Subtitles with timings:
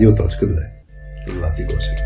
[0.00, 0.66] Радио.2
[1.26, 1.98] С вас и Гошев.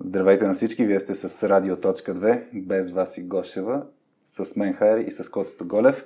[0.00, 3.82] Здравейте на всички, вие сте с Радио.2, без вас и Гошева,
[4.24, 6.04] с мен Хайри и с Коцето Голев.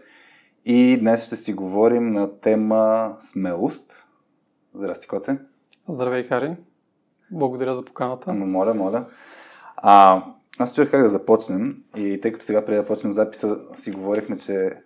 [0.65, 4.05] И днес ще си говорим на тема смелост.
[4.75, 5.39] Здрасти, Коце.
[5.89, 6.57] Здравей, Хари.
[7.31, 8.33] Благодаря за поканата.
[8.33, 9.07] Моля, моля.
[9.77, 10.25] А,
[10.59, 14.37] аз чух как да започнем и тъй като сега преди да почнем записа си говорихме,
[14.37, 14.77] че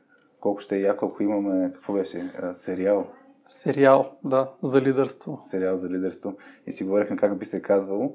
[0.41, 3.07] колко ще е яко, ако имаме, какво беше, сериал.
[3.49, 5.39] Сериал, да, за лидерство.
[5.43, 6.37] Сериал за лидерство.
[6.67, 8.15] И си говорихме как би се казвало.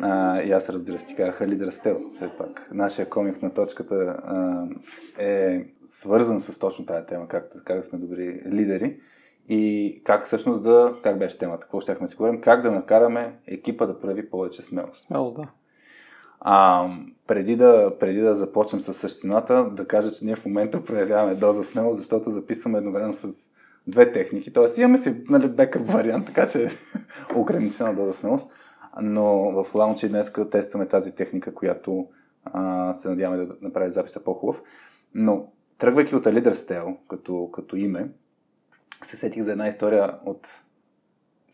[0.00, 2.68] А, и аз разбира се, ти казаха Лидер Стел, все пак.
[2.72, 4.68] Нашия комикс на точката а,
[5.18, 9.00] е свързан с точно тази тема, как, как сме добри лидери
[9.48, 13.38] и как всъщност да, как беше темата, какво ще да си говорим, как да накараме
[13.46, 15.06] екипа да прави повече смелост.
[15.06, 15.48] Смелост, да.
[16.40, 16.88] А,
[17.26, 21.64] преди, да, преди да започнем с същината, да кажа, че ние в момента проявяваме доза
[21.64, 23.28] смелост, защото записваме едновременно с
[23.86, 24.52] две техники.
[24.52, 26.70] Тоест имаме си нали, бекъп вариант, така че
[27.34, 28.50] ограничена доза смелост.
[29.00, 29.24] Но
[29.64, 32.08] в лаунчи днес тестваме тази техника, която
[32.44, 34.62] а, се надяваме да направи записа по-хубав.
[35.14, 38.10] Но тръгвайки от Leader Style като, като име,
[39.02, 40.48] се сетих за една история от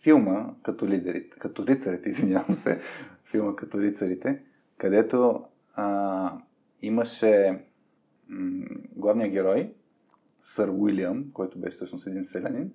[0.03, 2.81] филма като лидерите, като рицарите, извинявам се,
[3.25, 4.43] филма като рицарите,
[4.78, 5.42] където
[5.75, 6.30] а,
[6.83, 7.64] имаше
[8.28, 9.75] м- главния герой,
[10.41, 12.72] сър Уилям, който беше всъщност един селянин,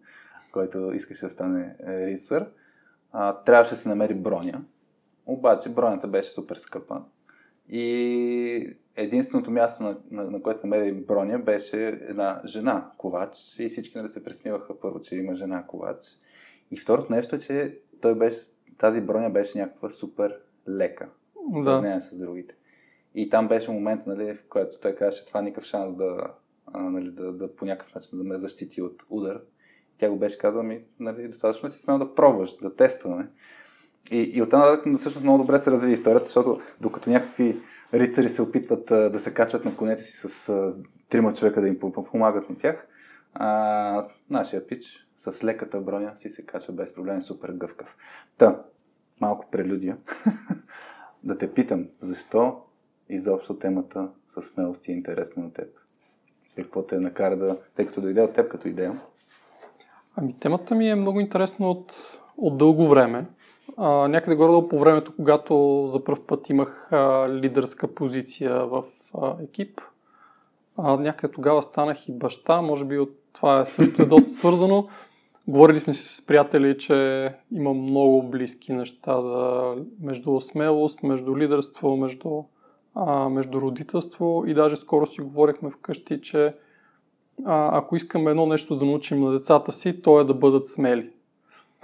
[0.52, 2.50] който искаше да стане е, рицар,
[3.12, 4.64] а, трябваше да се намери броня.
[5.26, 7.02] Обаче бронята беше супер скъпа.
[7.70, 13.60] И единственото място, на, на, на което намери броня, беше една жена ковач.
[13.60, 16.18] И всички нали се пресмиваха първо, че има жена ковач.
[16.72, 18.40] И второто нещо е, че той беше,
[18.78, 21.10] тази броня беше някаква супер лека
[21.52, 22.02] в сравнение да.
[22.02, 22.56] с другите.
[23.16, 26.34] И там беше момент, нали, в който той казаше, това никакъв шанс да,
[26.74, 29.42] нали, да, да, по някакъв начин да ме защити от удар.
[29.98, 33.30] Тя го беше казала ми, нали, достатъчно си смел да пробваш, да тестваме.
[34.12, 37.62] И, и оттам нататък всъщност много добре се разви историята, защото докато някакви
[37.94, 40.76] рицари се опитват а, да се качват на конете си с а,
[41.10, 42.88] трима човека да им помагат на тях,
[43.34, 47.98] а, нашия пич с леката броня си се качва без проблем, супер гъвкав.
[48.38, 48.64] Та,
[49.22, 49.98] малко прелюдия.
[51.30, 52.58] да те питам, защо
[53.10, 55.68] изобщо темата с смелост е интересна на теб?
[56.56, 57.58] Какво те накара да...
[57.76, 59.02] Тъй като дойде от теб като идея.
[60.16, 61.94] Ами темата ми е много интересна от,
[62.38, 63.26] от дълго време.
[63.78, 69.36] А, някъде горе по времето, когато за първ път имах а, лидерска позиция в а,
[69.44, 69.82] екип.
[70.78, 74.88] А, някъде тогава станах и баща, може би от това е също е доста свързано.
[75.50, 81.98] Говорили сме си с приятели, че има много близки неща за между смелост, между лидерство,
[81.98, 82.44] между,
[82.96, 86.54] а, между родителство и даже скоро си говорихме вкъщи, че
[87.46, 91.10] а, ако искаме едно нещо да научим на децата си, то е да бъдат смели.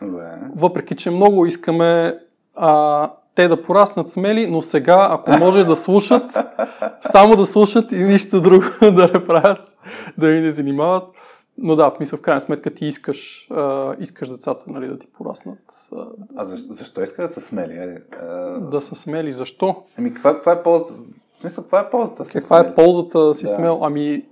[0.01, 0.39] Добре.
[0.55, 2.19] Въпреки, че много искаме
[2.55, 6.37] а, те да пораснат смели, но сега, ако може да слушат,
[7.01, 9.77] само да слушат и нищо друго да не правят,
[10.17, 11.09] да ви не занимават.
[11.57, 15.07] Но да, в мисъл, в крайна сметка ти искаш, а, искаш децата нали, да ти
[15.07, 15.89] пораснат.
[15.95, 16.05] А,
[16.35, 17.97] а защо, защо иска да са смели?
[18.21, 18.59] А...
[18.59, 19.33] Да са смели.
[19.33, 19.83] Защо?
[19.97, 20.93] Ами каква, каква е ползата?
[21.37, 22.25] В смисъл, каква е ползата?
[22.25, 22.71] Каква смели?
[22.71, 23.49] е ползата да си да.
[23.49, 23.79] смел?
[23.81, 24.25] Ами,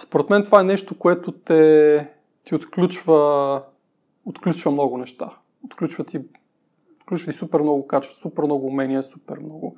[0.00, 2.10] според мен това е нещо, което те,
[2.44, 3.62] ти отключва,
[4.24, 5.30] отключва много неща.
[5.64, 6.20] Отключва ти,
[7.00, 9.76] отключва ти супер много качества, супер много умения, супер много.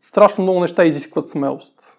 [0.00, 1.97] Страшно много неща изискват смелост.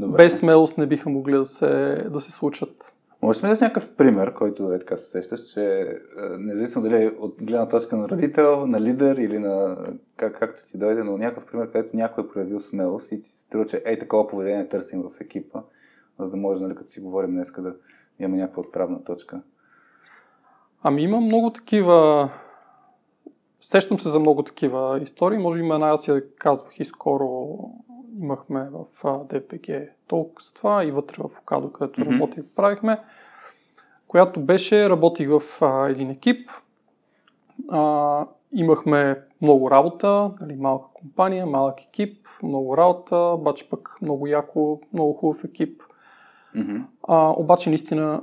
[0.00, 0.16] Добре.
[0.16, 2.94] Без смелост не биха могли да се, да се случат.
[3.22, 5.94] Може да си някакъв пример, който е така се сещаш, че е,
[6.38, 9.76] независимо дали е от гледна точка на родител, на лидер или на
[10.16, 13.40] как, както ти дойде, но някакъв пример, където някой е проявил смелост и ти се
[13.40, 15.60] струва, че ей такова поведение търсим в екипа,
[16.18, 17.74] за да може, нали, като си говорим днес, да
[18.20, 19.42] имаме някаква отправна точка.
[20.82, 22.30] Ами има много такива
[23.60, 25.38] Сещам се за много такива истории.
[25.38, 27.56] Може би една, аз я казвах и скоро
[28.18, 32.12] имахме в DPG толк за това и вътре в Окадо, където mm-hmm.
[32.12, 32.98] работих, правихме,
[34.08, 36.50] която беше, работих в а, един екип,
[37.70, 44.80] а, имахме много работа, нали, малка компания, малък екип, много работа, обаче пък много яко,
[44.92, 45.82] много хубав екип.
[46.56, 46.84] Mm-hmm.
[47.08, 48.22] А, обаче наистина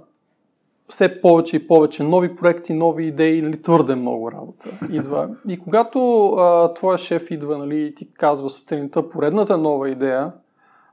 [0.89, 5.29] все повече и повече нови проекти, нови идеи, нали, твърде много работа идва.
[5.47, 10.31] И когато а, твоя шеф идва нали, и ти казва сутринта поредната нова идея,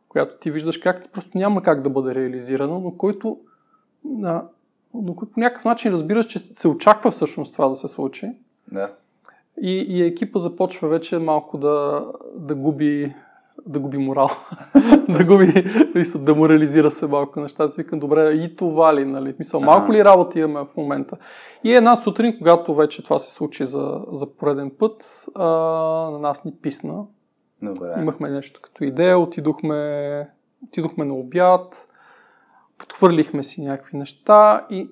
[0.09, 3.39] която ти виждаш как просто няма как да бъде реализирана, но който,
[4.25, 4.45] а,
[4.95, 8.33] но който по някакъв начин разбираш, че се очаква всъщност това да се случи.
[8.73, 8.93] Да.
[9.61, 12.07] И, и екипа започва вече малко да,
[12.37, 13.15] да губи
[13.67, 14.29] да губи морал,
[15.09, 15.65] да губи,
[16.19, 17.75] да морализира се малко нещата.
[17.77, 19.35] Викам, добре, и това ли, нали?
[19.39, 21.17] Мисъл, малко ли работа имаме в момента?
[21.65, 25.45] И една сутрин, когато вече това се случи за, за пореден път, а,
[26.11, 27.05] на нас ни писна.
[27.63, 27.95] Добре.
[27.99, 30.29] Имахме нещо като идея, отидохме,
[30.69, 31.89] отидохме на обяд,
[32.79, 34.89] подхвърлихме си някакви неща и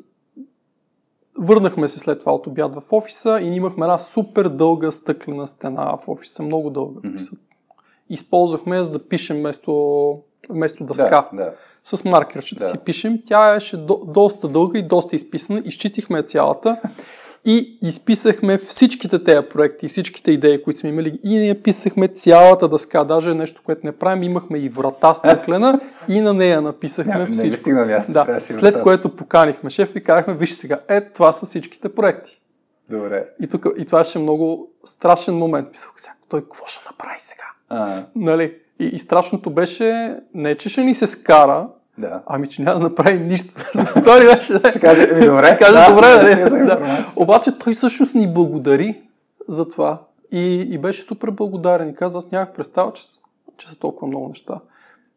[1.39, 5.97] Върнахме се след това от обяд в офиса и имахме една супер дълга стъклена стена
[5.97, 7.01] в офиса, много дълга.
[7.01, 7.39] Mm-hmm.
[8.13, 10.19] Използвахме за да пишем вместо,
[10.51, 11.29] вместо дъска.
[11.33, 11.53] Да, да.
[11.85, 12.71] С маркерчета да.
[12.71, 13.19] си пишем.
[13.27, 15.63] Тя беше до, доста дълга и доста изписана.
[15.65, 16.81] Изчистихме цялата
[17.45, 23.05] и изписахме всичките тези проекти, всичките идеи, които сме имали и ние писахме цялата дъска,
[23.05, 27.71] даже нещо, което не правим, имахме и врата стъклена и на нея написахме не, всичко.
[27.71, 28.41] Не място, да.
[28.41, 32.41] След което поканихме шеф и казахме, виж сега, е, това са всичките проекти.
[32.91, 33.27] Добре.
[33.41, 35.69] И, тук, и това ще много страшен момент.
[35.71, 37.45] Мисля, сега, той какво ще направи сега?
[37.73, 38.03] А.
[38.17, 38.55] Нали?
[38.81, 42.23] И, и страшното беше не, че ще ни се скара, да.
[42.27, 43.55] Ами, че няма да направи нищо.
[43.95, 44.55] това ли беше?
[44.55, 45.59] Ще каже, ами добре.
[45.59, 47.13] каже, да, добре, да, да, да.
[47.17, 49.01] Обаче той всъщност ни благодари
[49.49, 49.99] за това.
[50.33, 51.89] И, и беше супер благодарен.
[51.89, 53.03] И каза, аз нямах представа, че,
[53.57, 54.61] че са толкова много неща.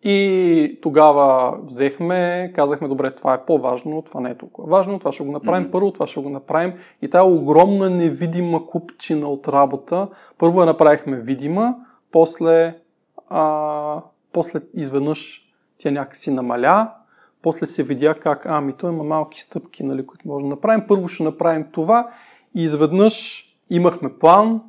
[0.04, 5.24] И тогава взехме, казахме, добре, това е по-важно, това не е толкова важно, това ще
[5.24, 5.72] го направим mm-hmm.
[5.72, 6.74] първо, това ще го направим.
[7.02, 11.76] И тая огромна невидима купчина от работа, първо я направихме видима,
[12.16, 12.76] после,
[13.30, 14.02] а,
[14.34, 15.42] после изведнъж
[15.78, 16.92] тя някакси намаля,
[17.42, 20.88] после се видя как, ами той има малки стъпки, нали, които може да направим.
[20.88, 22.10] Първо ще направим това
[22.56, 24.62] и изведнъж имахме план,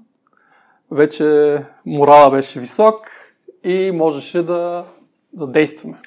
[0.91, 3.11] вече морала беше висок
[3.65, 4.85] и можеше да,
[5.33, 5.99] да действаме.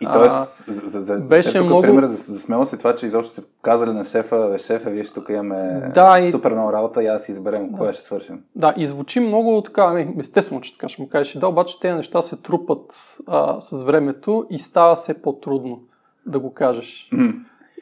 [0.00, 0.28] И т.е.
[0.72, 1.82] за, за, за, беше за много...
[1.82, 5.28] пример за, за смелост е това, че изобщо сте казали на шефа, шефа, вие тук
[5.28, 6.30] имаме да, и...
[6.30, 7.78] супер много работа и аз изберем да.
[7.78, 8.42] кое ще свършим.
[8.56, 11.94] Да, и звучи много така, не, естествено, че така ще му кажеш, да, обаче тези
[11.94, 15.80] неща се трупат а, с времето и става все по-трудно
[16.26, 17.08] да го кажеш.
[17.12, 17.34] Mm.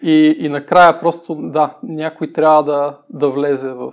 [0.02, 3.92] И, и накрая просто, да, някой трябва да, да влезе в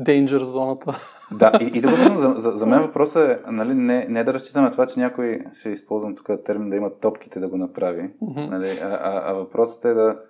[0.00, 0.98] danger зоната.
[1.32, 4.70] Да, и, и да за, за, за мен въпросът е нали, не, не да разчитаме
[4.70, 8.50] това, че някой, ще използвам тук термин, да има топките да го направи, mm-hmm.
[8.50, 10.20] нали, а, а, а въпросът е да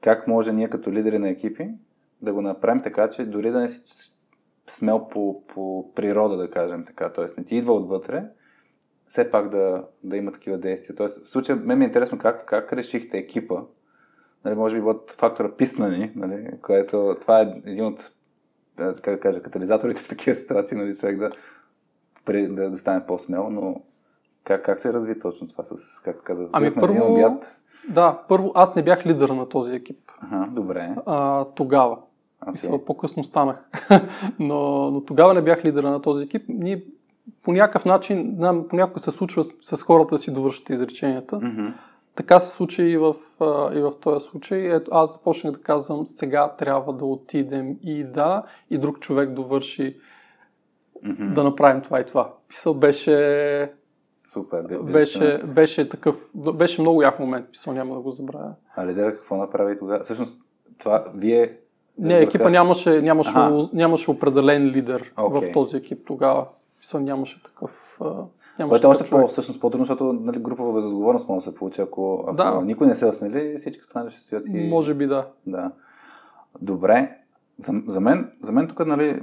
[0.00, 1.70] как може ние като лидери на екипи
[2.22, 4.12] да го направим така, че дори да не си
[4.66, 7.24] смел по, по природа, да кажем така, т.е.
[7.38, 8.24] не ти идва отвътре,
[9.08, 10.96] все пак да, да има такива действия.
[10.96, 13.62] Тоест, в случая, мен ми е интересно как, как решихте екипа,
[14.44, 18.12] нали, може би от фактора писнани, нали, което това е един от
[18.76, 21.30] така да кажа, катализаторите в такива ситуации, нали, човек да,
[22.48, 23.82] да, да стане по-смел, но
[24.44, 27.60] как, как се разви точно това с, както каза, ами първо, обяд?
[27.88, 30.10] Да, първо аз не бях лидер на този екип.
[30.20, 30.94] Ага, добре.
[31.06, 31.98] А, тогава.
[32.42, 32.52] Okay.
[32.52, 33.68] Мисля, по-късно станах.
[34.38, 36.44] но, но тогава не бях лидера на този екип.
[36.48, 36.84] Ние
[37.42, 38.38] по някакъв начин,
[38.68, 41.40] понякога се случва с, с хората да си довършат изреченията.
[41.40, 41.72] Mm-hmm.
[42.16, 43.14] Така се случи и в,
[43.74, 44.74] и в този случай.
[44.74, 49.96] Ето, аз започнах да казвам, сега трябва да отидем и да, и друг човек довърши
[51.04, 51.32] mm-hmm.
[51.32, 52.32] да направим това и това.
[52.48, 53.72] Писал беше...
[54.26, 58.54] Супер, да, беше, беше такъв, беше много як момент, писал, няма да го забравя.
[58.76, 60.00] А лидера какво направи тогава?
[60.00, 60.38] Всъщност,
[60.78, 61.58] това, вие...
[61.98, 63.38] Не, екипа нямаше, нямаше,
[63.72, 65.50] нямаше определен лидер okay.
[65.50, 66.46] в този екип тогава.
[66.80, 68.00] Писал, нямаше такъв...
[68.56, 72.24] Което е още по, всъщност по-трудно, защото нали, групова безотговорност може да се получи, ако,
[72.26, 72.62] ако да.
[72.64, 74.68] никой не се осмели, всички останали ще стоят и...
[74.68, 75.28] Може би да.
[75.46, 75.70] Да.
[76.60, 77.18] Добре.
[77.58, 79.20] За, за, мен, за мен тук, нали,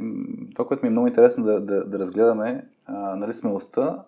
[0.56, 4.04] това, което ми е много интересно да, да, да разгледаме, а, нали, смелостта,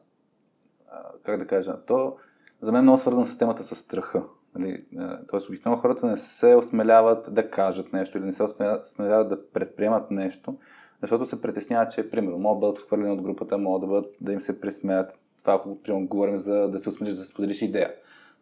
[0.92, 2.16] а, как да кажа, то
[2.62, 4.24] за мен е много свързано с темата с страха.
[4.56, 4.86] Нали,
[5.28, 10.12] тоест, обикновено хората не се осмеляват да кажат нещо или не се осмеляват да предприемат
[10.12, 10.58] нещо,
[11.04, 14.34] защото се притесняват, че, примерно, могат да бъдат отхвърлени от групата, могат да, бъдат, да
[14.34, 15.20] им се присмеят.
[15.42, 17.92] Това, ако, примерно, говорим за да се осмелиш да споделиш идея.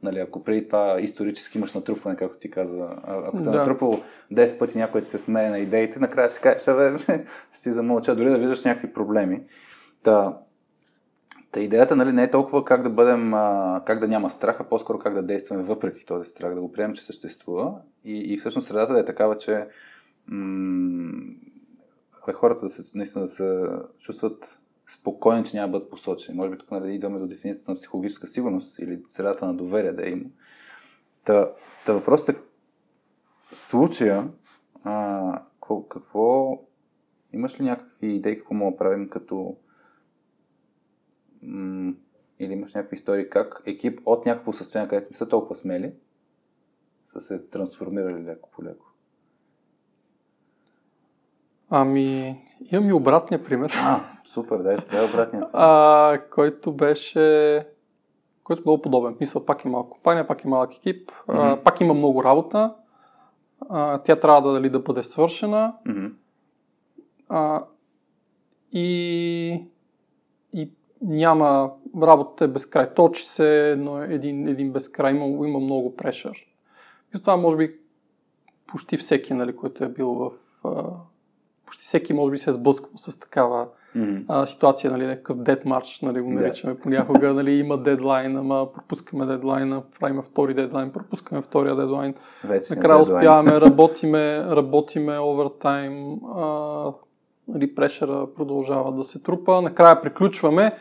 [0.03, 3.57] Нали, ако преди това исторически имаш натрупване, както ти каза, ако се да.
[3.57, 4.01] натрупал
[4.33, 6.99] 10 пъти някой да се смее на идеите, накрая ще кажеш, бе,
[7.51, 9.43] ще си замълча, дори да виждаш някакви проблеми.
[10.03, 10.39] Та,
[11.51, 14.63] та идеята нали, не е толкова как да бъдем, а, как да няма страх, а
[14.63, 17.73] по-скоро как да действаме въпреки този страх, да го приемем, че съществува.
[18.05, 19.67] И, и всъщност средата да е такава, че
[20.27, 21.21] м-
[22.21, 26.37] хората да се, наистина да се чувстват спокойни, че няма да бъдат посочени.
[26.37, 30.07] Може би тук нали, идваме до дефиницията на психологическа сигурност или средата на доверие да
[30.07, 30.29] е има.
[31.25, 31.51] Та,
[31.85, 32.39] та въпросът е
[33.53, 34.31] случая
[34.83, 35.43] а,
[35.89, 36.59] какво
[37.33, 39.57] имаш ли някакви идеи какво мога да правим като
[41.43, 41.93] м-
[42.39, 45.93] или имаш някакви истории как екип от някакво състояние, където не са толкова смели,
[47.05, 48.90] са се трансформирали леко по леко?
[51.73, 52.37] Ами,
[52.71, 53.71] имам и обратния пример.
[53.75, 55.47] А, супер, дай, дай обратния.
[55.53, 57.65] А, който беше
[58.43, 59.17] който е много подобен.
[59.19, 61.53] Мисля, пак е малка компания, пак е малък екип, mm-hmm.
[61.53, 62.75] а, пак има много работа,
[63.69, 66.13] а, тя трябва да, дали, да бъде свършена Mm-hmm.
[67.29, 67.65] а,
[68.71, 69.65] и,
[70.53, 72.93] и няма, работата е безкрай.
[72.93, 76.37] Точи се, но един, един безкрай, има, има много прешър.
[77.15, 77.79] И това може би
[78.67, 80.31] почти всеки, нали, който е бил в...
[81.71, 84.23] Почти всеки може би се е сблъсквал с такава Mm-hmm.
[84.27, 89.25] а, ситуация, нали, някакъв дед марш, нали, го наричаме понякога, нали, има дедлайн, ама пропускаме
[89.25, 92.13] дедлайна, правим втори дедлайн, пропускаме втория дедлайн.
[92.43, 96.93] Вече Накрая успяваме, работиме, работиме овертайм, а,
[97.47, 100.71] нали, прешера продължава да се трупа, накрая приключваме,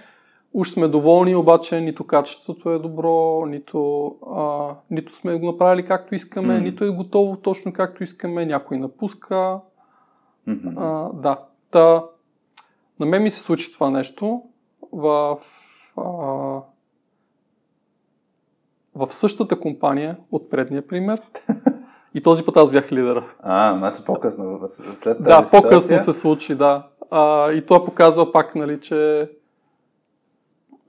[0.55, 4.07] уж сме доволни, обаче нито качеството е добро, нито,
[4.37, 6.65] а, нито сме го направили както искаме, Мгм.
[6.65, 9.61] нито е готово точно както искаме, някой напуска.
[10.49, 10.75] Mm-hmm.
[10.77, 11.39] А, да.
[11.71, 12.05] Та,
[13.01, 14.43] на мен ми се случи това нещо
[14.93, 15.39] в,
[15.97, 16.03] а,
[18.95, 21.23] в същата компания от предния пример.
[22.15, 23.27] И този път аз бях лидера.
[23.41, 26.89] А, значи по-късно, след тази Да, по-късно се случи, да.
[27.11, 29.31] А, и това показва пак, нали, че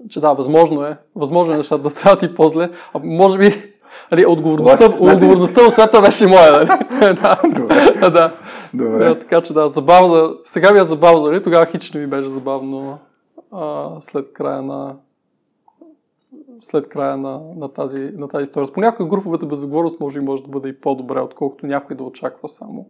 [0.09, 0.97] че да, възможно е.
[1.15, 2.69] Възможно е нещата да стават и по-зле.
[2.93, 3.73] А може би
[4.11, 6.51] нали, отговорността, Лош- значи- отговорността от света беше моя.
[6.51, 6.67] Нали?
[7.21, 7.41] да.
[7.55, 8.09] Добре.
[8.09, 8.31] да.
[8.73, 9.05] Добре.
[9.05, 10.35] Да, така че да, забавно.
[10.43, 11.43] Сега ми е забавно, нали?
[11.43, 12.99] Тогава хич не ми беше забавно
[13.51, 14.95] а, след края на
[16.59, 18.73] след края на, на, тази, на тази история.
[18.73, 22.89] Понякога груповата безотговорност може би може да бъде и по-добре, отколкото някой да очаква само.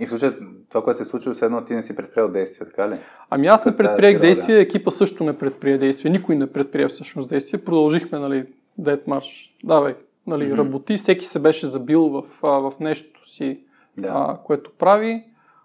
[0.00, 0.34] И в случая,
[0.68, 2.98] това, което се е случило, все едно ти не си предприел действия, така ли?
[3.30, 7.64] Ами аз не предприех действия, екипа също не предприе действия, никой не предприе всъщност действия.
[7.64, 8.46] Продължихме, нали,
[8.80, 9.94] Dead March, давай,
[10.26, 10.56] нали, Мгм.
[10.58, 13.64] работи, всеки се беше забил в, а, в нещо си,
[13.98, 14.08] Да.
[14.08, 15.24] а, което прави.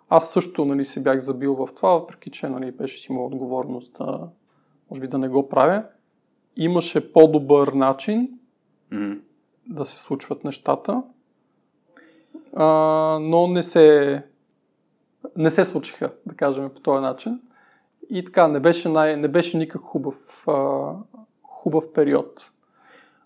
[0.10, 3.98] Аз също нали, се бях забил в това, въпреки че нали, беше си имал отговорност,
[4.00, 4.20] а,
[4.92, 5.84] може би да не го правя.
[6.58, 8.30] Имаше по-добър начин
[8.92, 9.14] Мгм.
[9.68, 11.04] да се случват нещата,
[12.56, 12.66] а,
[13.22, 14.24] но не се,
[15.38, 17.42] не се случиха, да кажем, по този начин.
[18.10, 20.92] И така, не беше, най, не беше никак хубав, а,
[21.44, 22.52] хубав период.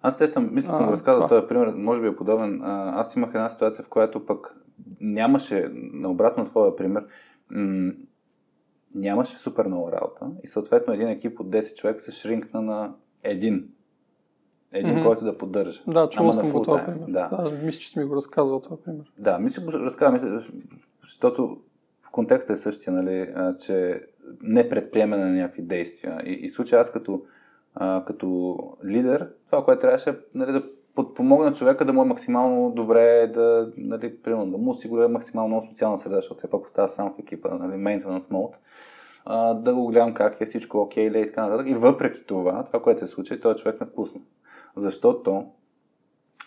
[0.01, 1.27] Аз сещам, мисля, съм го разказал това.
[1.27, 2.61] този пример, може би е подобен.
[2.63, 4.55] А, аз имах една ситуация, в която пък
[5.01, 5.69] нямаше,
[6.37, 7.05] на твоя пример,
[7.49, 7.91] м-
[8.95, 13.69] нямаше супер много работа и съответно един екип от 10 човека се шринкна на един.
[14.71, 15.03] Един, Мгм.
[15.03, 15.83] който да поддържа.
[15.87, 17.05] Да, чувал съм го time, пример.
[17.07, 17.27] Да.
[17.27, 17.51] да.
[17.65, 19.11] мисля, че си ми го разказвал този пример.
[19.17, 20.41] Да, мисля, го разказвам,
[21.03, 21.57] защото
[22.11, 23.33] контекстът е същия, нали,
[23.65, 24.01] че
[24.41, 26.21] не предприемане на някакви действия.
[26.25, 27.23] И, и в случая аз като,
[27.79, 30.63] а, като лидер, това, което трябваше нали, да
[30.95, 35.97] подпомогна човека да му е максимално добре, да, нали, примерно, да му осигуря максимално социална
[35.97, 38.55] среда, защото все пак остава сам в екипа, нали, maintenance mode,
[39.25, 41.67] а, да го гледам как е всичко окей ли и така нататък.
[41.69, 44.21] И въпреки това, това, което се случи, този човек напусна.
[44.75, 45.45] Защото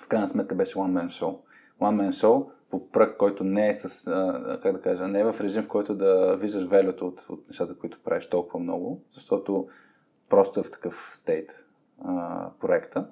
[0.04, 1.38] в крайна сметка беше one man show.
[1.80, 5.24] One man show по проект, който не е с, а, как да кажа, не е
[5.24, 9.66] в режим, в който да виждаш велюто от, от нещата, които правиш толкова много, защото
[10.32, 11.66] просто е в такъв стейт
[12.04, 13.08] а, проекта.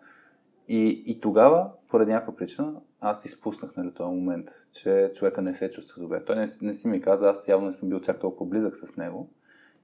[0.69, 5.71] И, и тогава, поради някаква причина, аз изпуснах нали, този момент, че човека не се
[5.71, 6.25] чувства добре.
[6.25, 8.97] Той не, не си ми каза, аз явно не съм бил чак толкова близък с
[8.97, 9.31] него.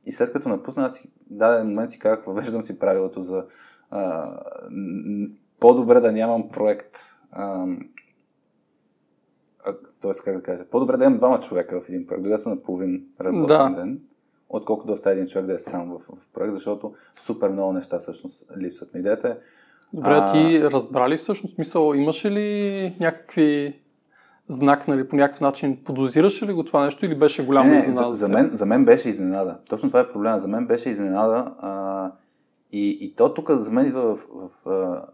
[0.06, 3.46] И след като напусна, аз си, даден момент си казах, въвеждам си правилото за
[3.90, 4.32] а,
[5.60, 6.96] по-добре да нямам проект.
[7.30, 7.66] А,
[10.00, 12.62] тоест, как да кажа, по-добре да имам двама човека в един проект, да са на
[12.62, 13.80] половин работен Да.
[13.80, 14.00] ден,
[14.48, 17.98] отколкото да оставя един човек да е сам в, в проект, защото супер много неща
[17.98, 18.90] всъщност липсват.
[18.94, 19.36] Но идеята е,
[19.92, 23.80] Добре, а ти разбрали всъщност смисъл, имаше ли някакви
[24.48, 27.80] знак, нали, по някакъв начин, подозираше ли го това нещо или беше голяма Не, не,
[27.80, 28.12] изненада?
[28.12, 29.58] за, за, мен, за мен беше изненада.
[29.68, 30.38] Точно това е проблема.
[30.38, 31.54] За мен беше изненада.
[31.58, 32.12] А,
[32.72, 34.26] и, и то тук за мен идва в.
[34.34, 35.06] в а,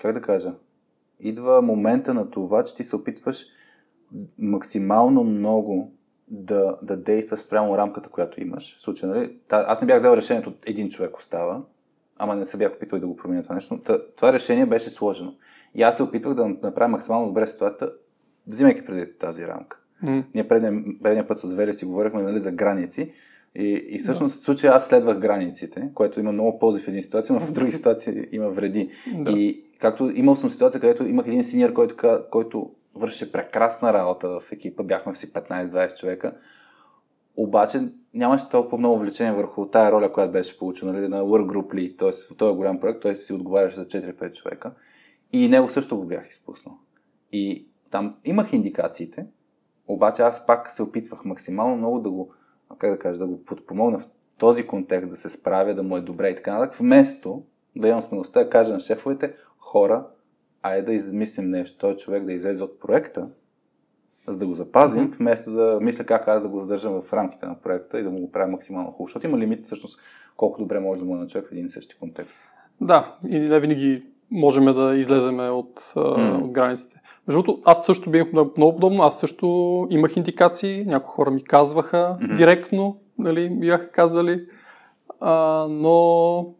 [0.00, 0.54] как да кажа?
[1.20, 3.44] Идва момента на това, че ти се опитваш
[4.38, 5.92] максимално много
[6.32, 8.76] да, да действаш спрямо рамката, която имаш.
[8.78, 9.36] В случай, нали?
[9.48, 11.62] Та, аз не бях взел решението, един човек остава,
[12.18, 13.78] ама не се бях опитал и да го променя това нещо.
[13.78, 15.34] Та, това решение беше сложено.
[15.74, 17.92] И аз се опитвах да направя максимално добре ситуацията,
[18.46, 19.78] взимайки преди тази рамка.
[20.02, 23.12] М, Ние предния, предния път с Вели си говорихме нали, за граници.
[23.54, 27.34] И, и всъщност в случая аз следвах границите, което има много ползи в един ситуация,
[27.34, 28.90] но в други ситуации има вреди.
[29.14, 29.30] Да.
[29.30, 31.96] И както имал съм ситуация, където имах един синьор, който,
[32.30, 36.34] който върши прекрасна работа в екипа, бяхме си 15-20 човека,
[37.36, 41.74] обаче нямаше толкова много влечение върху тая роля, която беше получена нали, на Work Group
[41.74, 42.12] Lead, т.е.
[42.34, 44.72] в този голям проект, той си отговаряше за 4-5 човека.
[45.32, 46.78] И него също го бях изпуснал.
[47.32, 49.26] И там имах индикациите,
[49.86, 52.32] обаче аз пак се опитвах максимално много да го,
[52.78, 54.08] как да кажа, да го подпомогна в
[54.38, 57.42] този контекст, да се справя, да му е добре и така нататък, вместо
[57.76, 60.06] да имам смелостта да кажа на шефовете, хора,
[60.62, 63.28] айде да измислим нещо, той човек да излезе от проекта,
[64.28, 65.16] за да го запазим, mm-hmm.
[65.16, 68.20] вместо да мисля как аз да го задържам в рамките на проекта и да му
[68.20, 69.06] го правя максимално хубаво.
[69.06, 70.00] Защото има лимит всъщност
[70.36, 72.40] колко добре може да му е човек в един и същи контекст.
[72.80, 76.42] Да, и не винаги можем да излеземе от, mm.
[76.42, 77.00] от границите.
[77.28, 79.46] Между другото, аз също бях много подобно, аз също
[79.90, 82.36] имах индикации, някои хора ми казваха mm-hmm.
[82.36, 84.46] директно, нали, бяха казали,
[85.20, 86.54] а, но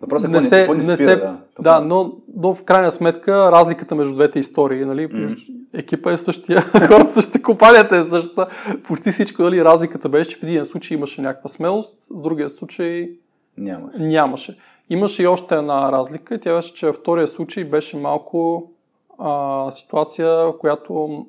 [0.00, 1.38] Въпросът е не се, не, не се, да.
[1.60, 5.54] Да, но, но в крайна сметка разликата между двете истории, нали, mm-hmm.
[5.74, 8.46] екипа е същия, хората същата, компанията е същата,
[8.84, 13.10] почти всичко, нали, разликата беше, че в един случай имаше някаква смелост, в другия случай
[13.58, 14.02] нямаше.
[14.02, 14.58] нямаше.
[14.90, 18.70] Имаше и още една разлика тя беше, че във втория случай беше малко
[19.18, 21.26] а, ситуация, в която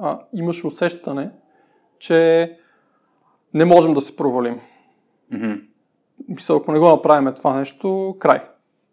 [0.00, 1.30] а, имаше усещане,
[1.98, 2.50] че
[3.54, 4.60] не можем да се провалим.
[5.32, 5.62] Mm-hmm.
[6.28, 8.40] Мисъл, ако не го направим това нещо, край.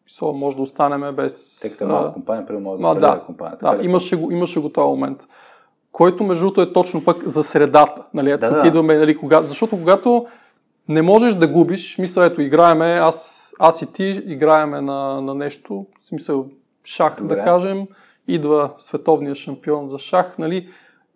[0.06, 1.60] Мисъл, може да останем без...
[1.60, 3.78] Тъй като е малка компания, примерно може да, да компанията.
[3.78, 5.28] Да, имаше го, имаше го този момент.
[5.92, 8.06] Който, между другото, е точно пък за средата.
[8.14, 8.30] Нали?
[8.30, 8.68] Да, тук да.
[8.68, 9.44] идваме, нали, кога...
[9.44, 10.26] защото когато
[10.90, 15.86] не можеш да губиш, мисля, ето, играеме, аз, аз и ти играеме на, на нещо,
[16.02, 16.46] в смисъл
[16.84, 17.36] шах, Добре.
[17.36, 17.88] да кажем,
[18.28, 20.70] идва световния шампион за шах, нали,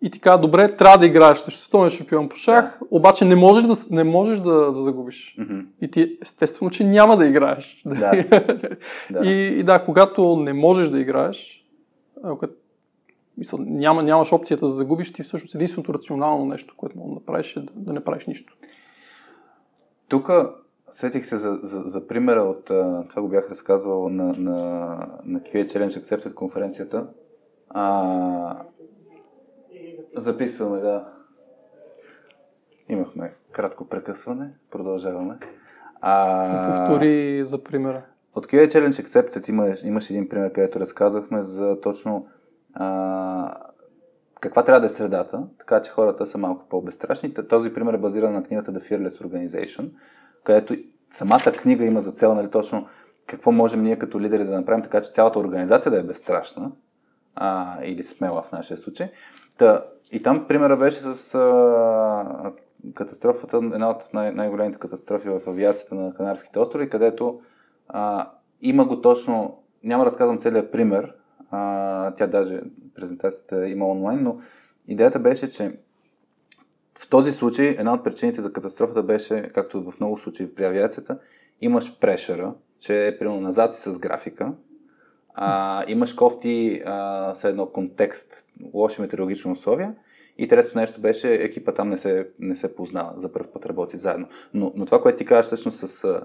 [0.04, 2.86] и ти казва, добре, трябва да играеш срещу световен шампион по шах, да.
[2.90, 5.36] обаче не можеш да, не можеш да, да загубиш.
[5.38, 5.66] Mm-hmm.
[5.80, 7.82] И ти естествено, че няма да играеш.
[7.86, 8.10] Да.
[9.10, 9.26] да.
[9.26, 11.66] И, и да, когато не можеш да играеш,
[12.22, 12.46] ако,
[13.38, 17.56] мисъл, няма, нямаш опцията да загубиш, ти всъщност единственото рационално нещо, което мога да направиш
[17.56, 18.56] е да, да не правиш нищо.
[20.08, 20.30] Тук
[20.90, 22.64] сетих се за, за, за примера от
[23.10, 24.60] това го бях разказвал на, на,
[25.24, 27.06] на QA Challenge Accepted конференцията.
[27.70, 28.62] А,
[30.16, 31.08] Записваме, да.
[32.88, 34.50] Имахме кратко прекъсване.
[34.70, 35.38] Продължаваме.
[36.00, 36.66] А...
[36.66, 38.04] Повтори за примера.
[38.34, 42.26] От QA Challenge Accepted има, имаше един пример, където разказахме за точно
[42.74, 43.54] а,
[44.40, 47.34] каква трябва да е средата, така че хората са малко по-безстрашни.
[47.34, 49.90] Този пример е базиран на книгата The Fearless Organization,
[50.44, 50.76] където
[51.10, 52.86] самата книга има за цел нали, точно
[53.26, 56.72] какво можем ние като лидери да направим, така че цялата организация да е безстрашна
[57.34, 59.10] а, или смела в нашия случай.
[59.58, 62.52] Та, и там примера беше с а,
[62.94, 67.40] катастрофата, една от най- най-големите катастрофи в авиацията на Канарските острови, където
[67.88, 71.14] а, има го точно, няма да разказвам целият пример,
[71.50, 72.60] а, тя даже
[72.94, 74.38] презентацията има онлайн, но
[74.88, 75.78] идеята беше, че
[76.98, 81.18] в този случай една от причините за катастрофата беше, както в много случаи при авиацията,
[81.60, 84.52] имаш прешера, че е примерно назад си с графика,
[85.34, 89.94] а, имаш кофти а, с едно контекст, лоши метеорологични условия.
[90.38, 93.96] И третото нещо беше, екипа там не се, не се познава, за първ път работи
[93.96, 94.26] заедно.
[94.54, 96.20] Но, но това, което ти кажеш всъщност с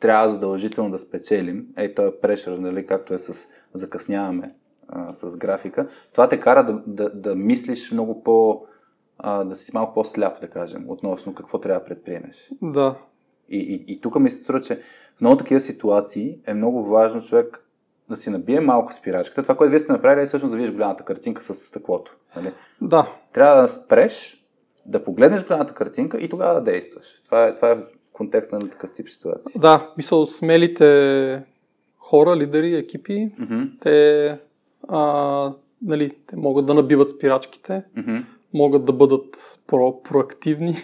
[0.00, 4.54] трябва задължително да спечелим, ей, той е прешър, нали, както е с закъсняваме
[4.88, 8.66] а, с графика, това те кара да, да, да мислиш много по,
[9.18, 12.50] а, да си малко по-сляп, да кажем, относно какво трябва да предприемеш.
[12.62, 12.94] Да.
[13.48, 14.80] И, и, и тук ми се струва, че
[15.16, 17.65] в много такива ситуации е много важно човек
[18.10, 19.42] да си набие малко спирачката.
[19.42, 22.16] Това, което вие сте направили е всъщност да видиш голямата картинка с стъклото.
[22.36, 22.52] Нали?
[22.80, 23.10] Да.
[23.32, 24.44] Трябва да спреш,
[24.86, 27.20] да погледнеш голямата картинка и тогава да действаш.
[27.24, 29.60] Това е, това е в контекста на такъв тип ситуации.
[29.60, 31.42] Да, мисля, смелите
[31.98, 33.70] хора, лидери, екипи, mm-hmm.
[33.80, 34.38] те,
[34.88, 38.24] а, нали, те могат да набиват спирачките, mm-hmm.
[38.54, 39.36] могат да бъдат
[39.68, 40.76] про- проактивни,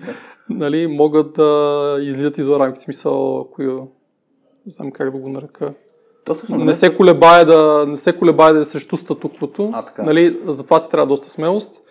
[0.50, 2.84] нали, могат да излизат извън рамките.
[2.84, 5.74] Смисъл, ако не знам как да го нарека,
[6.28, 9.70] то всъщност не, се колебае да, не се колебае да е срещу статуквото.
[9.74, 10.02] А, така.
[10.02, 11.82] Нали, затова ти трябва доста смелост.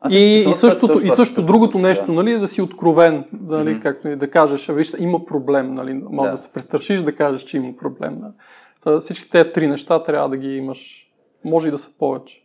[0.00, 3.82] А, и, и, същото, и също другото нещо, нали, да си откровен, нали, mm-hmm.
[3.82, 6.32] както да кажеш, виж, има проблем, нали, мога да.
[6.32, 8.18] да се престрашиш да кажеш, че има проблем.
[8.20, 9.00] Нали.
[9.00, 11.10] Всички тези три неща трябва да ги имаш.
[11.44, 12.42] Може и да са повече.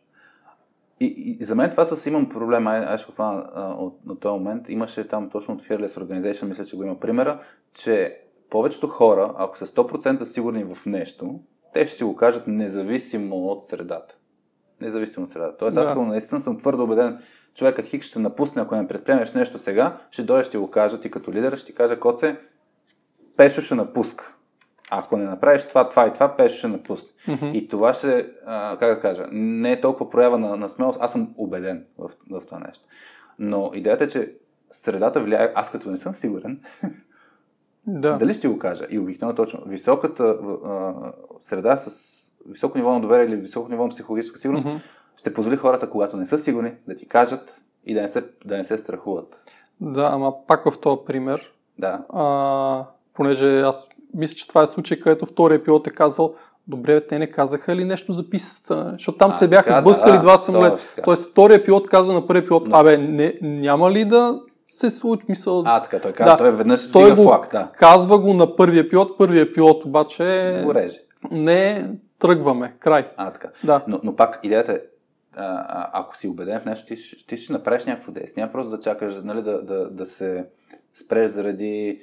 [0.99, 3.11] И, и за мен това с имам проблем, ай ще
[3.57, 4.69] от, от този момент.
[4.69, 7.39] Имаше там точно от Fearless Organization, мисля, че го има примера,
[7.73, 8.17] че
[8.51, 11.39] повечето хора, ако са 100% сигурни в нещо,
[11.73, 14.15] те ще си го кажат независимо от средата.
[14.81, 15.57] Независимо от средата.
[15.57, 15.81] Тоест, да.
[15.81, 17.19] аз ако наистина съм твърдо убеден,
[17.55, 21.11] човека Хик ще напусне, ако не предприемеш нещо сега, ще дойде, ще го кажа ти
[21.11, 22.37] като лидер, ще ти кажа, Коце,
[23.37, 24.35] Пешо ще напуска.
[24.89, 27.09] Ако не направиш това, това и това, Пешо ще напусне.
[27.27, 27.51] Mm-hmm.
[27.51, 31.11] И това ще, а, как да кажа, не е толкова проява на, на смелост, аз
[31.11, 32.85] съм убеден в, в това нещо.
[33.39, 34.33] Но идеята е, че
[34.71, 36.61] средата влияе, аз като не съм сигурен,
[37.87, 38.17] Да.
[38.17, 38.85] Дали ще го кажа?
[38.89, 39.59] И обикновено точно.
[39.65, 40.93] Високата а,
[41.39, 42.11] среда с
[42.49, 44.79] високо ниво на доверие или високо ниво на психологическа сигурност mm-hmm.
[45.17, 48.57] ще позволи хората, когато не са сигурни, да ти кажат и да не се, да
[48.57, 49.41] не се страхуват.
[49.81, 52.05] Да, ама пак в този пример, Да.
[52.09, 56.33] а, понеже аз мисля, че това е случай, където втория пилот е казал,
[56.67, 60.15] добре, те не казаха ли нещо за пистата, защото там А, се бяха така, сблъскали
[60.15, 60.79] да, два самолета.
[61.03, 62.79] Тоест втория пилот каза на първия пилот, Да.
[62.79, 66.37] абе, не, няма ли да се случи, мисъл, А, така, той Да.
[66.37, 67.69] той веднъж той го флаг, да.
[67.77, 70.99] казва го на първия пилот, първия пилот обаче Го реже.
[71.31, 73.07] не тръгваме, край.
[73.17, 73.49] А, така.
[73.63, 73.83] Да.
[73.87, 74.79] Но, но пак идеята е,
[75.35, 76.95] а, ако си убеден в нещо, ти,
[77.27, 78.41] ти ще направиш някакво действие.
[78.41, 80.45] Няма просто да чакаш нали, да, да, да се
[80.93, 82.01] спреш заради...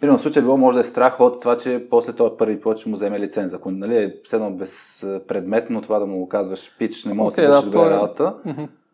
[0.00, 2.78] Примерно в случая било може да е страх от това, че после този първи пилот
[2.78, 3.52] ще му вземе лиценз.
[3.52, 7.50] Ако нали, е седно безпредметно това да му казваш пич, не мога да Окей, се
[7.50, 8.34] да, добре е- работа.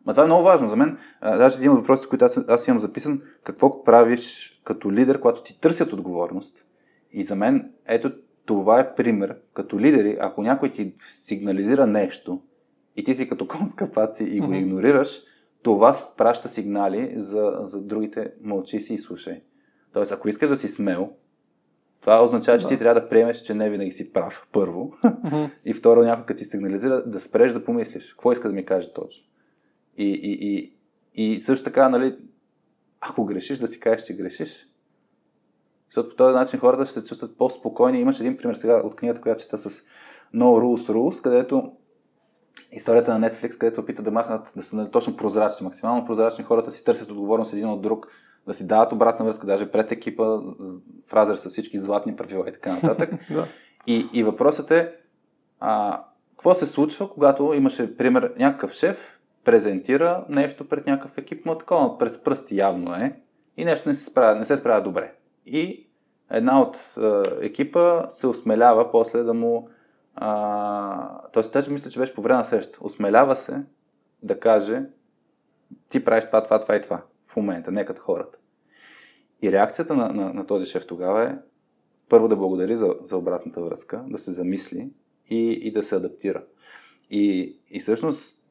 [0.07, 0.99] Ма това е много важно за мен.
[1.21, 5.43] А, Даже един от въпросите, които аз, аз имам записан, какво правиш като лидер, когато
[5.43, 6.65] ти търсят отговорност.
[7.13, 8.13] И за мен, ето
[8.45, 9.37] това е пример.
[9.55, 12.43] Като лидери, ако някой ти сигнализира нещо
[12.97, 14.55] и ти си като кон с капаци и го Мгм.
[14.55, 15.21] игнорираш,
[15.63, 19.43] това праща сигнали за, за другите мълчи си и слушай.
[19.93, 21.11] Тоест, ако искаш да си смел,
[22.01, 22.69] това означава, че Да.
[22.69, 24.93] ти трябва да приемеш, че не винаги си прав, първо.
[25.25, 25.45] Мгм.
[25.65, 28.11] И второ, някой като ти сигнализира, да спреш да помислиш.
[28.11, 29.27] Какво иска да ми каже точно?
[29.97, 30.73] И, и,
[31.15, 32.17] и, и също така, нали,
[33.01, 34.69] ако грешиш, да си кажеш, че грешиш.
[35.89, 38.01] Защото по този начин хората ще се чувстват по-спокойни.
[38.01, 39.83] Имаш един пример сега от книгата, която чета с
[40.35, 41.73] No Rules Rules, където
[42.73, 46.45] историята на Netflix, където се опита да махнат, да са нали, точно прозрачни, максимално прозрачни,
[46.45, 48.09] хората си търсят отговорност един от друг,
[48.47, 50.25] да си дават обратна връзка, даже пред екипа,
[51.07, 53.11] в разрез с всички златни правила и така нататък.
[53.87, 54.93] И, и въпросът е,
[55.61, 59.14] а, какво се случва, когато имаше, пример, някакъв шеф
[59.45, 63.21] презентира нещо пред някакъв екип, но такова през пръсти явно е,
[63.57, 65.15] и нещо не се справя, не се справя добре.
[65.47, 65.89] И
[66.31, 69.69] една от а, екипа се осмелява после да му...
[70.15, 72.79] А, тоест, даже мисля, че беше по време на среща.
[72.81, 73.63] Осмелява се
[74.23, 74.83] да каже
[75.89, 78.39] ти правиш това, това, това и това в момента, не като хората.
[79.43, 81.37] И реакцията на, на, на този шеф тогава е
[82.09, 84.91] първо да благодари за, за обратната връзка, да се замисли
[85.31, 86.45] и, и да се адаптира.
[87.11, 88.44] И, и всъщност,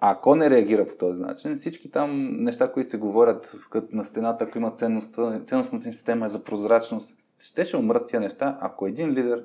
[0.00, 4.44] ако не реагира по този начин, всички там неща, които се говорят като на стената,
[4.44, 9.10] ако има ценността, ценностната система е за прозрачност, ще ще умрат тия неща, ако един
[9.10, 9.44] лидер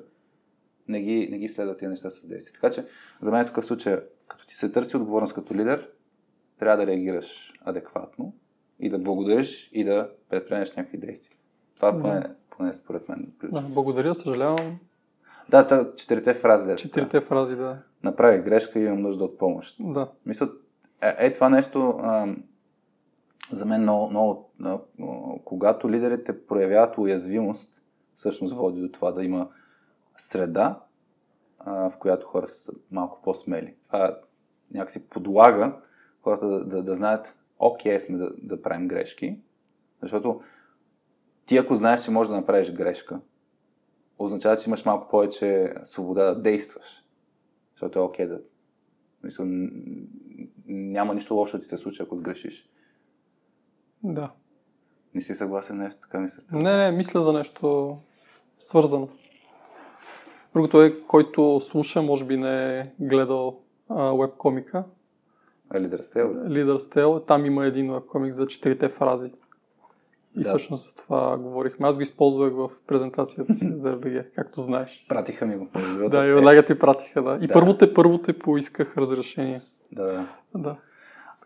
[0.88, 2.52] не ги, не ги следва тия неща с действие.
[2.52, 2.86] Така че,
[3.20, 5.88] за мен е такъв случай, като ти се търси отговорност като лидер,
[6.58, 8.34] трябва да реагираш адекватно
[8.80, 11.36] и да благодариш и да предприемеш някакви действия.
[11.76, 12.00] Това Да.
[12.00, 13.20] поне, поне според мен.
[13.20, 13.50] е ключ.
[13.52, 14.78] Да, благодаря, съжалявам.
[15.48, 16.66] Да, та, четирите фрази.
[16.66, 17.78] дето Четирите фрази, да.
[18.02, 19.76] Направих грешка и имам нужда от помощ.
[19.80, 20.10] Да.
[20.26, 20.48] Мисля,
[21.02, 22.36] е, е това нещо а,
[23.52, 24.78] за мен много, много а, а,
[25.44, 27.82] когато лидерите проявяват уязвимост,
[28.14, 29.48] всъщност води до това да има
[30.16, 30.80] среда,
[31.58, 33.74] а, в която хората са малко по-смели.
[33.86, 34.18] Това
[34.74, 35.76] някакси подлага
[36.22, 39.40] хората да, да, да знаят, окей сме да, да правим грешки,
[40.02, 40.40] защото
[41.46, 43.20] ти ако знаеш, че можеш да направиш грешка,
[44.18, 47.04] означава, че имаш малко повече свобода да действаш.
[47.82, 48.40] Защото е окей да...
[49.24, 49.44] Мисля,
[50.66, 52.68] няма нищо лошо да ти се случи, ако сгрешиш.
[54.02, 54.32] Да.
[55.14, 56.62] Не си съгласен нещо, така ми се става.
[56.62, 57.96] Не, не, мисля за нещо
[58.58, 59.08] свързано.
[60.54, 64.84] Другото е, който слуша, може би не е гледал а, веб-комика.
[65.70, 66.28] А лидер сте, бе?
[66.28, 67.26] Leader Tale.
[67.26, 69.32] Там има един веб-комик за четирите фрази.
[70.36, 70.44] И Да.
[70.48, 71.88] всъщност за това говорихме.
[71.88, 75.06] Аз го използвах в презентацията си за DBG, както знаеш.
[75.08, 75.68] Пратиха ми го.
[76.08, 77.38] Да, и веднага ти пратиха, да.
[77.42, 77.52] И Да.
[77.52, 79.62] първо те, първо те поисках разрешение.
[79.92, 80.26] Да, да.
[80.54, 80.76] Да.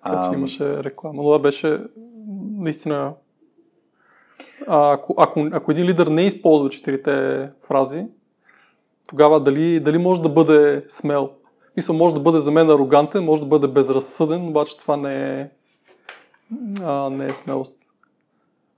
[0.05, 0.35] Така че Ам.
[0.35, 1.23] имаше реклама.
[1.23, 1.79] Но да беше
[2.59, 3.15] наистина...
[4.67, 8.07] А, ако, ако, ако един лидер не използва четирите фрази,
[9.09, 11.31] тогава дали, дали може да бъде смел?
[11.77, 15.51] Мисля, може да бъде за мен арогантен, може да бъде безразсъден, обаче това не е,
[16.83, 17.79] а, не е смелост.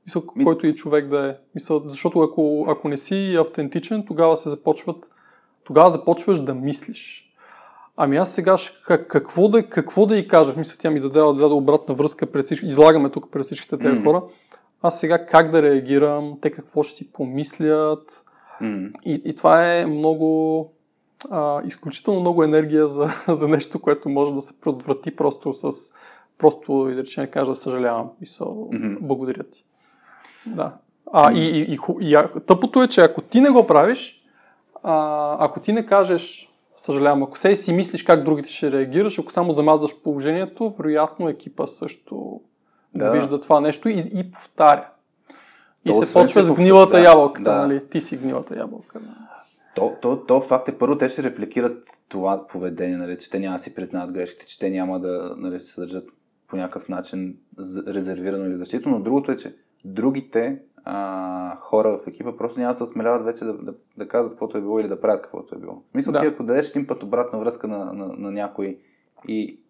[0.08, 1.34] Мисля, Ми- който и човек да е.
[1.54, 5.10] Мисля, защото ако, ако не си автентичен, тогава се започват,
[5.64, 7.24] тогава започваш да мислиш.
[7.96, 10.54] Ами аз сега как, какво, да, какво да й кажа?
[10.56, 12.66] Мисля, тя ми даде, даде обратна връзка пред всички.
[12.66, 14.04] Излагаме тук пред всичките тези Мгм.
[14.04, 14.22] хора.
[14.82, 16.38] Аз сега как да реагирам?
[16.40, 18.24] Те какво ще си помислят?
[18.60, 18.88] М.
[19.04, 20.70] И, и това е много,
[21.30, 25.70] а, изключително много енергия за, за нещо, което може да се предотврати просто с,
[26.38, 28.94] просто и да речем, кажа, съжалявам, мисъл, Мгм.
[29.00, 29.64] благодаря ти.
[30.56, 30.72] Да.
[31.12, 34.22] А, и, и, и, и, тъпото е, че ако ти не го правиш,
[34.82, 39.32] а, ако ти не кажеш, съжалявам, ако се си мислиш как другите ще реагираш, ако
[39.32, 42.40] само замазваш положението, вероятно екипа също
[42.94, 43.04] Да.
[43.04, 43.12] да.
[43.12, 44.88] вижда това нещо и, и повтаря.
[45.84, 47.56] И То се почва с гнилата да, ябълката, да.
[47.56, 47.88] нали?
[47.88, 49.00] Ти си гнилата ябълка.
[49.74, 53.56] То, то, то факт е първо, те ще репликират това поведение, нали, че те няма
[53.56, 56.08] да си признаят грешките, че те няма да нали, се съдържат
[56.48, 57.36] по някакъв начин
[57.86, 62.76] резервирано или защитно, но другото е, че другите а, хора в екипа просто няма да
[62.76, 65.58] се осмеляват вече да, да, да казват каквото е било или да правят каквото е
[65.58, 65.82] било.
[65.94, 66.20] Мисля, да.
[66.20, 68.78] ти ако дадеш един път обратна връзка на, на, на някой
[69.28, 69.60] и,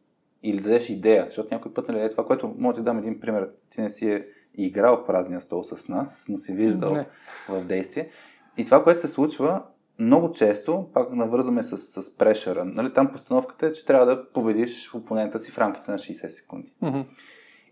[0.42, 3.20] или дадеш идея, защото някой път, нали, е това, което мога да ти дам един
[3.20, 7.06] пример, ти не си е играл празния стол с нас, но си виждал не.
[7.48, 8.10] в действие.
[8.56, 9.62] И това, което се случва,
[9.98, 14.94] много често, пак навързваме с, с прешера, нали, там постановката е, че трябва да победиш
[14.94, 16.72] опонента си в рамките на 60 секунди.
[16.82, 17.04] Mm-hmm.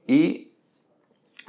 [0.08, 0.50] И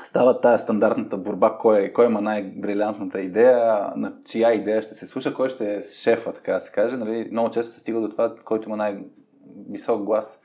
[0.04, 5.34] става тая стандартната борба, кой, кой има най-брилянтната идея, на чия идея ще се слуша,
[5.34, 6.98] кой ще е шефа, така да се каже.
[6.98, 10.40] Нали, много често се стига до това, който има най-висок глас,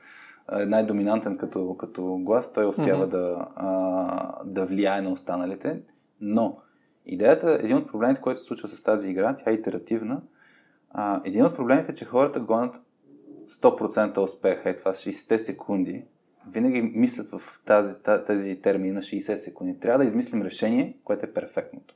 [0.51, 3.09] най-доминантен като, като глас, той успява mm-hmm.
[3.09, 5.81] да, а, да влияе на останалите.
[6.21, 6.57] Но
[7.05, 10.21] идеята, един от проблемите, който се случва с тази игра, тя е итеративна.
[10.89, 12.81] А, един от проблемите е, че хората гонят
[13.49, 16.05] 100% успех, е това 60 секунди,
[16.51, 19.79] винаги мислят в тази, тази термини на 60 секунди.
[19.79, 21.95] Трябва да измислим решение, което е перфектното.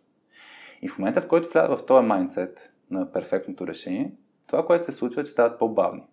[0.82, 4.14] И в момента, в който влязат в този майндсет на перфектното решение,
[4.48, 6.04] това, което се случва, е, че стават по-бавни.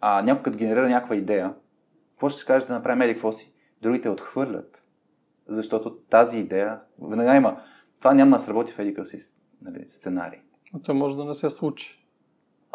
[0.00, 1.54] А някой като генерира някаква идея,
[2.10, 3.52] какво ще кажеш да направим еди какво си?
[3.82, 4.84] Другите отхвърлят.
[5.46, 7.62] Защото тази идея, веднага има,
[7.98, 9.18] това няма да сработи в си
[9.62, 10.40] нали, сценарий.
[10.74, 12.01] А това може да не се случи.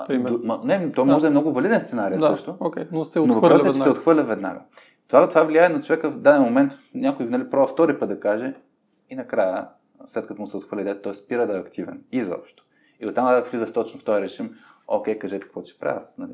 [0.07, 0.31] Пример.
[0.43, 1.27] Ма, не, то може да.
[1.27, 2.51] е много валиден сценарий да, също.
[2.51, 3.83] Okay, но се отхвърля но веднага.
[3.83, 4.61] се отхвърля веднага.
[5.07, 6.71] Това, това влияе на човека в даден момент.
[6.95, 8.53] Някой нали, пробва втори път да каже
[9.09, 9.67] и накрая,
[10.05, 12.03] след като му се отхвърля идеята, той спира да е активен.
[12.11, 12.63] Изобщо.
[12.99, 14.55] И оттам да влиза в точно в този режим,
[14.87, 15.97] окей, кажете какво ще правя.
[15.97, 16.33] Аз, нали,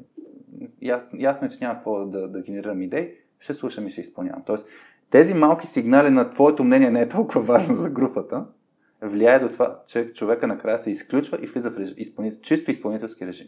[0.82, 4.44] ясно, ясно е, че няма какво да, да генерирам идеи, ще слушам и ще изпълнявам.
[4.46, 4.68] Тоест,
[5.10, 8.46] тези малки сигнали на твоето мнение не е толкова важно за групата,
[9.08, 13.28] влияе до това, че човека накрая се изключва и влиза в режим, изпълнител, чисто изпълнителски
[13.28, 13.48] режим.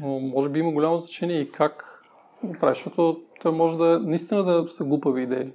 [0.00, 2.02] Но може би има голямо значение и как
[2.44, 5.52] го правиш, защото той може да наистина да са глупави идеи.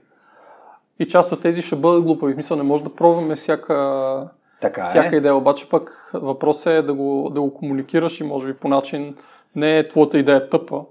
[1.00, 2.36] И част от тези ще бъдат глупави.
[2.36, 4.30] Мисля, не може да пробваме всяка,
[4.62, 4.86] така е.
[4.86, 8.68] всяка идея, обаче пък въпросът е да го, да го комуникираш и може би по
[8.68, 9.16] начин
[9.56, 10.82] не е твоята идея тъпа,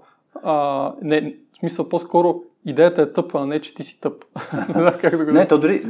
[0.43, 4.25] а, не, в смисъл по-скоро идеята е тъпа, а не че ти си тъп.
[5.01, 5.85] как да го не, то дори,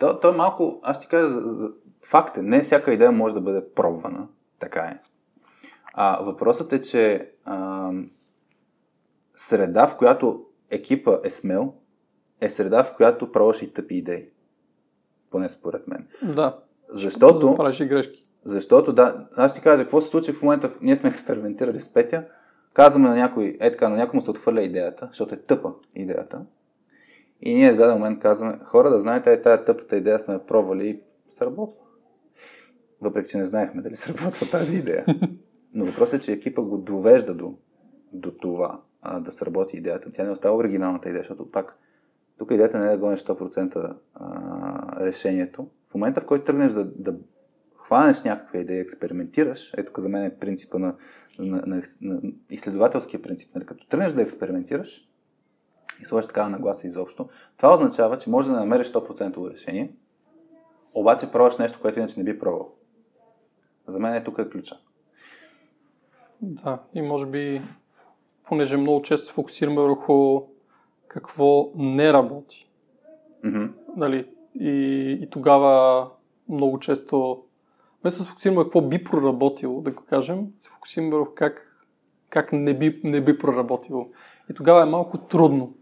[0.00, 1.70] то, то е малко, аз ти кажа, за, за,
[2.08, 4.28] факт е, не всяка идея може да бъде пробвана.
[4.58, 4.98] Така е.
[5.94, 7.92] А, въпросът е, че а,
[9.36, 11.74] среда, в която екипа е смел,
[12.40, 14.28] е среда, в която пробваш и тъпи идеи.
[15.30, 16.08] Поне според мен.
[16.22, 16.58] Да.
[16.88, 17.54] Защото...
[17.54, 18.28] Правиш и грешки.
[18.44, 22.24] Защото, да, аз ти кажа, какво се случи в момента, ние сме експериментирали с Петя,
[22.72, 26.44] казваме на някой, е така, на някой му се отхвърля идеята, защото е тъпа идеята.
[27.40, 30.88] И ние в даден момент казваме, хора, да знаете, е, тая тъпата идея сме пробвали
[30.88, 31.87] и сработва.
[33.02, 35.04] Въпреки, че не знаехме дали сработва тази идея.
[35.74, 37.54] Но въпросът е, че екипа го довежда до,
[38.12, 40.12] до това а, да сработи идеята.
[40.12, 41.78] Тя не остава оригиналната идея, защото пак
[42.38, 45.68] тук идеята не е да гониш 100% а, решението.
[45.86, 47.14] В момента, в който тръгнеш да, да
[47.76, 50.96] хванеш някаква идея, експериментираш, ето за мен е принципа на,
[51.38, 53.66] на, на, на изследователския принцип, нали?
[53.66, 55.08] като тръгнеш да експериментираш
[56.02, 59.96] и сложиш такава нагласа изобщо, това означава, че можеш да намериш 100% решение,
[60.94, 62.77] обаче пробваш нещо, което иначе не би пробвал.
[63.88, 64.76] За мен е тук е ключа.
[66.42, 67.62] Да, и може би,
[68.48, 70.42] понеже много често фокусираме върху
[71.08, 72.70] какво не работи.
[73.44, 73.72] Mm-hmm.
[73.96, 74.70] Нали, и,
[75.22, 76.06] и тогава
[76.48, 77.42] много често,
[78.02, 81.86] вместо да се фокусираме какво би проработило, да го кажем, се фокусираме върху как,
[82.30, 84.06] как не, би, не би проработило.
[84.50, 85.74] И тогава е малко трудно.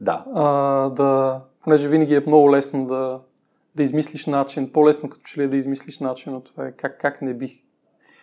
[0.00, 0.24] Да.
[0.34, 0.44] А,
[0.90, 3.20] да понеже винаги е много лесно да,
[3.76, 7.00] да измислиш начин, по-лесно като че ли е да измислиш начин, но това е как,
[7.00, 7.52] как не бих,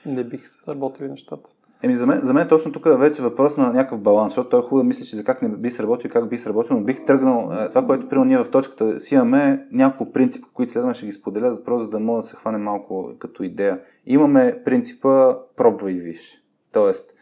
[0.06, 1.52] не бих се работили нещата.
[1.84, 4.60] Еми, за мен, за мен точно тук е вече въпрос на някакъв баланс, защото той
[4.60, 7.06] е хубаво да мислиш за как не би сработил и как би сработил, но бих
[7.06, 11.06] тръгнал, е, това, което примерно ние в точката си имаме няколко принципа, които следваме ще
[11.06, 13.80] ги споделя, просто за да мога да се хване малко като идея.
[14.06, 16.44] Имаме принципа пробвай и виж.
[16.72, 17.14] Тоест,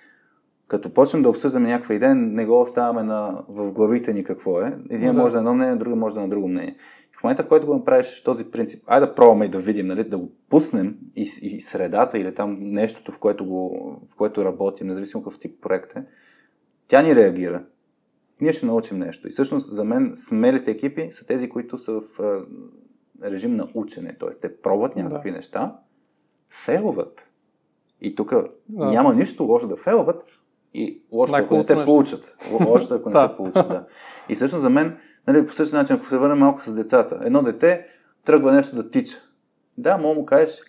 [0.67, 4.77] като почнем да обсъждаме някаква идея, не го оставяме на, в главите ни какво е.
[4.89, 5.21] Един да.
[5.21, 6.75] може да е едно мнение, друг може да е на друго мнение.
[7.19, 10.03] В момента, в който го направиш този принцип, айде да пробваме и да видим, нали,
[10.03, 14.87] да го пуснем и, и средата или там нещото, в което, го, в което работим,
[14.87, 16.05] независимо какъв тип проект е,
[16.87, 17.65] тя ни реагира.
[18.41, 19.27] Ние ще научим нещо.
[19.27, 22.19] И всъщност за мен смелите екипи са тези, които са в
[23.23, 24.17] режим на учене.
[24.19, 24.29] Т.е.
[24.29, 25.37] те пробват някакви да.
[25.37, 25.79] неща,
[26.49, 27.31] фейлват.
[28.01, 28.33] И тук
[28.69, 28.85] да.
[28.85, 30.23] няма нищо лошо да фейлват,
[30.73, 32.37] и лошо, ако не се получат.
[32.51, 33.85] Лошо, ако не се получат, да.
[34.29, 37.43] И всъщност за мен, нали, по същия начин, ако се върнем малко с децата, едно
[37.43, 37.85] дете
[38.25, 39.17] тръгва нещо да тича.
[39.77, 40.61] Да, мога му кажеш,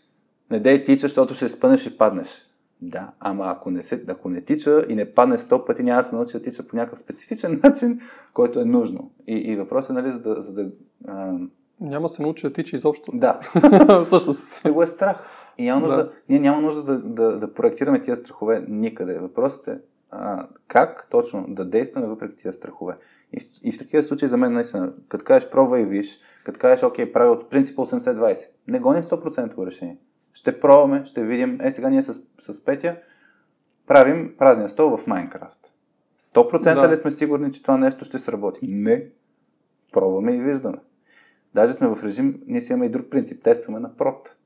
[0.50, 2.46] не дей тича, защото ще спънеш и паднеш.
[2.82, 6.04] Да, ама ако не, се, ако не тича и не падне 100 пъти, няма да
[6.04, 8.00] се научи да тича по някакъв специфичен начин,
[8.32, 9.10] който е нужно.
[9.26, 10.40] И, и въпросът е, нали, за да...
[10.40, 10.70] За да
[11.08, 11.38] а...
[11.80, 13.10] Няма се научи да тича изобщо.
[13.14, 13.40] Да.
[14.04, 14.62] Всъщност.
[14.62, 15.16] Те го е страх.
[15.58, 16.12] И няма нужда, да.
[16.28, 19.18] ние няма нужда да, да, да проектираме тия страхове никъде.
[19.18, 19.78] Въпросът е
[20.10, 22.96] а, как точно да действаме въпреки тия страхове.
[23.32, 26.60] И в, и в такива случаи за мен наистина, като кажеш пробвай и виж, като
[26.60, 29.98] кажеш окей, правил от принцип 80-20, не гоним 100% решение.
[30.32, 31.58] Ще пробваме, ще видим.
[31.60, 32.96] Е, сега ние с, с Петя
[33.86, 35.72] правим празния стол в Майнкрафт.
[36.20, 36.88] 100% да.
[36.88, 38.60] ли сме сигурни, че това нещо ще сработи?
[38.62, 39.06] Не.
[39.92, 40.78] Пробваме и виждаме.
[41.54, 44.36] Даже сме в режим, ние си имаме и друг принцип, тестваме на прод.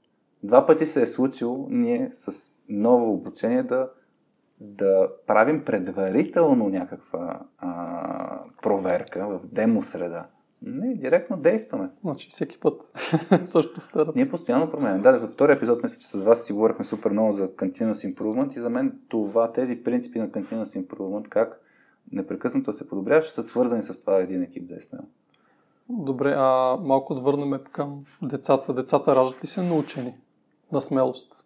[0.43, 3.91] Два пъти се е случило ние с ново обучение да,
[4.65, 10.27] да правим предварително някаква а, проверка в демо среда.
[10.63, 11.91] Не, директно действаме.
[12.05, 12.83] Значи всеки път
[13.45, 14.13] също стара.
[14.17, 15.03] Ние постоянно променяме.
[15.03, 18.57] Да, за втория епизод мисля, че с вас си говорихме супер много за Continuous Improvement
[18.57, 21.61] и за мен това, тези принципи на Continuous Improvement, как
[22.13, 24.79] непрекъснато се подобряваш, са свързани с това един екип да е.
[25.89, 28.75] Добре, а малко да върнем към децата.
[28.75, 30.15] Децата раждат ли се научени
[30.73, 31.44] на смелост?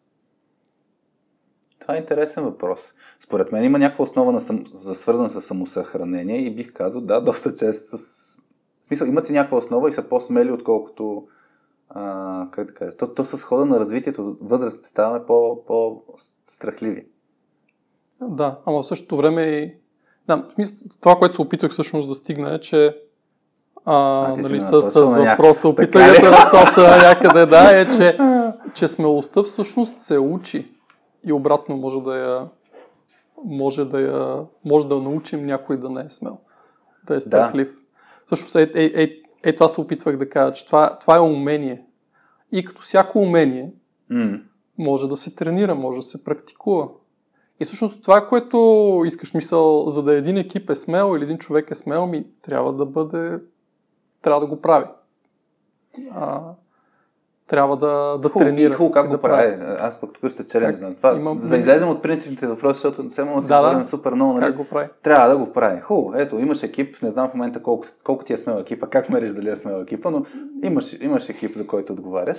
[1.88, 2.80] Това е интересен въпрос.
[3.20, 4.64] Според мен има някаква основа на сам...
[4.74, 8.36] за свързана с самосъхранение и бих казал, да, доста често с
[8.82, 11.22] смисъл, имат си някаква основа и са по-смели, отколкото
[11.88, 17.06] а, как да кажа, то, то с хода на развитието, възраст ставаме по, по-страхливи.
[18.22, 19.74] Да, ама в същото време и
[20.26, 20.48] да,
[21.00, 22.96] това, което се опитах всъщност да стигна е, че
[23.84, 28.18] а, а нали, с, с въпроса опитах да насоча някъде, да, е, че,
[28.74, 30.77] че смелостта всъщност се учи
[31.26, 32.48] и обратно може да я
[33.44, 36.38] може да я може да научим някой да не е смел,
[37.06, 37.74] да е страхлив.
[37.74, 37.82] Да.
[38.26, 39.08] Всъщност, е, е, е,
[39.42, 41.84] е това се опитвах да кажа, че това, това е умение.
[42.52, 43.72] И като всяко умение,
[44.12, 44.42] mm.
[44.78, 46.88] може да се тренира, може да се практикува.
[47.60, 51.70] И всъщност това, което искаш мисъл, за да един екип е смел или един човек
[51.70, 53.40] е смел, ми трябва да бъде,
[54.22, 54.86] трябва да го прави.
[56.10, 56.54] А,
[57.48, 58.74] трябва да, да хубаво, тренира.
[58.74, 59.56] Хубаво как да го прави.
[59.80, 61.16] Аз пък тук ще челендж на това.
[61.16, 61.38] Имам...
[61.38, 64.32] За да излезем от принципните въпроси, защото да се да, говорим супер много.
[64.32, 64.44] Нали?
[64.44, 64.88] Как го прави?
[65.02, 65.80] Трябва да го прави.
[65.80, 69.08] Хубаво, ето, имаш екип, не знам в момента колко, колко ти е смел екипа, как
[69.08, 70.24] мериш дали е смел екипа, но
[70.62, 72.38] имаш, имаш екип, за който отговаряш.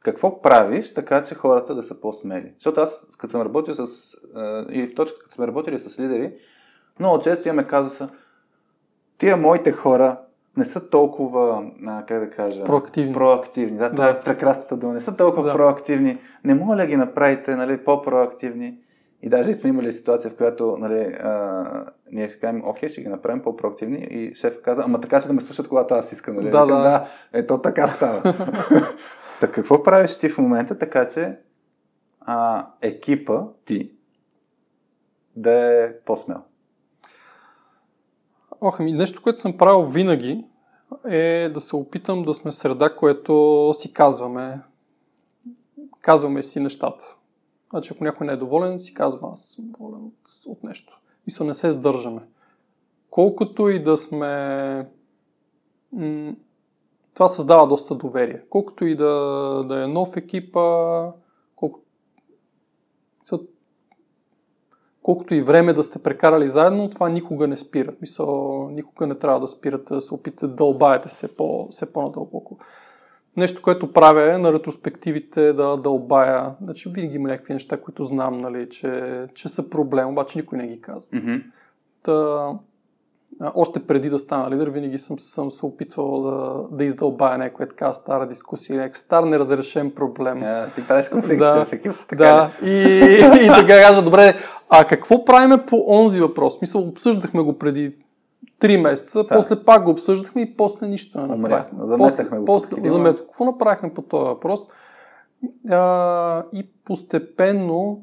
[0.00, 2.52] Какво правиш така, че хората да са по-смели?
[2.58, 4.16] Защото аз, като съм работил с,
[4.70, 6.32] и в точка, като сме работили с лидери,
[6.98, 8.08] много често имаме казуса,
[9.18, 10.18] тия моите хора
[10.56, 12.64] не са толкова, а, как да кажа...
[12.64, 13.14] Проактивни.
[13.14, 13.90] Проактивни, да, да.
[13.90, 14.92] това е прекрасната дума.
[14.92, 15.54] Не са толкова да.
[15.54, 16.18] проактивни.
[16.44, 18.78] Не моля да ги направите нали, по-проактивни.
[19.22, 23.08] И даже сме имали ситуация, в която нали, а, ние си кажем, окей, ще ги
[23.08, 26.36] направим по-проактивни и шеф каза, ама така, че да ме слушат, когато аз искам.
[26.36, 26.50] Нали?
[26.50, 26.76] Да, да.
[26.76, 27.06] да.
[27.32, 28.22] Ето така става.
[29.40, 31.38] така какво правиш ти в момента, така че
[32.20, 33.92] а, екипа ти
[35.36, 36.42] да е по-смел?
[38.64, 40.44] Ох, ами нещо, което съм правил винаги
[41.04, 44.60] е да се опитам да сме среда, което си казваме.
[46.00, 47.16] Казваме си нещата.
[47.70, 50.14] Значи, ако някой не е доволен, си казва, аз съм доволен от,
[50.46, 51.00] от нещо.
[51.26, 52.22] Мисля, не се сдържаме.
[53.10, 54.88] Колкото и да сме...
[55.92, 56.34] М-
[57.14, 58.42] това създава доста доверие.
[58.50, 59.14] Колкото и да,
[59.68, 61.12] да е нов екипа,
[61.56, 61.80] колко
[65.02, 67.92] колкото и време да сте прекарали заедно, това никога не спира.
[68.00, 72.58] Мисъл, никога не трябва да спирате, да се опитате да дълбаете се, по, се по-надълбоко.
[73.36, 76.54] Нещо, което правя е на ретроспективите да дълбая.
[76.62, 80.66] Значи, винаги има някакви неща, които знам, нали, че, че са проблем, обаче никой не
[80.66, 81.10] ги казва.
[81.10, 81.42] Mm-hmm.
[82.02, 82.48] Та,
[83.54, 87.92] още преди да стана лидер, винаги съм, съм се опитвал да, да издълбая някаква така
[87.92, 90.40] стара дискусия, някакъв стар неразрешен проблем.
[90.40, 91.92] Yeah, ти правиш конфликт да, в екип.
[92.08, 94.34] Така да, и, и, и така кажа, добре,
[94.68, 96.60] а какво правиме по онзи въпрос?
[96.60, 97.96] Мисъл, обсъждахме го преди
[98.58, 99.28] три месеца, да.
[99.28, 101.86] после пак го обсъждахме и после нищо не направихме.
[101.86, 102.44] Заметахме го.
[102.44, 104.68] После, замет, какво направихме по този въпрос?
[105.70, 108.02] А, и постепенно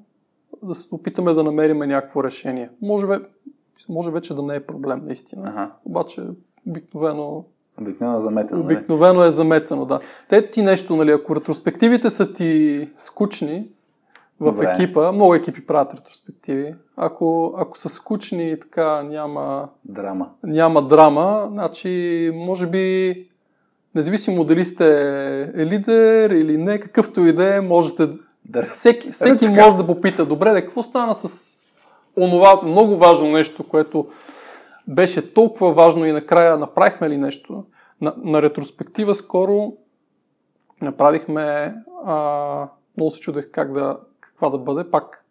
[0.63, 2.69] да се опитаме да намерим някакво решение.
[2.81, 3.05] Може
[3.89, 5.43] може вече да не е проблем, наистина.
[5.45, 5.71] Ага.
[5.85, 6.23] Обаче,
[6.67, 7.45] обикновено
[7.81, 8.63] Обикновено е заметено.
[8.63, 8.75] Нали?
[8.75, 9.99] Обикновено е заметено, да.
[10.29, 13.67] Те ти нещо, нали, ако ретроспективите са ти скучни
[14.39, 14.71] в Добре.
[14.71, 16.75] екипа, много екипи правят ретроспективи.
[16.97, 19.69] Ако, ако са скучни и така няма...
[19.85, 20.29] Драма.
[20.43, 23.15] Няма драма, значи, може би,
[23.95, 24.87] независимо дали сте
[25.55, 28.09] е лидер или не, какъвто и да е, можете...
[28.45, 28.63] Да.
[28.63, 31.55] Всеки, всеки може да попита, добре, да, какво стана с
[32.19, 34.07] онова много важно нещо, което
[34.87, 37.63] беше толкова важно и накрая направихме ли нещо.
[38.01, 39.73] На, на ретроспектива скоро
[40.81, 41.73] направихме,
[42.05, 42.67] а,
[42.97, 45.25] много се чудех как да, каква да бъде, пак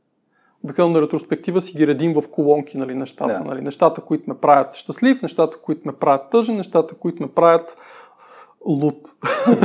[0.64, 3.32] обикновено на ретроспектива си ги редим в колонки, нали, нещата.
[3.32, 3.41] Да.
[3.41, 7.76] Нали, нещата, които ме правят щастлив, нещата, които ме правят тъжен, нещата, които ме правят
[8.66, 9.09] лут.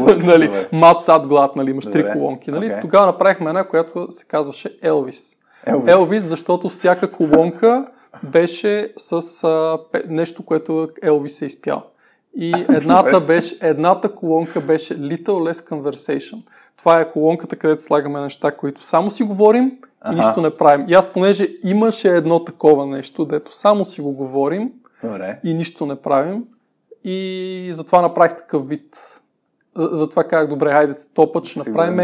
[0.01, 2.51] Лут, нали, мат, сад, глад, нали, имаш три Добре, колонки.
[2.51, 2.65] Нали.
[2.65, 2.81] окей.
[2.81, 5.37] Тогава направихме една, която се казваше Елвис.
[5.65, 5.93] Елвис.
[5.93, 7.87] Елвис, защото всяка колонка
[8.23, 11.83] беше с а, нещо, което Елвис е изпял.
[12.37, 16.41] И едната, беше, едната колонка беше Little Less Conversation.
[16.77, 20.15] Това е колонката, където слагаме неща, които само си говорим и Аха.
[20.15, 20.85] нищо не правим.
[20.89, 24.71] И аз, понеже имаше едно такова нещо, дето само си го говорим
[25.03, 25.39] Добре.
[25.43, 26.43] и нищо не правим,
[27.03, 28.97] и затова направих такъв вид.
[29.75, 31.99] За- Затова казах, добре, хайде с този път ще направим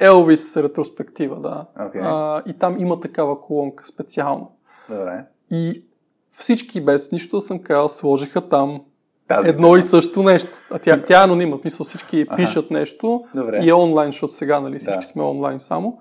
[0.00, 1.66] Елвис ретроспектива, да.
[1.86, 2.00] Окей.
[2.04, 4.50] А, и там има такава колонка специално.
[4.90, 5.24] Добре.
[5.52, 5.84] И
[6.30, 8.80] всички без нищо съм казал, сложиха там
[9.28, 10.58] Тази едно и също нещо.
[10.70, 13.60] А тя, тя е анонимна, смисъл всички пишат нещо Добре.
[13.62, 15.02] и е онлайн, защото сега нали, всички Да.
[15.06, 15.98] сме онлайн само.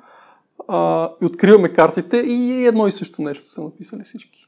[0.68, 4.48] А, и откриваме картите и едно и също нещо са написали всички.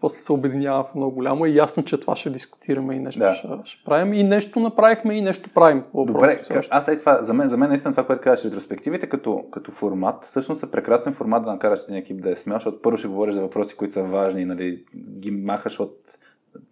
[0.00, 3.34] После се обединява в едно голямо и ясно, че това ще дискутираме и нещо Да.
[3.34, 4.12] ще, ще правим.
[4.12, 6.04] И нещо направихме и нещо правим по.
[6.04, 6.68] Добре, още.
[6.70, 10.24] аз е това, за мен, за мен наистина това, което казваш, ретроспективите като, като формат,
[10.24, 13.34] всъщност е прекрасен формат да накараш един екип да е смел, защото първо ще говориш
[13.34, 15.96] за въпроси, които са важни, нали, ги махаш от,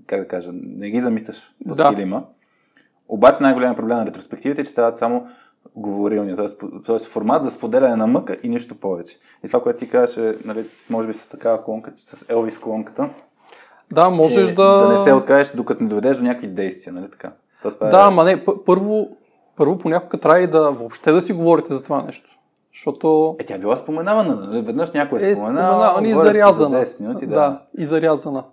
[0.06, 1.88] как да кажа, не ги замиташ от Да.
[1.90, 2.24] килима.
[3.08, 5.26] Обаче най-голям проблем на ретроспективите е, че стават само
[5.76, 6.36] говорилни,
[6.86, 6.98] т.е.
[6.98, 9.18] формат за споделяне на мъка и нищо повече.
[9.44, 13.11] И това, което ти казваш, е, нали, може би с такава колонка, с Елвис колонката,
[13.92, 14.78] Да, можеш да...
[14.78, 17.32] да не се откажеш, докато не доведеш до някакви действия, нали така?
[17.62, 18.02] То, това Да, е...
[18.02, 19.09] ама не, първо,
[19.56, 22.30] първо понякога трябва и да въобще да си говорите за това нещо.
[22.74, 24.62] Защото Е, тя е била споменавана, нали?
[24.62, 26.84] Веднъж някой е е споменавана и зарязана.
[26.86, 27.34] За 10 минути, да.
[27.34, 28.44] да, и зарязана.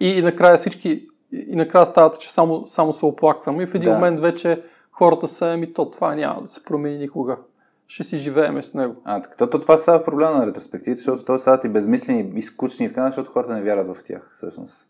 [0.00, 3.62] И, и накрая всички, и, и накрая стават, че само, само се оплакваме.
[3.62, 3.94] И в един Да.
[3.94, 4.62] момент вече
[4.94, 7.38] хората са, ами то това няма да се промени никога.
[7.86, 8.94] Ще си живееме с него.
[9.04, 12.42] А, така, то, то, това става проблема на ретроспективите, защото то стават и безмислени, и
[12.42, 14.88] скучни и така, защото хората не вярват в тях, всъщност.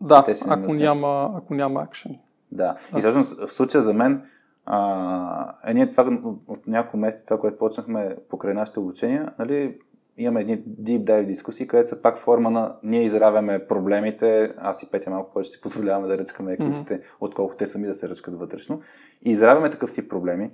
[0.00, 2.18] Да, ако няма, ако няма акшен.
[2.52, 2.76] Да.
[2.96, 4.22] И всъщност в случая за мен,
[4.66, 9.78] а, е, ние това от, от няколко месеца, това, което почнахме покрай нашите обучения, нали,
[10.18, 14.90] имаме едни deep dive дискусии, където са пак форма на ние изравяме проблемите, аз и
[14.90, 17.16] Петя малко повече си позволяваме да ръчкаме екипите, mm-hmm.
[17.20, 18.80] отколкото те сами да се ръчкат вътрешно.
[19.24, 20.50] И изравяме такъв тип проблеми,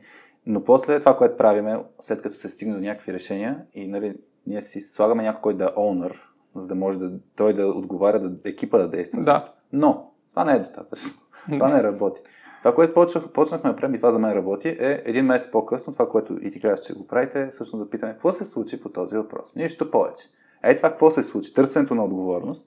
[0.46, 4.14] но после това, което правиме, след като се стигне до някакви решения и нали,
[4.46, 6.20] ние си слагаме някой, който да е owner,
[6.54, 9.24] за да може да, той да отговаря, да екипа да действа.
[9.24, 9.52] Да.
[9.72, 11.12] Но това не е достатъчно.
[11.50, 12.20] Това не работи.
[12.62, 15.92] Това, което почнах, почнахме да правим и това за мен работи, е един месец по-късно,
[15.92, 18.88] това, което и ти казваш, че го правите, е всъщност запитане, какво се случи по
[18.88, 19.54] този въпрос?
[19.56, 20.28] Нищо повече.
[20.62, 21.54] Ей това какво се случи?
[21.54, 22.66] Търсенето на отговорност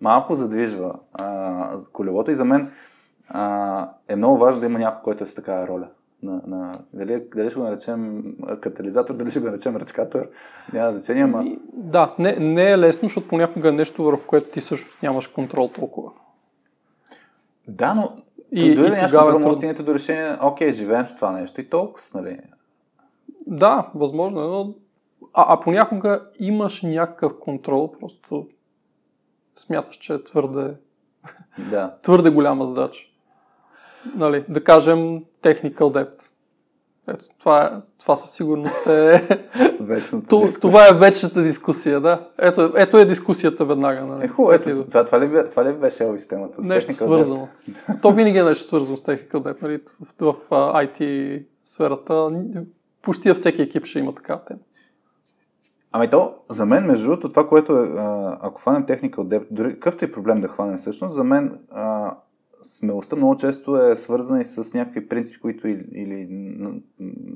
[0.00, 2.70] малко задвижва а, колелото и за мен
[3.28, 5.88] а, е много важно да има някой, който е с такава роля.
[6.22, 8.24] На, на, дали, дали ще го наречем
[8.60, 10.28] катализатор, дали ще го наречем ръчкатор,
[10.72, 14.50] няма значение, ама И, да, не, не е лесно, защото понякога е нещо, върху което
[14.50, 16.10] ти всъщност нямаш контрол толкова.
[17.68, 18.12] Да, но
[18.54, 19.56] И- и, дори и да нямаш тогава е може да трудно.
[19.56, 22.38] стигнете до решение, окей, живеем с това нещо и толкова, нали?
[23.46, 24.74] Да, възможно е, но
[25.34, 28.48] а, а понякога имаш някакъв контрол, просто
[29.56, 30.74] смяташ, че е твърде,
[31.70, 31.94] Да.
[32.02, 33.06] твърде голяма задача.
[34.14, 34.98] Нали, да кажем
[35.42, 36.30] technical debt.
[37.08, 39.28] Ето, това, е, това със сигурност е...
[40.60, 42.28] Това е вечната дискусия, да.
[42.38, 44.04] Ето, ето е дискусията веднага.
[44.04, 44.24] Нали?
[44.24, 46.62] Е, хубаво, ето, Ето, това, това, ли, това ли беше Елвис темата?
[46.62, 47.48] С нещо technical свързано.
[48.02, 49.62] То винаги е нещо свързано с technical debt.
[49.62, 49.80] Нали?
[50.20, 52.30] В, в, а, IT сферата
[53.02, 54.60] почти всеки екип ще има такава тема.
[55.96, 57.88] Ами то, за мен, между другото, това, което е,
[58.40, 62.14] ако хванем Technical Debt, дори какъвто и проблем да хванем всъщност, за мен а,
[62.64, 66.28] смелостта много често е свързана и с някакви принципи, които или, или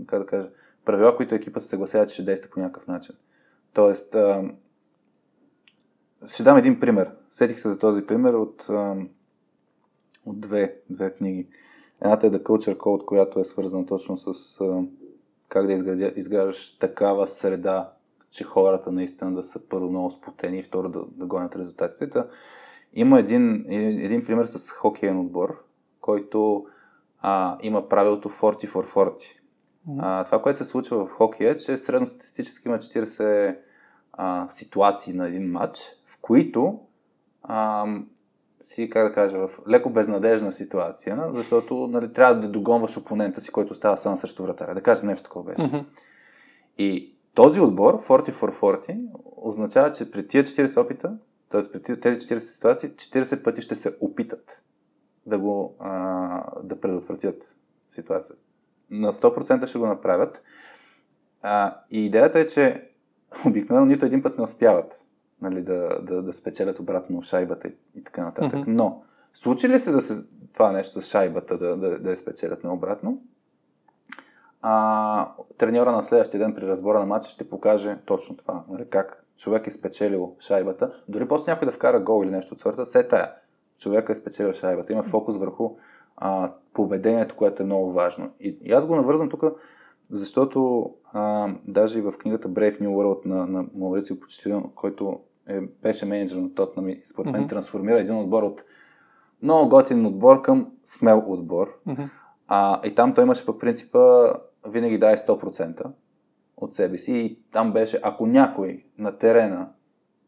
[0.06, 0.50] как да кажа,
[0.84, 3.14] правила, които екипът се съгласява, че ще действа по някакъв начин.
[3.74, 4.50] Тоест, а,
[6.28, 7.10] ще дам един пример.
[7.30, 8.96] Сетих се за този пример от, а,
[10.26, 11.48] от две, две книги.
[12.00, 14.82] Едната е The Culture Code, която е свързана точно с а,
[15.48, 15.72] как да
[16.16, 17.92] изграждаш такава среда,
[18.30, 22.10] че хората наистина да са първо много сплотени и второ да, да гонят резултатите.
[22.10, 22.26] Та,
[22.92, 25.64] има един, един пример с хокейен отбор,
[26.00, 26.66] който
[27.20, 29.38] а, има правилото 40 for 40.
[29.98, 33.58] А, това, което се случва в хокея, е, че средностатистически има 40
[34.12, 36.80] а, ситуации на един матч, в които
[37.42, 37.86] а,
[38.60, 43.52] си, как да кажа, в леко безнадежна ситуация, защото нали, трябва да догонваш опонента си,
[43.52, 44.74] който става само срещу вратаря.
[44.74, 45.66] Да кажем нещо такова беше.
[45.66, 45.78] Мгм.
[46.78, 51.16] И този отбор, 40 for 40, означава, че при тия 40 опита,
[51.48, 51.72] т.е.
[51.72, 54.62] при тези 40 ситуации, 40 пъти ще се опитат
[55.26, 57.56] да го а, да предотвратят
[57.88, 58.42] ситуацията.
[58.90, 60.42] На 100% ще го направят.
[61.42, 62.90] А, и идеята е, че
[63.46, 65.04] обикновено нито един път не успяват
[65.40, 68.60] нали, да, да, да спечелят обратно шайбата и, и така нататък.
[68.60, 68.74] Mm-hmm.
[68.74, 72.64] Но, случи ли се да се това нещо с шайбата да, да, да я спечелят
[72.64, 73.22] наобратно,
[74.62, 78.64] а, треньора на следващия ден при разбора на матча ще покаже точно това.
[78.68, 80.92] Нали, как човек е спечелил шайбата.
[81.08, 83.32] Дори после някой да вкара гол или нещо от сорта, все тая.
[83.78, 84.92] Човека е спечелил шайбата.
[84.92, 85.76] Има фокус върху
[86.16, 88.30] а, поведението, което е много важно.
[88.40, 89.44] И, и аз го навързвам тук,
[90.10, 95.60] защото а, даже и в книгата Brave New World на, на Маурицио Почтилион, който е,
[95.60, 97.48] беше менеджер на Тотнам и според мен mm-hmm.
[97.48, 98.64] трансформира един отбор от
[99.42, 101.80] много готин отбор към смел отбор.
[101.88, 102.08] Mm-hmm.
[102.48, 104.32] А, и там той имаше по принципа
[104.68, 105.92] винаги дай 100%
[106.60, 109.68] от себе си и там беше, ако някой на терена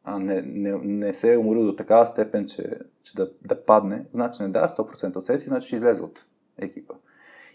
[0.05, 4.07] а не, не, не се е уморил до такава степен, че, че да, да падне,
[4.13, 6.27] значи не дава 100% от себе си, значи ще излезе от
[6.59, 6.95] екипа.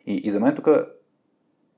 [0.05, 0.67] И, и за мен тук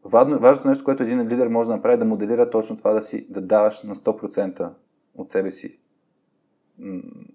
[0.06, 3.02] важно, важното нещо, което един лидер може да направи, е да моделира точно това да,
[3.02, 4.74] си, да даваш на 100%
[5.16, 5.80] от себе си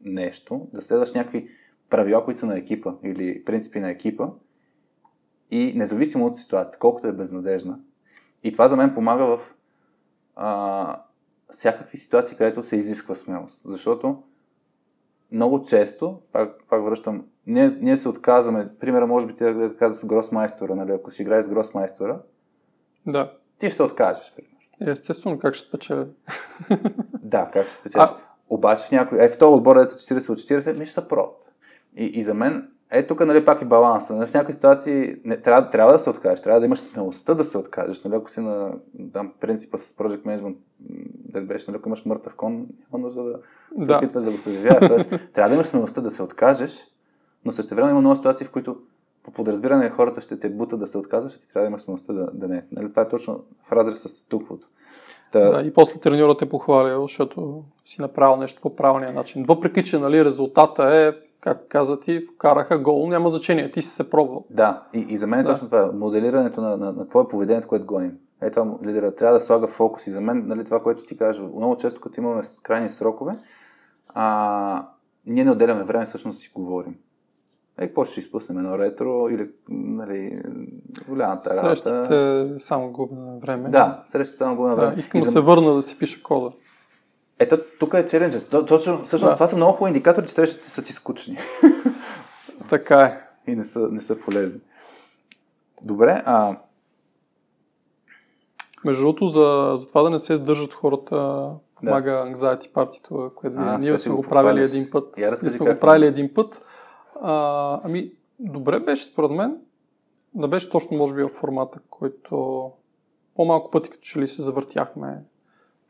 [0.05, 1.49] нещо, да следваш някакви
[1.91, 4.29] правила, които са на екипа или принципи на екипа
[5.51, 7.81] и независимо от ситуацията, колкото е безнадежна.
[8.43, 9.55] И това за мен помага в
[10.37, 11.03] а,
[11.51, 13.63] всякакви ситуации, където се изисква смелост.
[13.65, 14.23] Защото
[15.33, 19.95] много често, пак, пак връщам, ние, ние се отказваме, примера може би ти да каза
[19.95, 20.93] с гросмайстора, нали?
[20.93, 22.21] ако си играеш с гросмайстора,
[23.07, 23.33] да.
[23.59, 24.93] ти ще се откажеш, пример.
[24.93, 26.07] Естествено, как ще спечеля?
[27.23, 28.09] да, как ще спечелиш.
[28.11, 28.17] А...
[28.51, 31.51] Обаче в някой, е, в този отбор, са 40 от 40, ми ще са прот.
[31.97, 34.15] И, и за мен, е тук нали, пак е баланса.
[34.15, 37.45] Нали, в някои ситуации не, трябва, трябва да се откажеш, трябва да имаш смелостта да
[37.45, 38.05] се откажеш.
[38.05, 38.73] Нали, ако си на
[39.13, 40.57] там, принципа с Project Management,
[41.33, 42.55] да беше, нали, ако имаш мъртъв кон,
[42.93, 43.39] няма нужда да
[43.79, 43.97] се да.
[43.97, 44.89] опитваш да го съживяваш.
[44.89, 46.87] Тоест, трябва да имаш смелостта да се откажеш,
[47.45, 48.77] но също време има много ситуации, в които
[49.23, 52.31] по подразбиране хората ще те бута да се отказваш, ти трябва да имаш смелостта да,
[52.35, 52.65] да не.
[52.73, 54.69] Нали, това е точно в разрез с туквото.
[55.33, 55.51] Та...
[55.51, 59.45] Да, и после треньорът е похвалил, защото си направил нещо по правилния начин.
[59.45, 61.13] Въпреки, че нали, резултата е
[61.43, 64.45] как каза ти, вкараха гол, няма значение, ти си се пробвал.
[64.51, 65.53] Да, и, и за мен е да.
[65.53, 68.19] точно това, моделирането на, на, на какво е поведението, което гоним.
[68.43, 71.43] Е това лидера трябва да слага фокус и за мен, нали, това, което ти кажа,
[71.43, 73.37] много често като имаме крайни срокове,
[74.09, 74.89] а,
[75.27, 76.95] ние не отделяме време всъщност си говорим.
[77.79, 78.59] Е, какво ще изпуснем?
[78.59, 80.43] Едно ретро или нали,
[81.09, 81.77] голямата работа?
[81.77, 83.71] Срещате само губна време.
[83.71, 84.93] Да, срещате само губна време.
[84.95, 85.31] Да, искам да за...
[85.31, 86.53] се върна да си пиша кода.
[87.43, 88.49] Ето, тук е челенджът.
[88.49, 89.35] Точно, всъщност, да.
[89.35, 91.39] това са много хубави индикатори, че срещите са ти скучни.
[92.69, 93.21] така е.
[93.51, 94.61] И не са, не са полезни.
[95.83, 96.57] Добре, а...
[98.85, 102.33] Между другото, за, за това да не се сдържат хората, помага да.
[102.33, 105.17] Anxiety партито, което а, ние сме го правили един път.
[105.19, 106.63] Ние сме го правили един път.
[107.21, 109.57] А, ами, добре беше според мен.
[110.35, 112.71] Да беше точно, може би, в формата, който
[113.35, 115.25] по-малко пъти като че ли се завъртяхме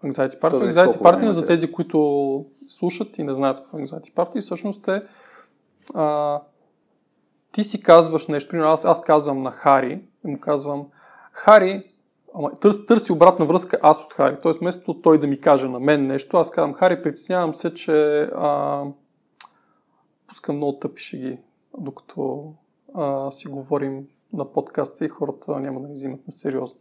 [0.05, 0.51] Anxiety Party.
[0.51, 4.89] Този Anxiety Party, за тези, които слушат и не знаят какво е Anxiety Party, всъщност
[4.89, 5.03] е
[5.95, 6.41] а,
[7.53, 10.87] ти си казваш нещо, аз, аз казвам на Хари и му казвам
[11.33, 11.91] Хари,
[12.35, 14.37] ама, търс, търси обратна връзка аз от Хари.
[14.43, 18.23] Тоест, вместо той да ми каже на мен нещо, аз казвам Хари, притеснявам се, че
[18.23, 18.85] а,
[20.27, 21.39] пускам много тъпи шеги,
[21.79, 22.53] докато
[22.95, 26.81] а, си говорим на подкаста и хората няма да ни взимат на сериозно.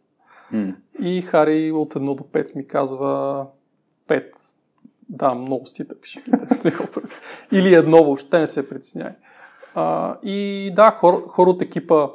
[0.53, 0.75] Mm.
[1.01, 3.47] И Хари от 1 до 5 ми казва
[4.07, 4.25] 5.
[5.09, 6.23] Да, много стита пише.
[7.51, 9.11] Или едно въобще не се притесняй.
[9.75, 12.07] А, и да, хор, хора от екипа,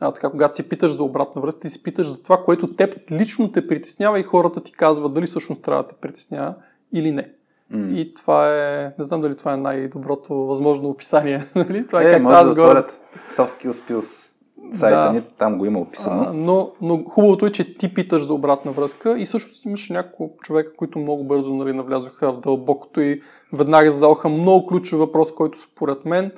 [0.00, 3.10] а, така, когато си питаш за обратна връзка, ти си питаш за това, което теб
[3.10, 6.54] лично те притеснява и хората ти казват дали всъщност трябва да те притеснява
[6.92, 7.32] или не.
[7.72, 7.94] Mm.
[7.94, 11.46] И това е, не знам дали това е най-доброто възможно описание.
[11.54, 11.86] Нали?
[11.86, 14.31] Това е, е как може аз да отворят soft skills skills
[14.72, 15.12] сайта да.
[15.12, 16.22] ни, там го има описано.
[16.22, 20.38] А, но, но хубавото е, че ти питаш за обратна връзка и също имаше няколко
[20.42, 23.20] човека, които много бързо нали, навлязоха в дълбокото и
[23.52, 26.32] веднага задаваха много ключов въпрос, който според мен,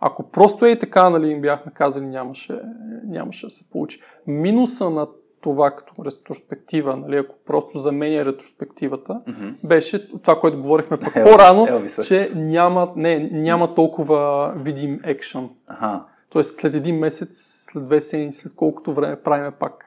[0.00, 2.60] ако просто е и така нали, им бяхме казали, нямаше,
[3.06, 4.00] нямаше да се получи.
[4.26, 5.06] Минуса на
[5.40, 9.54] това като ретроспектива, нали, ако просто заменя ретроспективата, mm-hmm.
[9.64, 11.66] беше това, което говорихме пък по-рано,
[12.04, 15.50] че няма, не, няма толкова видим екшън.
[15.66, 16.04] Ага.
[16.30, 17.38] Тоест след един месец,
[17.70, 19.84] след две седмици, след колкото време правиме пак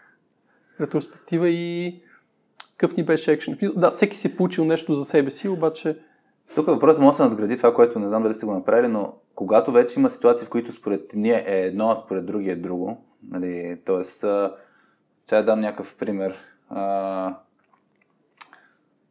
[0.82, 2.02] ретроспектива и
[2.78, 3.58] какъв ни беше екшен.
[3.76, 6.00] Да, всеки си е получил нещо за себе си, обаче...
[6.56, 8.88] Тук е въпрос може да се надгради това, което не знам дали сте го направили,
[8.88, 12.56] но когато вече има ситуации, в които според ние е едно, а според другия е
[12.56, 14.04] друго, нали, т.е.
[14.04, 16.38] ще да дам някакъв пример.
[16.70, 17.38] А,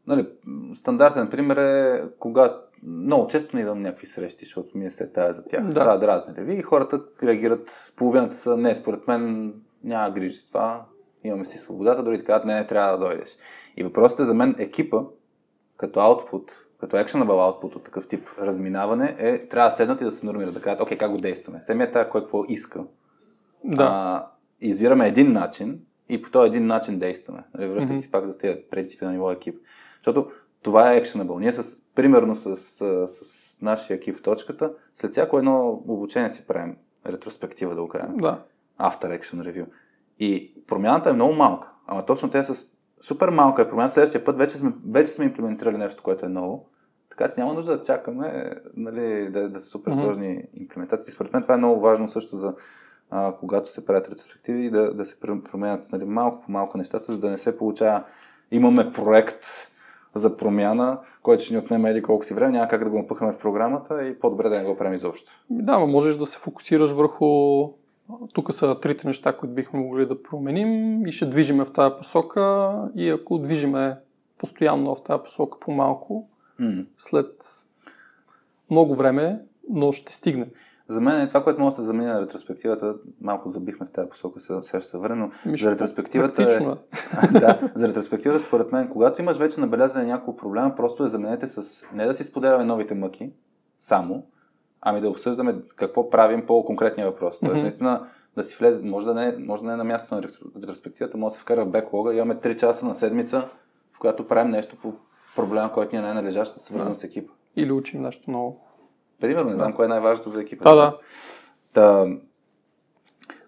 [0.06, 0.28] нали,
[0.74, 5.32] стандартен пример е когато много често не идвам някакви срещи, защото ми е се тая
[5.32, 5.64] за тях.
[5.64, 5.80] Да.
[5.80, 6.54] Това дразни ли ви?
[6.54, 9.54] И хората реагират, половината са, не, според мен
[9.84, 10.84] няма грижи с това,
[11.24, 13.36] имаме си свободата, дори казват, не, не трябва да дойдеш.
[13.76, 15.02] И въпросът е за мен екипа,
[15.76, 16.50] като output,
[16.80, 20.54] като actionable output от такъв тип разминаване, е, трябва да седнат и да се нормират,
[20.54, 21.60] да кажат, окей, как го действаме.
[21.60, 22.84] Семия тая кой какво иска.
[23.64, 23.84] Да.
[23.84, 24.26] А,
[24.60, 27.44] избираме един начин и по този един начин действаме.
[27.54, 28.10] Нали, връщайки Мгм.
[28.10, 29.60] пак за тези принципи на ниво екип.
[29.96, 30.30] Защото
[30.62, 31.40] това е actionable.
[31.40, 36.46] Ние с, примерно с, с, с нашия екип в точката, след всяко едно обучение си
[36.46, 38.16] правим ретроспектива, да го кажем.
[38.16, 38.42] Да.
[38.80, 39.66] After Action Review.
[40.18, 41.72] И промяната е много малка.
[41.86, 42.66] Ама точно те с
[43.00, 43.94] супер малка е промяната.
[43.94, 46.66] Следващия път вече сме, вече сме имплементирали нещо, което е ново.
[47.10, 51.12] Така че няма нужда да чакаме нали, да, да са супер сложни имплементации.
[51.12, 52.54] Според мен това е много важно също за
[53.10, 56.78] а, когато се правят ретроспективи и да, да се пр- променят нали, малко по малко
[56.78, 58.04] нещата, за да не се получава
[58.50, 59.69] имаме проект
[60.14, 63.32] за промяна, който ще ни отнеме еди колко си време, няма как да го напъхаме
[63.32, 65.32] в програмата и по-добре да не го правим изобщо.
[65.50, 67.26] Да, но можеш да се фокусираш върху...
[68.34, 72.74] Тук са трите неща, които бихме могли да променим и ще движиме в тази посока
[72.94, 73.96] и ако движиме
[74.38, 76.82] постоянно в тази посока по-малко, М.
[76.96, 77.44] след
[78.70, 79.40] много време,
[79.70, 80.46] но ще стигне.
[80.90, 84.08] За мен е това, което може да се замени на ретроспективата, малко забихме в тази
[84.08, 86.46] посока, сега ще се върнем, но Ами, за ретроспективата е...
[86.46, 87.38] е.
[87.40, 91.84] да, за ретроспективата, според мен, когато имаш вече набелязани няколко проблема, просто я заменете с
[91.92, 93.32] не да си споделяме новите мъки,
[93.80, 94.26] само,
[94.80, 97.38] ами да обсъждаме какво правим по конкретния въпрос.
[97.40, 97.62] Тоест, Мгм.
[97.62, 100.22] наистина, да си влезе, може да, не, може да не е на място на
[100.62, 103.48] ретроспективата, може да се вкара в беклога, имаме 3 часа на седмица,
[103.92, 104.92] в която правим нещо по
[105.36, 107.32] проблема, който ни е най-належащ, свързан с екипа.
[107.56, 108.60] Или учим нещо ново.
[109.20, 110.70] Примерно, не знам кое е най-важното за екипа.
[110.70, 110.96] Да, да.
[111.72, 112.06] Та,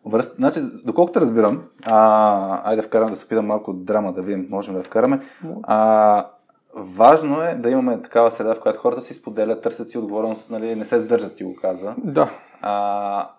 [0.06, 0.34] връз...
[0.36, 4.74] значи, доколкото разбирам, а, айде да вкарам да се опитам малко драма да видим, можем
[4.74, 5.20] да вкараме.
[5.62, 6.26] А,
[6.74, 10.74] важно е да имаме такава среда, в която хората си споделят, търсят си отговорност, нали,
[10.74, 11.94] не се сдържат, ти го каза.
[11.98, 12.30] Да.
[12.62, 13.30] А,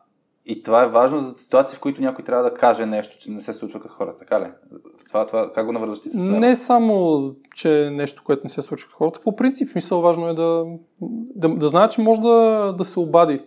[0.45, 3.41] и това е важно за ситуации, в които някой трябва да каже нещо, че не
[3.41, 4.19] се случва като хората.
[4.19, 4.45] Така ли?
[5.07, 6.39] Това, това, как го навързваш ти с него?
[6.39, 7.19] Не само,
[7.55, 9.19] че е нещо, което не се случва с хората.
[9.23, 10.65] По принцип, мисъл важно е да,
[11.35, 13.41] да, да знае, че може да, да се обади.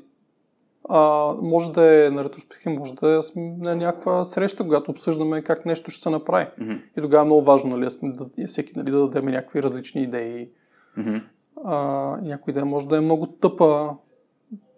[0.89, 5.67] А, може да е на ретроспектива, може да е на някаква среща, когато обсъждаме как
[5.67, 6.47] нещо ще се направи.
[6.59, 6.73] Мгм.
[6.99, 10.51] И тогава е много важно нали, да да, всеки нали, да дадем някакви различни идеи.
[10.97, 11.17] Мгм.
[11.65, 13.97] А, и някоя идея може да е много тъпа,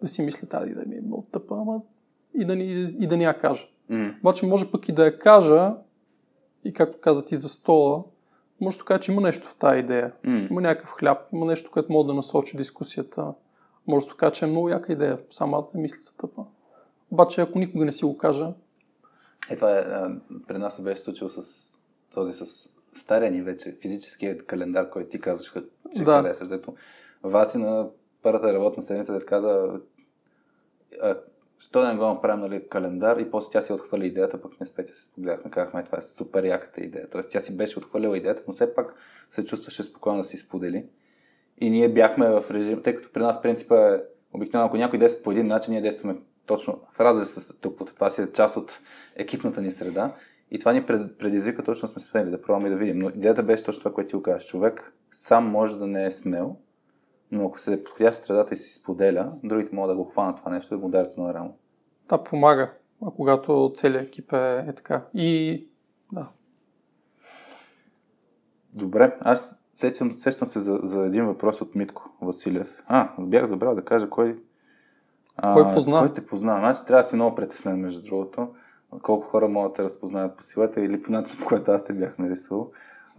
[0.02, 1.80] да си мисли тази идея ми е много тъпа, ама
[2.34, 2.64] и да ни,
[2.98, 3.66] и да ни я кажа.
[3.88, 4.08] Мгм.
[4.20, 5.74] Обаче може пък и да я кажа
[6.64, 8.04] и както каза ти за стола,
[8.60, 10.12] може да се каже, че има нещо в тази идея.
[10.24, 10.46] М.
[10.50, 13.34] Има някакъв хляб, има нещо, което може да насочи дискусията.
[13.86, 16.44] Може да се каже, че е много яка идея, само аз да мисля за тъпа.
[17.12, 18.52] Обаче ако никога не си го кажа,
[19.50, 19.84] Е, това е,
[20.48, 21.42] при нас се беше случило с
[22.14, 25.52] този с стария ни вече физическия календар, който ти казваш,
[25.96, 26.22] че Да.
[26.22, 26.48] харесваш.
[26.48, 26.74] Дето
[27.22, 27.88] Васи на
[28.22, 29.80] първата работна седмица да каза
[31.58, 34.66] що да не го направим нали, календар и после тя си отхвърли идеята, пък не
[34.66, 37.06] с Петя се спогледахме, казахме, това е супер яката идея.
[37.12, 38.94] Тоест тя си беше отхвърлила идеята, но все пак
[39.30, 40.86] се чувстваше спокойно да си сподели.
[41.60, 44.00] И ние бяхме в режим, тъй като при нас принципа е
[44.32, 47.94] обикновено, ако някой действа по един начин, ние действаме точно в разрез с тук.
[47.94, 48.80] Това си е част от
[49.16, 50.14] екипната ни среда.
[50.50, 52.98] И това ни пред- предизвика точно сме смели да пробваме и да видим.
[52.98, 54.48] Но идеята беше точно това, което ти го кажеш.
[54.48, 56.56] Човек сам може да не е смел,
[57.30, 60.36] но ако се е подходящ в средата и си споделя, другите могат да го хванат
[60.36, 61.54] това нещо и да му дарят едно рамо.
[62.08, 62.72] да, помага,
[63.06, 65.04] а когато целият екип е, е така.
[65.14, 65.68] И
[66.12, 66.28] да,
[68.78, 72.82] Добре, аз сещам, сещам се за, за един въпрос от Митко Василев.
[72.86, 74.42] А, бях забрал да кажа кой...
[75.36, 75.98] А, Кой позна?
[75.98, 76.56] Кой те позна?
[76.58, 78.48] Значи трябва да си много притеснен, между другото.
[79.02, 81.92] Колко хора могат да те разпознаят по силата или по начин, по който аз те
[81.92, 82.70] бях нарисувал.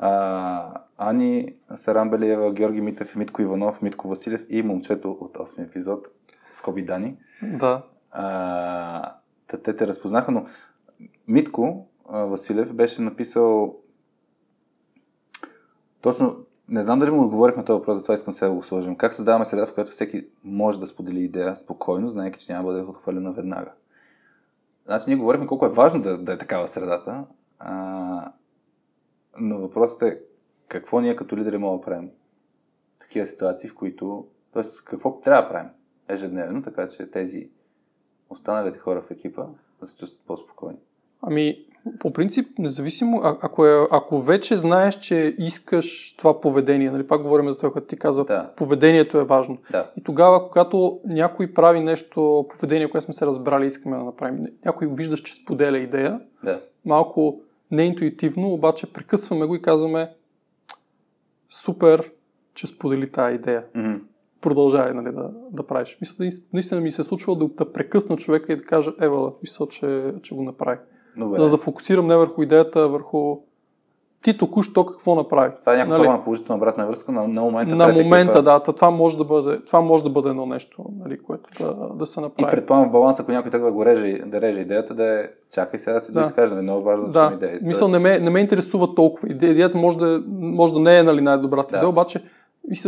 [0.02, 6.08] А, Ани Сарамбелиева, Георги Митев, Митко Иванов, Митко Василев и момчето от 8 епизод,
[6.52, 7.18] Скоби Дани.
[7.44, 9.16] да, А,
[9.48, 10.46] те те разпознаха, но
[11.28, 13.76] Митко а, Василев беше написал
[16.02, 16.38] точно,
[16.70, 18.96] не знам дали му отговорих на този въпрос, затова искам сега да го сложим.
[18.96, 22.80] Как създаваме среда, в която всеки може да сподели идея спокойно, знаеки, че няма да
[22.80, 23.72] бъде отхвърлена веднага.
[24.86, 27.26] Значи ние говорихме колко е важно да, да е такава средата,
[27.60, 28.32] а,
[29.40, 30.20] но въпросът е
[30.68, 32.10] какво ние като лидери можем да правим
[33.00, 34.28] такива ситуации, в които...
[34.54, 35.70] Тоест, какво трябва да правим
[36.08, 37.50] ежедневно, така че тези
[38.30, 39.44] останалите хора в екипа
[39.82, 40.78] да се чувстват по-спокойни.
[41.22, 41.66] Ами,
[42.00, 47.22] по принцип, независимо, а, ако, е, ако вече знаеш, че искаш това поведение, нали, пак
[47.22, 48.54] говорим за това, което ти каза, Да.
[48.58, 49.58] поведението е важно.
[49.72, 49.92] Да.
[49.98, 54.88] И тогава, когато някой прави нещо, поведение, което сме се разбрали, искаме да направим, някой
[54.88, 56.62] виждаш, че споделя идея, Да.
[56.86, 57.42] малко
[57.72, 60.12] неинтуитивно, обаче прекъсваме го и казваме
[61.50, 62.12] супер,
[62.54, 63.66] че сподели тази идея.
[63.76, 63.94] Мгм.
[64.42, 65.98] Продължай нали, да, да правиш.
[66.02, 69.34] Мисля, наис- наистина ми се е случвало да, да прекъсна човека и да кажа, ева,
[69.42, 70.80] мисля, че, че го направи.
[71.18, 71.44] Добре.
[71.44, 73.38] За да фокусирам не върху идеята, а върху
[74.22, 75.52] ти току-що какво направи.
[75.60, 76.06] Това е някаква Нали?
[76.06, 77.76] форма на положителна обратна връзка на, на момента.
[77.76, 78.42] На момента, екипа.
[78.42, 82.06] да, това може да бъде, това може да бъде едно нещо, нали, което да, да
[82.06, 82.52] се И направи.
[82.52, 85.80] предполагам в баланс, ако някой тръгва да го реже, да реже идеята, да е чакай
[85.80, 86.14] сега да си Да.
[86.14, 86.20] да.
[86.20, 86.64] доизкаже, нали?
[86.64, 87.60] много важно да, Да, чуем идеи.
[87.62, 89.28] мисъл, не ме, не ме интересува толкова.
[89.28, 91.78] Иде- Идеята може да, може да не е нали, най-добрата Да.
[91.78, 92.24] идея, обаче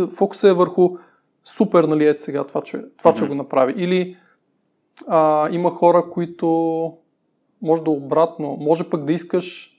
[0.08, 0.88] фокусът е върху
[1.46, 3.74] супер, нали, ето сега това, че, това, че го направи.
[3.76, 4.16] Или
[5.06, 6.46] а, има хора, които
[7.62, 9.71] може да е обратно, може пък да искаш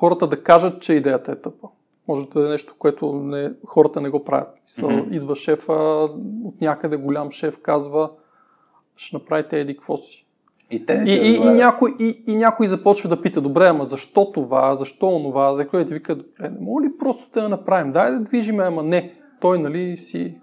[0.00, 1.68] хората да кажат, че идеята е тъпа.
[2.08, 4.48] Може да е нещо, което не, хората не го правят.
[4.64, 5.14] Мисъл, Мгм.
[5.14, 5.72] Идва шефа
[6.44, 8.10] от някъде, голям шеф казва,
[8.96, 10.26] ще направите еди какво си.
[10.70, 14.32] И, те И, и, и, някой, и, и някой започва да пита, добре, ама защо
[14.32, 17.92] това, защо онова, за кое ти вика, добре, не мога ли просто да я направим,
[17.92, 19.14] дай да движиме, ама не.
[19.40, 20.38] Той, нали, си,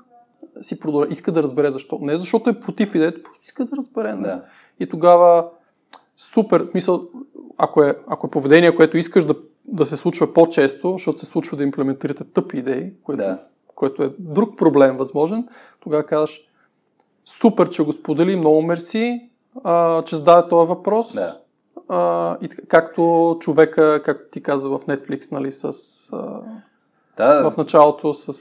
[0.61, 1.99] си продължа, иска да разбере защо.
[2.01, 4.13] Не защото е против идеята, просто иска да разбере.
[4.13, 4.23] нали?
[4.23, 4.43] Да.
[4.79, 5.49] И тогава,
[6.17, 7.01] супер, в смисъл,
[7.57, 9.35] ако е, ако е поведение, което искаш да,
[9.65, 13.39] да се случва по-често, защото се случва да имплементирате тъпи идеи, което, Да.
[13.75, 15.47] което е друг проблем възможен,
[15.79, 16.41] тогава казваш,
[17.25, 19.29] супер, че го сподели, много мерси,
[19.63, 21.13] а, че зададе този въпрос.
[21.13, 21.37] Да.
[21.89, 25.63] А, и както човека, както ти каза в Netflix, нали, с,
[26.13, 26.39] а,
[27.17, 28.33] Да, в началото с,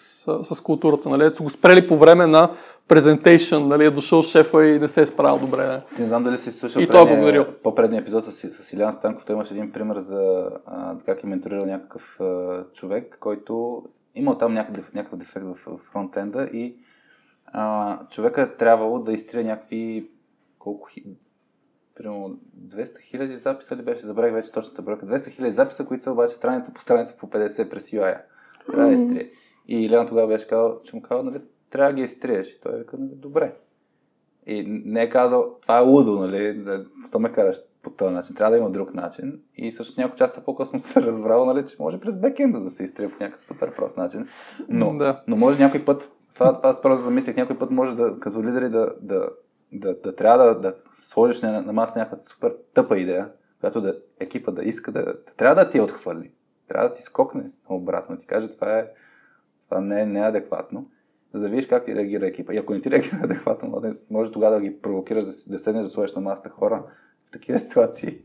[0.42, 2.50] с културата, нали, са го спрели по време на
[2.88, 5.82] презентейшн, нали, е дошъл шефа и не се е справил добре.
[5.98, 7.46] Не знам дали си слушал И той е благодарил.
[7.62, 9.24] по-предния епизод с, с Илян Станков.
[9.24, 13.82] Той имаше един пример за а, как е менторирал някакъв а, човек, който
[14.14, 16.76] имал там някакъв, някакъв дефект в, в фронтенда и
[17.46, 20.10] а, човека е трябвало да изтрие някакви
[20.58, 21.04] колко хи...
[21.94, 24.06] Примерно 200 хиляди записа ли беше?
[24.06, 25.06] Забравих вече точната бройка.
[25.06, 28.20] 200 хиляди записа, които са обаче страница по страница по 50 през UI.
[28.66, 29.30] Трябва да изтрие.
[29.68, 31.38] И Илян тогава беше казал, че му казал, нали,
[31.76, 32.52] трябва да ги изтриеш.
[32.52, 33.56] И той е нали, добре.
[34.46, 38.36] И не е казал, това е лудо, нали, да, що ме караш по този начин,
[38.36, 39.40] трябва да има друг начин.
[39.56, 43.08] И всъщност няколко часа по-късно се разбрал, нали, че може през бекенда да се изтрие
[43.08, 44.28] по някакъв супер прост начин.
[44.68, 45.22] Но, Да.
[45.26, 48.92] но може някой път, това, това просто замислих, някой път може да, като лидери да,
[49.00, 49.28] да,
[49.72, 53.98] да, да трябва да, да сложиш на, на маса някаква супер тъпа идея, която да,
[54.20, 56.32] екипа да иска да, да трябва да ти я отхвърли.
[56.68, 58.88] Трябва да ти скокне обратно, ти каже това е
[59.68, 60.90] това не е неадекватно,
[61.36, 62.54] за да видиш как ти реагира екипа.
[62.54, 65.82] И ако не ти реагира адекватно, може- може тогава да ги провокираш да, да седнеш
[65.82, 66.84] да сложиш на масата хора
[67.28, 68.18] в такива ситуации.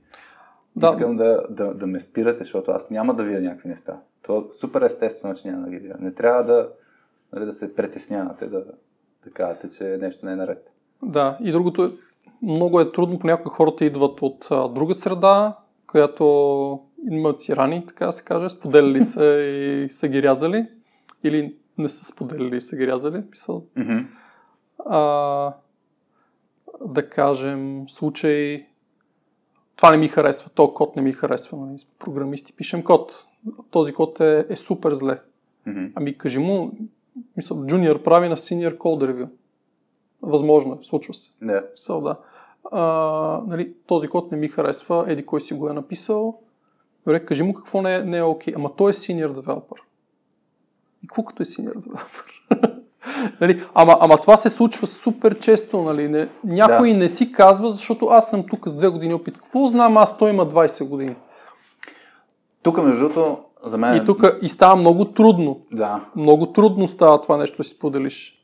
[0.75, 0.87] Да.
[0.87, 3.99] Искам да, да, да ме спирате, защото аз няма да видя някакви неща.
[4.21, 5.95] То е супер естествено, че няма да ги видя.
[5.99, 6.69] Не трябва да,
[7.33, 8.63] нали, да се притеснявате, да,
[9.25, 10.71] да кажете, че нещо не е наред.
[11.03, 11.91] Да, и другото е,
[12.41, 15.57] много е трудно, понякога хората идват от а, друга среда,
[15.87, 16.79] която
[17.11, 20.67] имат си рани, така да се каже, споделяли са и са ги рязали,
[21.23, 23.23] или не са споделяли и са ги рязали.
[23.29, 24.07] Мисъл, Mm-hmm.
[24.85, 25.53] а,
[26.85, 28.67] да кажем, случай,
[29.75, 31.57] това не ми харесва, то код не ми харесва.
[31.57, 31.79] Нали?
[31.79, 33.25] Сме Програмисти пишем код.
[33.71, 35.19] Този код е, е супер зле.
[35.67, 35.91] Mm-hmm.
[35.95, 36.71] Ами кажи му,
[37.37, 39.29] мисъл, джуниор прави на senior code review.
[40.21, 41.31] Възможно е, случва се.
[41.75, 42.17] Писал, да.
[42.71, 42.81] А,
[43.47, 46.39] нали, този код не ми харесва, еди кой си го е написал.
[47.05, 48.53] Добре, кажи му какво не е, не е окей.
[48.57, 49.81] Ама той е senior developer.
[51.03, 52.23] И като е senior developer?
[53.41, 55.81] нали, ама, ама това се случва супер често.
[55.81, 56.07] Нали?
[56.07, 56.97] Не, някой Да.
[56.97, 59.37] не си казва, защото аз съм тук с две години опит.
[59.37, 61.15] Какво знам аз, той има 20 години.
[62.63, 63.95] Тук, между другото, за мен...
[63.95, 65.61] И тук и става много трудно.
[65.73, 66.05] Да.
[66.15, 68.37] Много трудно става това нещо да си споделиш.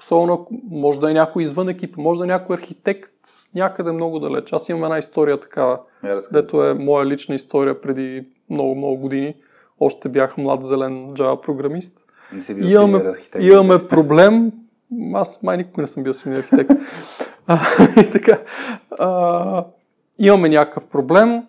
[0.00, 3.12] Особено може да е някой извън екипа, може да е някой архитект
[3.54, 4.52] някъде много далеч.
[4.52, 6.42] Аз имам една история такава, Я разкажи.
[6.42, 9.34] дето е моя лична история преди много, много години.
[9.84, 12.04] Още бях млад зелен Java програмист.
[12.32, 13.44] Не си бил Имаме, архитект.
[13.44, 14.52] имаме проблем.
[15.14, 16.70] Аз май никога не съм бил синьор архитект.
[17.46, 17.58] А,
[18.00, 18.38] и така.
[18.98, 19.64] А,
[20.18, 21.42] имаме някакъв проблем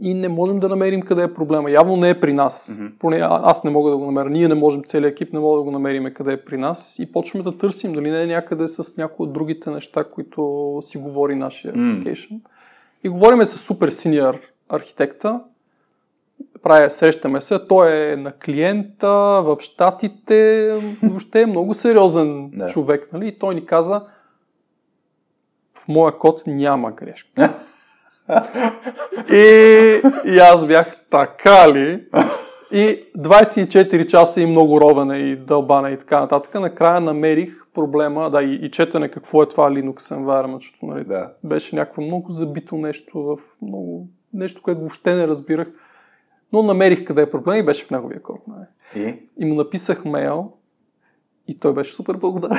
[0.00, 1.70] и не можем да намерим къде е проблема.
[1.70, 2.78] Явно не е при нас.
[2.78, 2.86] Мгм.
[2.98, 4.30] Поне аз не мога да го намеря.
[4.30, 7.12] Ние не можем, целият екип не мога да го намерим къде е при нас и
[7.12, 11.34] почваме да търсим дали не е някъде с някои от другите неща, които си говори
[11.34, 12.40] нашия application.
[13.04, 15.40] И говориме с супер синьор архитекта,
[16.62, 19.08] правя, срещаме се, той е на клиента
[19.44, 20.68] в Штатите,
[21.02, 22.66] въобще е много сериозен Да.
[22.66, 23.28] човек, нали?
[23.28, 24.02] И той ни каза,
[25.78, 27.54] в моя код няма грешка.
[29.32, 32.06] и, и аз бях така ли?
[32.72, 36.54] И 24 часа и много ровене и дълбане и така нататък.
[36.54, 41.32] Накрая намерих проблема, да, и, и четене какво е това Linux environment, защото нали, Да.
[41.44, 45.68] беше някакво много забито нещо в много нещо, което въобще не разбирах.
[46.52, 48.40] Но намерих къде е проблем и беше в неговия код.
[48.46, 48.66] Нали.
[49.06, 49.28] И?
[49.38, 50.52] И му написах мейл
[51.48, 52.58] и той беше супер благодарен.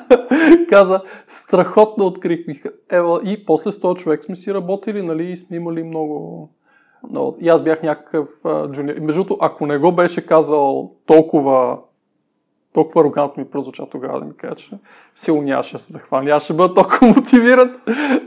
[0.68, 2.64] Каза, страхотно открих.
[2.90, 6.48] Ева, и после с този човек сме си работили, нали, и сме имали много...
[7.10, 8.28] Но и аз бях някакъв
[8.72, 8.96] джуниор.
[9.00, 11.78] Между другото, ако не го беше казал толкова
[12.74, 16.30] толкова арогантно ми прозвуча тогава да ми кажа, че нямаше да се захвана.
[16.30, 17.76] Аз ще бъда толкова мотивиран,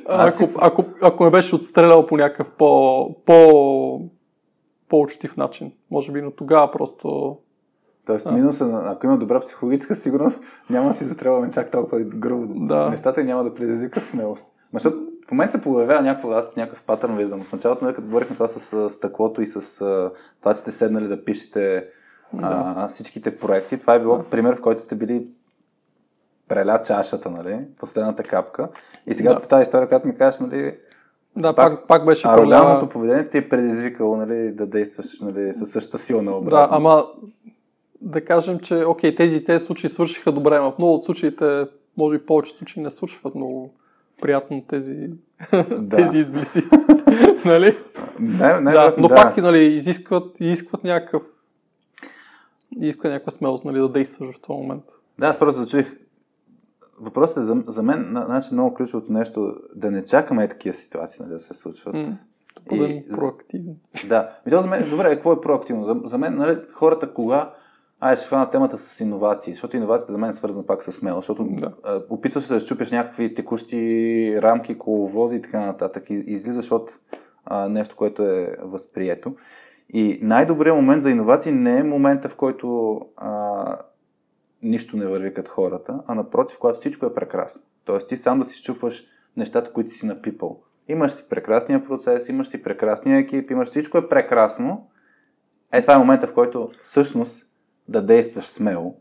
[0.06, 4.02] ако, ако, ако ме беше отстрелял по някакъв по, по,
[4.90, 5.72] по-учтив начин.
[5.92, 7.38] Може би, но тогава просто...
[8.06, 12.90] Тоест, минуса, ако има добра психологическа сигурност, няма да си застрелваме чак толкова грубо да.
[12.90, 14.48] нещата и няма да предизвика смелост.
[14.74, 17.44] Защото в момента се появява някакво, аз някакъв патърн виждам.
[17.44, 19.80] В началото, нали, като говорихме това с стъклото и с
[20.40, 21.88] това, че сте седнали да пишете
[22.34, 22.74] да.
[22.78, 23.78] а, всичките проекти.
[23.78, 24.24] Това е било да.
[24.24, 25.28] пример, в който сте били
[26.48, 27.66] преля чашата, нали?
[27.80, 28.70] Последната капка.
[29.08, 29.40] И сега да.
[29.40, 30.78] в тази история, която ми кажеш, нали,
[31.38, 35.72] да, пак, пак, пак беше Арогантното поведение ти е предизвикало нали, да действаш нали, със
[35.72, 36.50] същата сила на обратно.
[36.50, 37.06] Да, ама
[38.02, 41.66] да кажем, че окей, тези, тези случаи свършиха добре, но в много от случаите,
[41.98, 43.74] може би повече случаи не свършват много
[44.22, 45.10] приятно тези,
[45.90, 46.62] тези изблици.
[47.46, 47.78] нали?
[48.20, 49.16] Не, да, но да.
[49.16, 51.24] пак нали, изискват, изискват някакъв
[52.82, 54.84] иска някаква смелост нали, да действаш в този момент.
[55.20, 55.96] Да, аз просто зачуих.
[57.02, 61.34] Въпросът е за, за мен значи, много ключовото нещо да не чакаме такива ситуации нали,
[61.34, 61.96] да се случват.
[61.96, 62.18] Mm,
[62.70, 63.76] да бъдем проактивни.
[64.08, 64.40] Да.
[64.48, 65.86] И то за мен, добре, какво е проактивно?
[65.86, 67.54] За, за мен, нали, хората кога
[68.00, 71.18] Ай, ще хвана темата с иновации, защото иновацията за мен е свързана пак с смело,
[71.18, 71.74] защото да.
[71.84, 77.00] а, опитваш се да щупиш някакви текущи рамки, коловози и така нататък и излизаш от
[77.46, 79.36] а, нещо, което е възприето.
[79.94, 83.78] И най-добрият момент за иновации не е момента, в който а,
[84.64, 87.62] нищо не върви като хората, а напротив, когато всичко е прекрасно.
[87.86, 89.04] Тоест ти сам да си щупваш
[89.38, 90.60] нещата, които си напипал.
[90.88, 94.88] Имаш си прекрасния процес, имаш си прекрасния екип, имаш всичко е прекрасно.
[95.74, 97.46] Е, това е момента, в който всъщност
[97.88, 98.96] да действаш смело.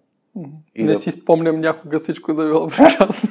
[0.75, 0.97] И не да...
[0.97, 3.31] си спомням някога всичко да е било прекрасно.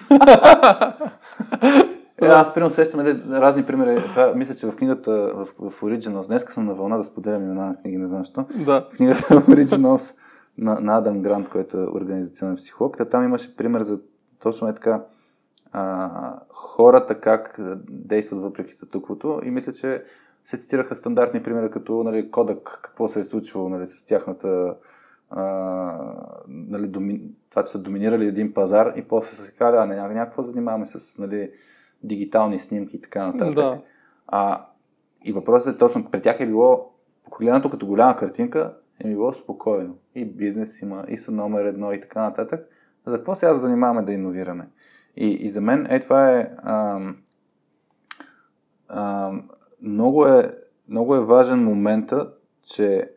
[2.21, 2.99] Е, аз примерно сещам
[3.31, 4.01] разни примери.
[4.01, 7.65] Това, мисля, че в книгата в, в Originals, днес съм на вълна да споделям имена
[7.65, 8.45] на книги, не знам защо.
[8.55, 8.87] Да.
[8.93, 10.13] В книгата Originals
[10.57, 14.01] на, на Адам Грант, който е организационен психолог, там имаше пример за
[14.39, 15.05] точно е така
[15.71, 20.03] а, хората как действат въпреки статуквото и мисля, че
[20.43, 24.77] се цитираха стандартни примери като нали, Кодък, какво се е случило нали, с тяхната
[25.29, 25.43] а,
[26.47, 27.21] нали, доми...
[27.49, 30.85] това, че са доминирали един пазар и после са се казали, а не, някакво занимаваме
[30.85, 31.51] с нали,
[32.03, 33.55] дигитални снимки и така нататък.
[33.55, 33.81] Да.
[34.27, 34.65] А,
[35.23, 36.91] и въпросът е точно, при тях е било,
[37.31, 39.97] погледнато като голяма картинка, е било спокойно.
[40.15, 42.69] И бизнес има, и са номер едно и така нататък.
[43.05, 44.69] За какво сега занимаваме да иновираме?
[45.15, 47.17] И, и за мен е това е, ам,
[48.89, 49.49] ам,
[49.81, 50.51] много е
[50.89, 52.33] много е важен момента,
[52.63, 53.11] че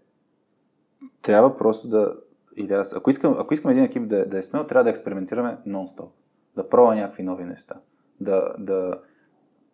[1.22, 2.14] трябва просто да
[2.57, 5.59] или аз, ако искам, ако искам един екип да, да е смел, трябва да експериментираме
[5.66, 6.09] нон-стоп.
[6.57, 7.81] Да пробва някакви нови неща
[8.20, 9.01] да, да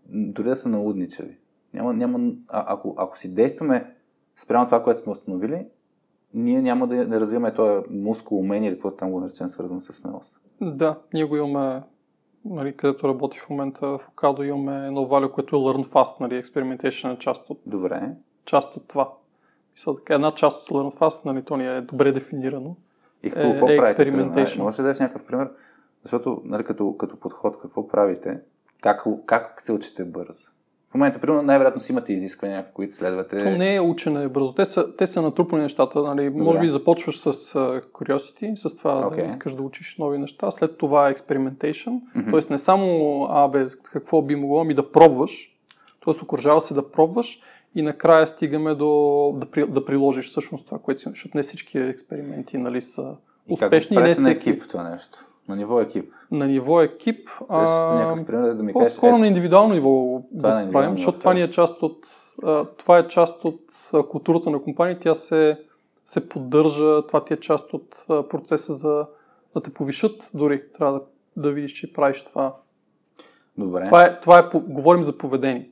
[0.09, 1.39] дори да са налудничави.
[1.75, 3.97] Няма, няма, а, ако, ако си действаме
[4.37, 5.67] спрямо това, което сме установили,
[6.35, 9.93] ние няма да, да развиваме този мускул умение или каквото там го наречем, свързан с
[9.93, 10.41] смелост.
[10.61, 11.83] Да, ние го имаме,
[12.45, 16.43] нали, където работи в момента в Окадо, имаме едно валю, което е Learn Fast, нали,
[16.43, 18.17] experimentation е част от, Добре.
[18.45, 19.13] част от това.
[19.77, 22.77] И така, една част от Learn Fast, нали, то ни е добре дефинирано.
[23.23, 24.59] И какво, е, какво е правите?
[24.59, 25.51] Може да дадеш някакъв пример?
[26.03, 28.41] Защото, нали, като, като подход, какво правите?
[28.81, 30.54] Как, как се учите бързо?
[30.95, 33.45] В момента, примерно, най-вероятно си имате изисквания, които следвате.
[33.45, 34.53] То не е учене бързо.
[34.53, 36.03] Те са, те са натрупани нещата.
[36.03, 36.31] Нали?
[36.31, 39.17] Може би започваш с uh, curiosity, с това okay.
[39.17, 40.51] да искаш да учиш нови неща.
[40.51, 42.01] След това е experimentation.
[42.01, 42.31] Mm-hmm.
[42.31, 45.57] Тоест не само, а бе, какво би могло, ами да пробваш.
[46.01, 47.41] Тоест окоръжава се да пробваш
[47.75, 51.09] и накрая стигаме до да, да приложиш всъщност това, което си...
[51.11, 53.17] Защото не всички експерименти нали, са
[53.51, 53.95] успешни.
[53.95, 55.27] И как не на екип това нещо?
[55.49, 56.13] На ниво екип.
[56.31, 57.29] На ниво екип.
[57.49, 58.93] С някакъв пример да ми кажеш.
[58.93, 62.07] По-скоро е, на индивидуално ниво го е правим, защото това ни е част от,
[62.43, 63.61] а, това е част от
[63.95, 64.99] а, културата на компания.
[64.99, 65.61] Тя се,
[66.05, 69.07] се поддържа, това ти е част от а, процеса за
[69.55, 70.63] да те повишат дори.
[70.73, 71.01] Трябва да,
[71.37, 72.57] да видиш, че правиш това.
[73.59, 73.85] Добре.
[73.85, 75.71] Това е, това е, говорим за поведение.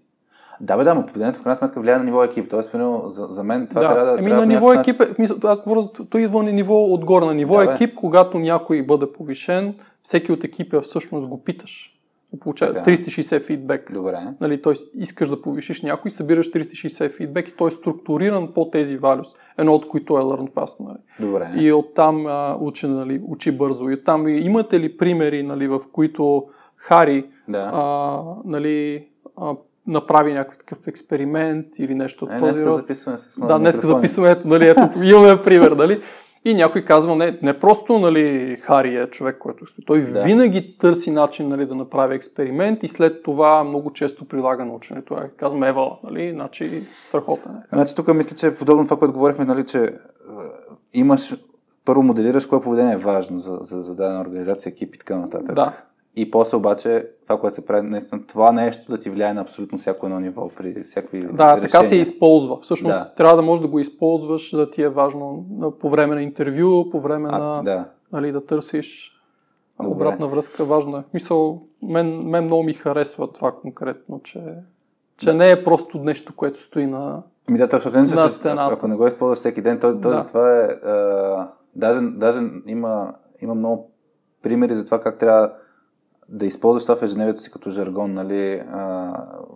[0.61, 2.51] Да, бе, да, но поведението в крайна сметка влияе на ниво екип.
[2.51, 3.89] Тоест, примерно, за, за мен това да.
[3.89, 4.23] трябва да.
[4.23, 7.27] Трябва на ниво екип, е, мисля, аз говоря, той идва на ниво отгоре.
[7.27, 11.89] На ниво да, екип, когато някой бъде повишен, всеки от екипа всъщност го питаш.
[12.41, 13.93] Получава 360 фидбек.
[13.93, 14.19] Добре.
[14.41, 14.73] Нали, т.е.
[14.95, 19.29] искаш да повишиш някой, събираш 360 фидбек и той е структуриран по тези валюс,
[19.59, 20.81] едно от които е Learn Fast.
[20.81, 20.99] Нали.
[21.21, 21.51] Добре.
[21.57, 23.91] И оттам а, учи, нали, учи бързо.
[23.91, 26.47] И оттам имате ли примери, нали, в които
[26.77, 27.71] Хари да.
[27.75, 29.55] а, нали, а,
[29.87, 32.77] направи някакъв такъв експеримент или нещо от е, този род.
[32.77, 36.01] записваме с Да, днес записваме, ето, нали, ето, имаме пример, нали?
[36.45, 40.23] И някой казва, не, не просто нали, Хари е човек, който Той да.
[40.23, 45.15] винаги търси начин нали, да направи експеримент и след това много често прилага наученето.
[45.15, 47.77] Е, казвам Ева, нали, значи страхотен е.
[47.77, 49.91] Значи тук мисля, че е подобно това, което говорихме, нали, че е,
[50.95, 51.37] имаш
[51.85, 55.55] първо моделираш кое поведение е важно за, за, за дадена организация, екип и така нататък.
[55.55, 55.73] Да.
[56.17, 59.79] И после обаче това, което се прави, наистина, това нещо да ти влияе на абсолютно
[59.79, 61.61] всяко едно ниво при всякакви Да, решения.
[61.61, 62.59] така се използва.
[62.63, 63.15] Всъщност да.
[63.15, 65.45] трябва да можеш да го използваш, да ти е важно
[65.81, 67.89] по време на интервю, по време а, на да.
[68.13, 69.13] нали, да търсиш
[69.83, 69.95] Добре.
[69.95, 70.65] обратна връзка.
[70.65, 71.05] Важно е.
[71.15, 74.41] Мисъл, мен, мен много ми харесва това конкретно, че,
[75.17, 75.35] че да.
[75.35, 78.75] не е просто нещо, което стои на, Ми да, точно, на стената.
[78.75, 80.27] Ако не го използваш всеки ден, то, то да.
[80.27, 80.65] това е...
[80.65, 83.91] А, даже, даже има, има много
[84.43, 85.53] примери за това как трябва
[86.33, 88.85] да използваш това в ежедневието си като жаргон, нали, а,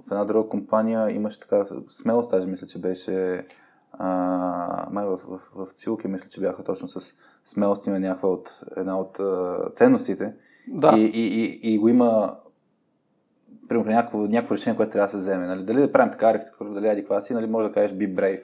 [0.06, 3.46] в една друга компания имаше така смелост, даже мисля, че беше
[3.92, 7.14] а, май в, в, в Цилки, мисля, че бяха точно с
[7.44, 10.34] смелост има някаква от, една от а, ценностите
[10.68, 10.92] да.
[10.96, 12.36] и, и, и, и го има
[13.68, 15.46] примерно някакво, някакво решение, което трябва да се вземе.
[15.46, 15.62] Нали?
[15.62, 17.46] Дали да правим така архитектура, дали ади класи, нали?
[17.46, 18.42] може да кажеш be brave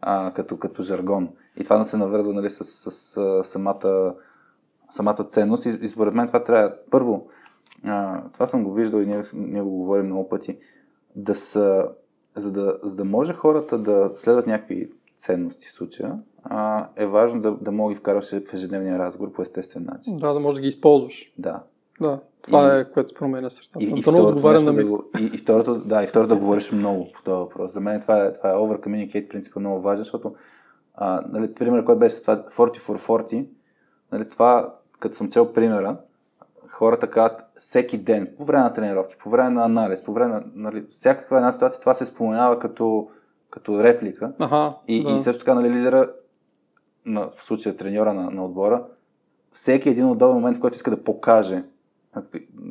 [0.00, 1.28] а, като, като жаргон.
[1.56, 4.14] И това да се навързва нали, с, с, с самата,
[4.90, 5.66] самата ценност.
[5.66, 7.28] И, и според мен това трябва първо
[7.84, 10.58] а, това съм го виждал и ние, ние го говорим много пъти,
[11.16, 11.88] да са,
[12.36, 17.42] за да, за да може хората да следват някакви ценности в случая, а, е важно
[17.42, 20.16] да, да мога ги вкарваш в ежедневния разговор по естествен начин.
[20.16, 21.32] Да, да можеш да ги използваш.
[21.38, 21.62] Да.
[22.00, 23.84] Да, това и, е което променя средата.
[23.84, 27.12] И, и, второто, на да го, и, и, второто, да, и второто да говориш много
[27.14, 27.72] по този въпрос.
[27.72, 30.34] За мен това е, това е over communicate принципа много важен, защото
[30.94, 33.46] а, нали, пример, който беше с това 40 for 40,
[34.12, 35.96] нали, това, като съм цел примера,
[36.78, 40.42] хората казват всеки ден, по време на тренировки, по време на анализ, по време на
[40.54, 43.08] нали, всякаква една ситуация, това се споменава като,
[43.50, 44.32] като реплика.
[44.38, 45.10] Ага, и, да.
[45.10, 46.12] и също така нали, лидера,
[47.06, 48.84] на, в случая треньора на, на отбора,
[49.52, 51.64] всеки един удобен момент, в който иска да покаже,
[52.14, 52.22] в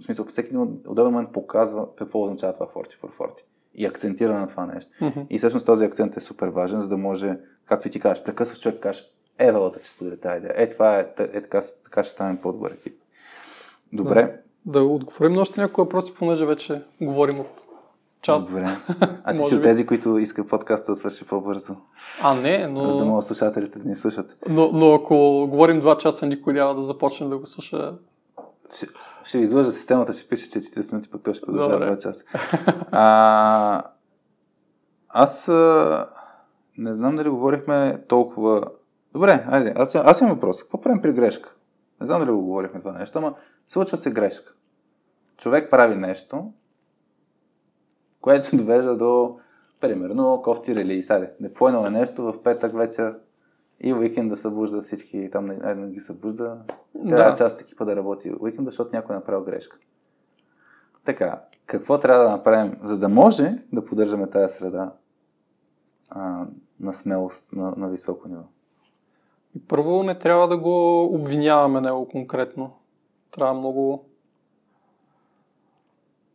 [0.05, 3.31] смисъл, всеки един удобен момент показва какво означава това 40 for 40
[3.75, 4.91] и акцентира на това нещо.
[5.01, 5.27] Mm-hmm.
[5.29, 8.79] И всъщност този акцент е супер важен, за да може, както ти кажеш, прекъсваш човек,
[8.79, 10.53] кажеш, е, Валата, че сподели тази идея.
[10.55, 12.99] Е, това е, е така, така ще станем по-добър екип.
[13.93, 14.41] Добре.
[14.65, 17.67] Да, да отговорим на още някои въпроси, понеже вече говорим от
[18.21, 18.47] час.
[18.47, 18.77] Добре.
[19.23, 21.75] А ти си от тези, които искат подкаста да свърши по-бързо.
[22.21, 22.87] А, не, но...
[22.87, 24.37] За да могат слушателите да ни слушат.
[24.49, 27.93] Но, но ако говорим два часа, никой няма да започне да го слуша.
[28.75, 28.87] Ще,
[29.23, 32.23] ще излъжа системата, ще пише, че 40 минути, пък той ще продължава 2 часа.
[32.91, 33.83] А,
[35.09, 36.05] аз а,
[36.77, 38.61] не знам дали говорихме толкова...
[39.13, 40.61] Добре, айде, аз, аз имам въпрос.
[40.61, 41.53] Какво правим при грешка?
[42.01, 43.35] Не знам дали го говорихме това нещо, ама
[43.67, 44.53] случва се грешка.
[45.37, 46.53] Човек прави нещо,
[48.21, 49.39] което довежда до,
[49.79, 51.09] примерно, кофти релиз.
[51.09, 53.19] Айде, не поенал е нещо в петък вечер
[53.79, 56.61] и уикенд да събужда всички, там не, не ги събужда.
[57.07, 57.37] Трябва да.
[57.37, 59.77] част от екипа да работи уикенда, защото някой е направил грешка.
[61.05, 64.93] Така, какво трябва да направим, за да може да поддържаме тази среда
[66.09, 66.47] а,
[66.79, 68.43] на смелост на, на високо ниво?
[69.67, 72.71] Първо не трябва да го обвиняваме него конкретно.
[73.31, 74.07] Трябва много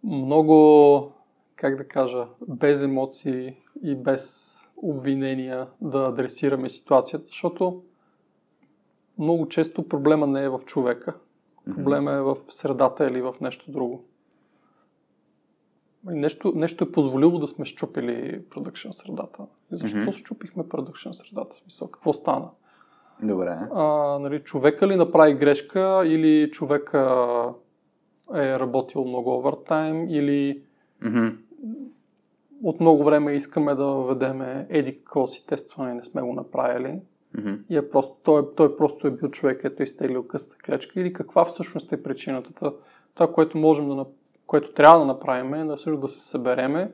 [0.04, 1.12] много,
[1.56, 7.82] как да кажа, без емоции и без обвинения да адресираме ситуацията, защото
[9.18, 11.14] много често проблема не е в човека.
[11.64, 14.04] Проблема е в средата или в нещо друго.
[16.04, 19.46] Нещо, нещо е позволило да сме щупили продъкшн средата.
[19.72, 20.12] И защо mm-hmm.
[20.12, 21.56] щупихме продъкшн средата?
[21.62, 22.50] Смисъл, какво стана?
[23.22, 23.58] Добре.
[23.74, 26.98] А, нали, човека ли направи грешка или човека
[28.34, 30.62] е работил много овертайм или
[31.02, 31.36] mm-hmm.
[32.62, 37.00] от много време искаме да въведеме еди какво си тестване, не сме го направили.
[37.36, 37.60] Mm-hmm.
[37.68, 41.12] И е просто, той, той просто е бил човек, ето е изтеглил къста клечка или
[41.12, 42.72] каква всъщност е причината.
[43.14, 44.06] Това, което можем да,
[44.46, 46.92] което трябва да направим е да, да се събереме,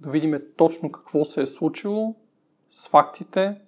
[0.00, 2.14] да видим точно какво се е случило
[2.70, 3.60] с фактите,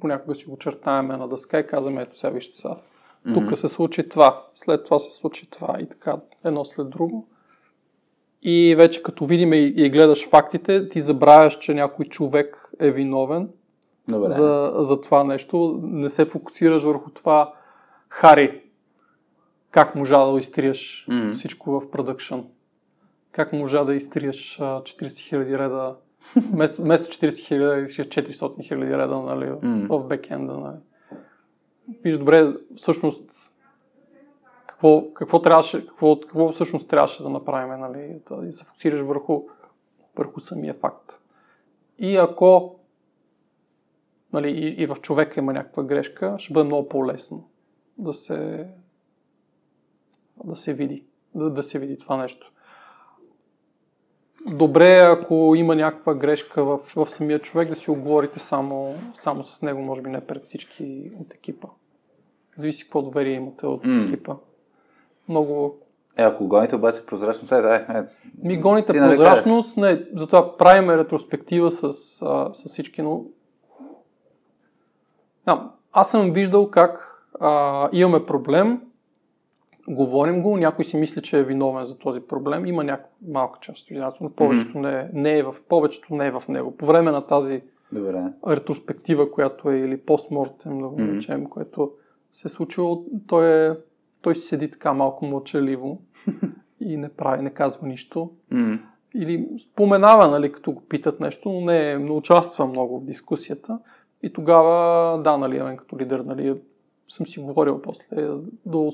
[0.00, 2.76] понякога си го чертаеме на дъска и казваме, ето сега вижте сега,
[3.34, 7.28] тук се случи това, след това се случи това и така, едно след друго.
[8.42, 13.48] И вече като видим и, и гледаш фактите, ти забравяш, че някой човек е виновен
[14.08, 14.30] Добре.
[14.30, 15.80] За, за това нещо.
[15.82, 17.54] Не се фокусираш върху това,
[18.08, 18.62] Хари,
[19.70, 21.32] как можа да изтриеш mm-hmm.
[21.32, 22.38] всичко в продъкшн.
[23.32, 25.96] Как можа да изтриеш 40 000 реда
[26.52, 29.88] Вместо, вместо 40 хиляди, 400 хиляди реда нали, mm.
[29.88, 30.58] в бекенда.
[30.58, 30.76] Нали.
[32.02, 33.52] Виж, добре, всъщност,
[34.66, 39.42] какво, какво, трябваше, какво, какво всъщност трябваше да направим, нали, да се фокусираш върху,
[40.16, 41.18] върху самия факт.
[41.98, 42.78] И ако
[44.32, 47.48] нали, и, и в човека има някаква грешка, ще бъде много по-лесно
[47.98, 48.68] да се,
[50.44, 51.04] да се види,
[51.34, 52.51] да, да се види това нещо.
[54.46, 59.62] Добре ако има някаква грешка в, в самия човек, да си оговорите само, само с
[59.62, 61.68] него, може би не пред всички от екипа.
[62.56, 64.06] Зависи какво доверие имате от mm.
[64.06, 64.34] екипа.
[65.28, 65.78] Много...
[66.16, 68.02] Е, ако гоните обаче прозрачност, е, да, е, е.
[68.42, 71.82] Ми гоните прозрачност, не, затова правим ретроспектива с,
[72.22, 73.24] а, с всички, но
[75.46, 78.80] а, аз съм виждал как а, имаме проблем,
[79.88, 83.90] говорим го, някой си мисли, че е виновен за този проблем, има някаква малка част
[83.90, 86.76] от но повечето, не, не е в, повечето не е в него.
[86.76, 87.62] По време на тази
[87.92, 88.32] Добре.
[88.48, 91.48] ретроспектива, която е или постмортем, да го mm-hmm.
[91.48, 91.92] което
[92.32, 93.76] се е случило, той, е,
[94.22, 96.02] той си седи така малко мълчаливо
[96.80, 98.30] и не прави, не казва нищо.
[98.52, 98.80] Mm-hmm.
[99.14, 103.78] Или споменава, нали, като го питат нещо, но не, не участва много в дискусията.
[104.22, 106.54] И тогава, да, нали, като лидер, нали,
[107.08, 108.28] съм си говорил после
[108.66, 108.90] до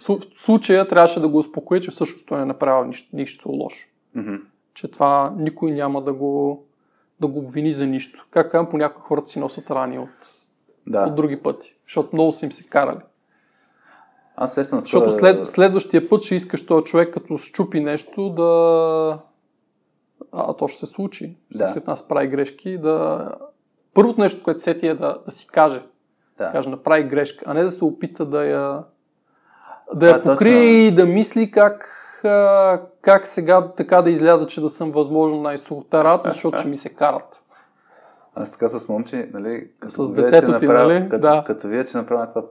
[0.00, 3.88] в случая трябваше да го успокоя, че всъщност той не е направил нищо, нищо лошо.
[4.16, 4.40] Mm-hmm.
[4.74, 6.64] Че това никой няма да го,
[7.20, 8.26] да го обвини за нищо.
[8.30, 10.08] Как казвам, по някои хората си носят рани от,
[10.86, 11.04] да.
[11.04, 13.00] от други пъти, защото много са им се карали.
[14.36, 19.18] Аз сестно Защото след, следващия път ще искаш този човек, като щупи нещо, да...
[20.32, 21.36] А, то ще се случи.
[21.54, 21.78] Всеки да.
[21.78, 22.78] от нас прави грешки.
[22.78, 23.30] Да...
[23.94, 25.82] Първото нещо, което сети е да, да си каже.
[26.38, 26.52] Да.
[26.52, 28.84] Каже, направи грешка, а не да се опита да я
[29.94, 31.90] да я покрие и да мисли как,
[33.00, 37.42] как сега така да изляза, че да съм възможно най-сухотарато, защото ще ми се карат.
[38.34, 41.08] Аз така с момче, нали, като с детето ти, направя, нали?
[41.08, 41.44] Като, да.
[41.46, 42.42] като вие, че направя това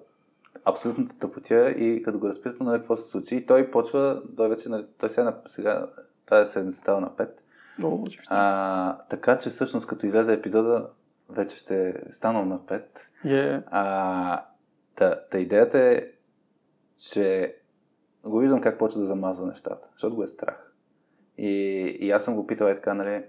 [0.66, 4.70] абсолютната тъпотия и като го разпита, нали, какво се случи, и той почва, той вече,
[4.70, 5.88] нали, той сега, сега
[6.26, 7.30] тази седмица става на 5.
[7.80, 10.88] Много а, така че всъщност като излезе епизода,
[11.30, 12.84] вече ще е станал на 5.
[13.26, 13.64] Yeah.
[13.72, 14.46] А,
[14.96, 16.02] та, та идеята е
[16.98, 17.56] че
[18.24, 20.72] го виждам как почва да замазва нещата, защото го е страх.
[21.38, 21.50] И,
[22.00, 23.24] и аз съм го питал е така, нали,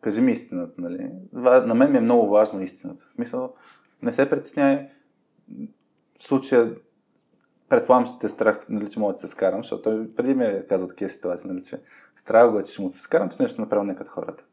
[0.00, 1.10] кажи ми истината, нали.
[1.32, 3.06] На мен ми е много важно истината.
[3.10, 3.54] В смисъл,
[4.02, 4.88] не се притеснявай.
[6.18, 6.76] В случая,
[7.68, 10.66] предполагам, че те страх, нали, че мога да се скарам, защото той преди ми е
[10.68, 11.80] казал такива ситуации, нали, че
[12.16, 14.44] страх го е, че ще му се скарам, че нещо направил не като хората.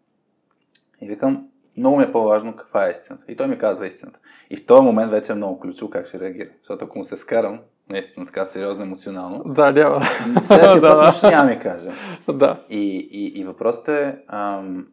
[1.01, 3.25] И викам, много ми е по-важно каква е истината.
[3.27, 4.19] И той ми казва истината.
[4.49, 6.49] И в този момент вече е много ключово как ще реагира.
[6.61, 7.59] Защото ако му се скарам,
[7.89, 10.01] наистина така сериозно емоционално, да, няма.
[10.45, 11.31] следващия път да, да.
[11.31, 11.89] няма ми каже.
[12.33, 12.63] Да.
[12.69, 14.87] И, и, и въпросът е, ам,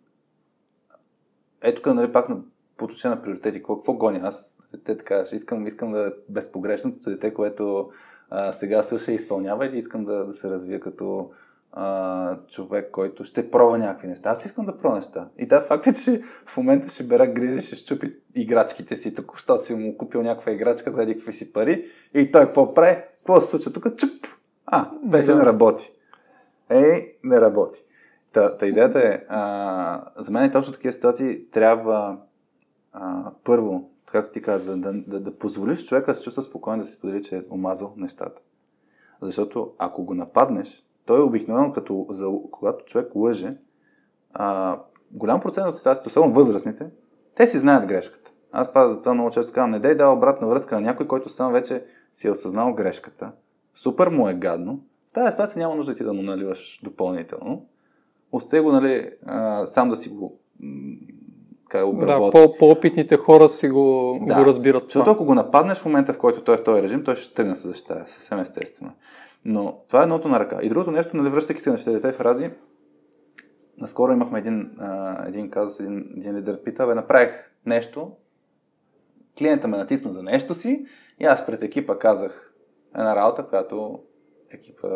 [1.62, 2.36] ето тук, нали, пак на,
[2.76, 4.60] по отношение на приоритети, какво, какво гоня аз?
[4.84, 7.90] Те така, ще искам, искам да е безпогрешното дете, което
[8.30, 11.30] а, сега слуша и изпълнява или искам да, да се развия като
[11.76, 14.30] а, човек, който ще пробва някакви неща.
[14.30, 15.28] Аз искам да пробва неща.
[15.38, 19.14] И да, факт е, че в момента ще бера грижа, ще щупи играчките си.
[19.14, 22.96] Току-що си му купил някаква играчка за какви си пари и той какво прави?
[23.18, 23.96] Какво се случва тук?
[23.96, 24.26] Чуп!
[24.66, 25.36] А, вече да.
[25.36, 25.92] не работи.
[26.70, 27.84] Ей, не работи.
[28.32, 32.18] Та, та идеята е, а, за мен е точно такива ситуации трябва
[32.92, 36.88] а, първо, както ти каза, да, да, да позволиш човека да се чувства спокойно да
[36.88, 38.42] си сподели, че е омазал нещата.
[39.20, 43.56] Защото ако го нападнеш, той е обикновено като за, когато човек лъже,
[44.32, 44.78] а,
[45.10, 46.90] голям процент от ситуациите, особено възрастните,
[47.34, 48.30] те си знаят грешката.
[48.52, 51.28] Аз това, за това много често казвам, не дай да обратна връзка на някой, който
[51.28, 53.32] сам вече си е осъзнал грешката.
[53.74, 54.80] Супер му е гадно.
[55.08, 57.66] В тази ситуация няма нужда ти да му наливаш допълнително.
[58.32, 60.40] Остави го, нали, а, сам да си го
[61.68, 64.84] как Да, по, по-опитните хора си го, да, го разбират.
[64.84, 67.34] Защото ако го нападнеш в момента, в който той е в този режим, той ще
[67.34, 68.92] тръгне да се защитава, съвсем естествено.
[69.44, 70.58] Но това е едното на ръка.
[70.62, 72.50] И другото нещо, нали, връщайки се на четирите фрази,
[73.78, 78.12] наскоро имахме един, а, един казус, един, един лидер пита, бе, направих нещо,
[79.38, 80.86] клиента ме натисна за нещо си
[81.20, 82.54] и аз пред екипа казах
[82.94, 83.98] една работа, която
[84.50, 84.88] екипа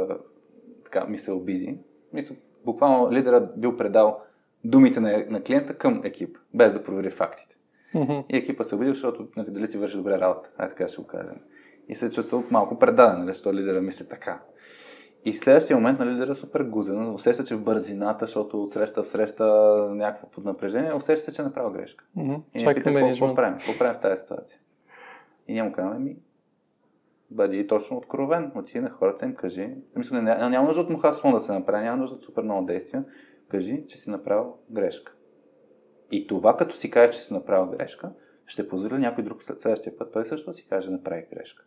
[0.85, 1.78] така ми се обиди.
[2.12, 4.20] Мисля, буквално лидера бил предал
[4.64, 7.56] думите на, на клиента към екип, без да провери фактите.
[7.94, 8.24] Mm-hmm.
[8.28, 10.51] И екипа се обиди, защото нали, дали си върши добре работа.
[10.59, 11.40] Ай така ще го кажем
[11.89, 14.40] и се чувства малко предаден, нали, защото лидера мисли така.
[15.24, 18.62] И в следващия момент на нали, лидера е супер гузен, усеща, че в бързината, защото
[18.62, 19.44] от среща в среща
[19.90, 22.05] някакво поднапрежение, усеща се, че е направил грешка.
[22.18, 22.40] Mm-hmm.
[22.55, 23.55] И не пита, какво, правим?
[23.55, 24.59] Какво правим в тази ситуация?
[25.48, 26.16] И няма казваме, ми,
[27.30, 29.74] бъди точно откровен, отиди на хората им, кажи.
[29.97, 33.05] Мисля, няма, няма нужда от мухаслон да се направи, няма нужда от супер много действия.
[33.49, 35.12] Кажи, че си направил грешка.
[36.11, 38.12] И това, като си каже, че си направил грешка,
[38.47, 41.65] ще позволи някой друг следващия път той също си каже, направи грешка.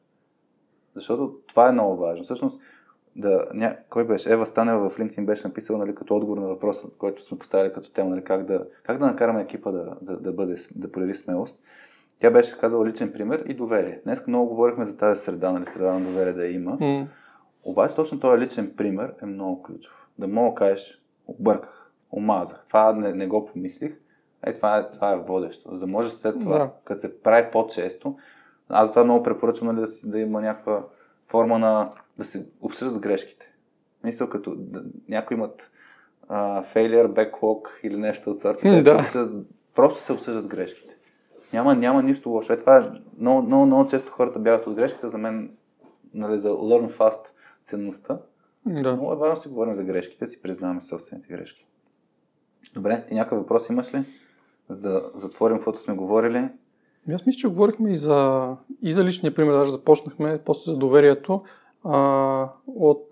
[0.95, 2.23] Защото това е много важно.
[2.23, 2.61] Всъщност,
[3.15, 3.77] да, ня...
[3.89, 4.33] кой беше?
[4.33, 7.91] Ева Станева в LinkedIn беше написала нали, като отговор на въпроса, който сме поставили като
[7.91, 11.59] тема, нали, как, да, как да накараме екипа да, да, да, бъде, да прояви смелост.
[12.19, 14.01] Тя беше казала личен пример и доверие.
[14.03, 16.77] Днес много говорихме за тази среда, нали, среда на доверие да има.
[16.79, 17.07] М.
[17.63, 20.09] Обаче точно този личен пример е много ключов.
[20.19, 23.97] Да мога да кажеш, обърках, омазах, това не, не го помислих,
[24.43, 25.73] е, това е, това е водещо.
[25.73, 26.71] За да може след това, Да.
[26.83, 28.15] като се прави по-често,
[28.69, 30.83] аз това много препоръчвам нали, да, си- да има някаква
[31.27, 33.53] форма на да се обсъждат грешките.
[34.03, 35.71] Мисля, като да, някои имат
[36.27, 38.59] а, failure, backlog или нещо от сорта.
[38.61, 39.31] Се да.
[39.75, 40.97] просто се обсъждат грешките.
[41.53, 42.53] Няма, няма нищо лошо.
[42.53, 42.89] Е, това е,
[43.19, 45.07] много, много, много често хората бягат от грешките.
[45.07, 45.57] За мен,
[46.13, 47.25] нали, за learn fast
[47.63, 48.19] ценността,
[48.65, 48.91] Да.
[48.93, 51.67] много е важно да си говорим за грешките, да си признаваме собствените грешки.
[52.73, 54.03] Добре, ти някакъв въпрос имаш ли?
[54.69, 56.37] За да затворим каквото сме говорили.
[57.07, 58.51] Ами Аз мисля, че говорихме и за,
[58.81, 61.43] и за личния пример, даже започнахме, после за доверието.
[61.83, 63.07] А, от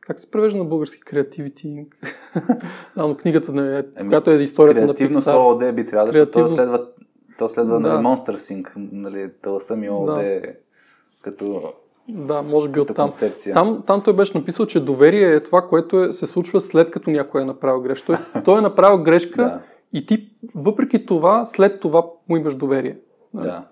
[0.00, 1.86] как се превежда на български креативити?
[2.96, 5.46] да, но книгата, не, Еми, която е за историята на Креативност Pixar.
[5.46, 6.54] ООД би трябвало, защото то Креативност.
[6.54, 6.88] следва,
[7.38, 7.88] то следва Да.
[7.88, 10.42] нали, Monster Sync, нали, таласа ми ООД
[11.22, 11.72] като,
[12.08, 13.08] Да, може би оттам.
[13.08, 13.54] концепция.
[13.54, 17.10] Там, там той беше написал, че доверие е това, което е, се случва след като
[17.10, 18.06] някой е направил грешка.
[18.06, 19.60] Тоест, той е направил грешка Да.
[19.92, 22.98] и ти, въпреки това, след това му имаш доверие.
[23.34, 23.64] Да.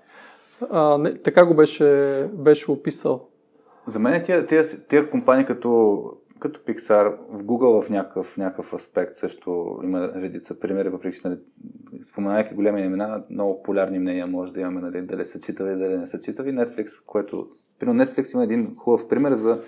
[0.71, 1.85] А, не, така го беше,
[2.33, 3.29] беше описал.
[3.87, 6.03] За мен тия, тия, тия компании като,
[6.39, 11.41] като Pixar, в Google в някакъв, някакъв аспект също има редица примери, въпреки че нали,
[12.03, 16.07] споменайки големи имена, много популярни мнения може да имаме, нали, дали са читави, дали не
[16.07, 16.51] са читави.
[16.51, 17.49] Netflix, което...
[17.79, 19.63] Примерно Netflix има един хубав пример за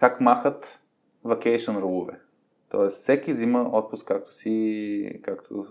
[0.00, 0.80] как махат
[1.24, 2.20] vacation рулове.
[2.68, 5.66] Тоест, всеки взима отпуск както си, както...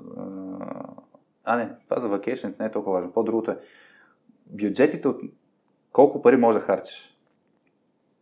[1.44, 3.12] А, не, това за vacation не е толкова важно.
[3.12, 3.60] По-другото е
[4.46, 5.22] бюджетите от
[5.92, 7.15] колко пари може да харчиш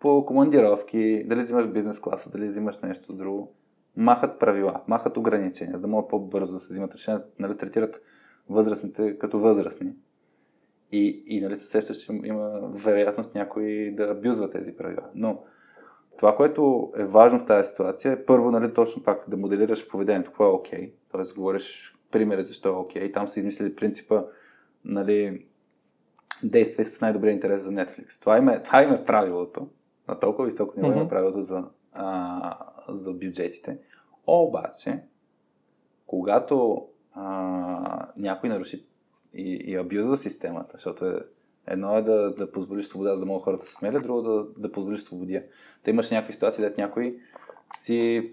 [0.04, 3.52] по командировки, дали взимаш бизнес класа, дали взимаш нещо друго,
[3.98, 8.02] махат правила, махат ограничения, за да могат по-бързо да се взимат решения, нали, третират
[8.50, 9.94] възрастните като възрастни.
[10.92, 15.10] И, и нали, се сещаш, има вероятност някой да абюзва тези правила.
[15.16, 15.44] Но
[16.18, 20.32] това, което е важно в тази ситуация е първо, нали, точно пак да моделираш поведението,
[20.32, 20.80] какво е окей.
[20.80, 20.94] Okay.
[21.12, 23.02] Тоест, говориш примери защо е окей.
[23.02, 23.14] Okay.
[23.14, 24.24] Там са измислили принципа,
[24.86, 25.46] нали,
[26.44, 28.20] действай с най-добрия интерес за Netflix.
[28.22, 29.68] Това им е, това им е правилото.
[30.08, 30.92] На толкова високо ниво mm-hmm.
[30.92, 31.10] има Мгм.
[31.10, 32.58] правилото за, а,
[32.90, 33.80] за бюджетите.
[34.28, 35.04] Обаче,
[36.08, 38.86] когато а, някой наруши
[39.34, 41.20] и, и абюзва системата, защото е,
[41.68, 44.46] едно е да, да позволиш свобода, за да могат хората да се смелят, друго да,
[44.58, 45.46] да позволиш свободия.
[45.86, 47.20] Да имаш някакви ситуации, дето някой
[47.78, 48.32] си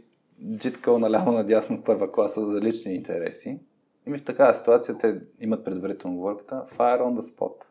[0.56, 3.60] джиткал наляво надясно първа класа за лични интереси.
[4.06, 7.64] И в такава ситуация те имат предварително говорката fire on the spot,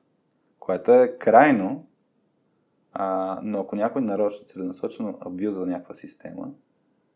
[0.59, 1.88] което е крайно,
[2.93, 6.51] а, но ако някой нарочно, целенасочено абюзва някаква система,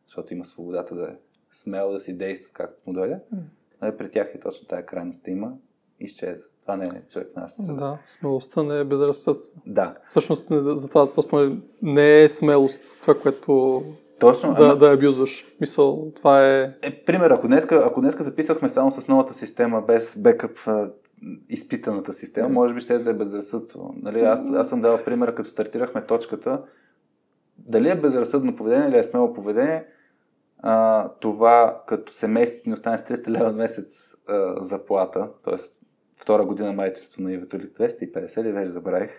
[0.07, 1.15] защото има свободата да е
[1.51, 3.19] смел да си действа както му дойде,
[3.81, 5.53] нали, при тях е точно тая крайност има,
[5.99, 6.49] изчезва.
[6.61, 7.73] Това не е човек в нашата среда.
[7.73, 9.61] Да, смелостта не е безразсъдство.
[9.65, 13.83] Да, Всъщност, за това просто не е смелост, това, което
[14.19, 14.53] точно.
[14.53, 15.45] да, ама- да абюзваш.
[15.61, 16.73] Мисъл, това е...
[16.81, 20.57] Е, пример, ако днеска, ако днеска записахме само с новата система, без бекъп
[21.49, 23.93] изпитаната система, може би ще да е безразсъдство.
[24.01, 26.63] Нали, аз, аз съм дал примера, като стартирахме точката,
[27.57, 29.85] дали е безразсъдно поведение или е смело поведение,
[30.59, 35.55] а, това като семейството ни остане с 300 лева месец а, заплата, т.е.
[36.15, 39.11] втора година майчинство на Ивето или 250 или вече забравих,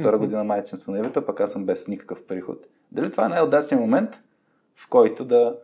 [0.00, 2.66] втора година майчинство на Ивето, пък аз съм без никакъв приход.
[2.92, 4.10] Дали това е най-удачният момент,
[4.76, 5.56] в който да,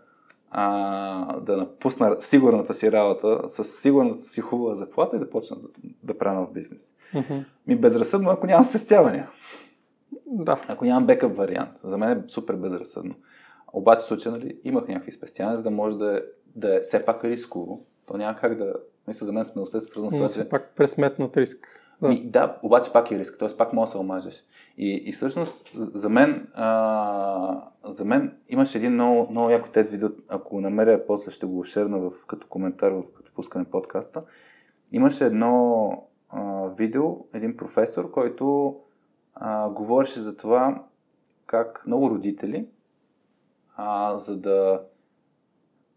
[0.51, 5.68] а, да напусна сигурната си работа с сигурната си хубава заплата и да почна да,
[6.02, 6.94] да правя нов бизнес.
[7.14, 7.35] Мгм.
[7.66, 9.31] Ми безразсъдно, ако нямам спестявания.
[10.27, 10.60] Да.
[10.68, 11.78] Ако нямам бекъп вариант.
[11.85, 13.14] За мен е супер безразсъдно.
[13.73, 16.23] Обаче в случая нали, имах някакви спестявания, за да може да,
[16.56, 17.85] да е все пак рисково.
[18.06, 18.74] То няма как да...
[19.09, 20.48] Мисля, за мен смелостта е свързана с това, че...
[20.48, 21.68] пак пресметнат риск.
[22.01, 22.09] Да.
[22.09, 23.56] Ми, да, обаче пак е риск, т.е.
[23.56, 24.44] пак може да се омажеш.
[24.78, 30.09] И, и всъщност, за мен, а, за мен имаше един много, много яко тет видео,
[30.28, 34.23] ако го намеря, после ще го шерна в, като коментар, в, като пускане подкаста.
[34.93, 35.93] Имаше едно
[36.28, 38.77] а, видео, един професор, който
[39.35, 40.85] а, говореше за това
[41.47, 42.66] как много родители,
[43.77, 44.81] а, за да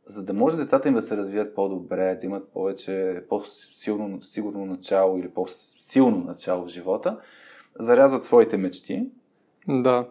[0.09, 5.17] за да може децата им да се развият по-добре, да имат повече, по-силно, сигурно начало
[5.17, 7.19] или по-силно начало в живота,
[7.79, 9.09] зарязват своите мечти,
[9.67, 10.07] Да.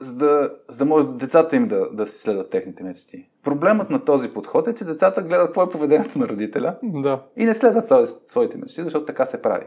[0.00, 3.28] за да, за да може децата им да, да си следват техните мечти.
[3.42, 7.22] Проблемът на този подход е, че децата гледат какво е поведението на родителя Да.
[7.36, 9.66] и не следват свои- своите мечти, защото така се прави.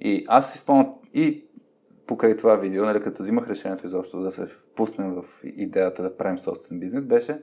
[0.00, 1.44] И аз си спомням и
[2.06, 6.38] покрай това видео, нали, като взимах решението изобщо да се впуснем в идеята да правим
[6.38, 7.42] собствен бизнес, беше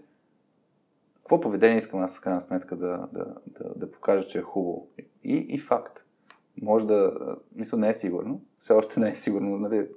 [1.23, 4.87] какво поведение искам аз, в крайна сметка, да, да, да, да покажа, че е хубаво.
[5.23, 6.05] И, и факт.
[6.61, 7.13] Може да,
[7.55, 8.41] мисля, не е сигурно.
[8.59, 9.87] Все още не е сигурно, нали,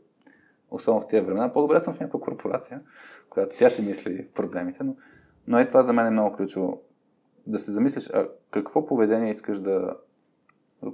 [0.70, 1.52] особено в тези времена.
[1.52, 2.82] По-добре съм в някаква корпорация,
[3.30, 4.96] която тя ще мисли проблемите, но,
[5.46, 6.82] но е това за мен е много ключово.
[7.46, 9.96] Да се замислиш, а какво поведение искаш да,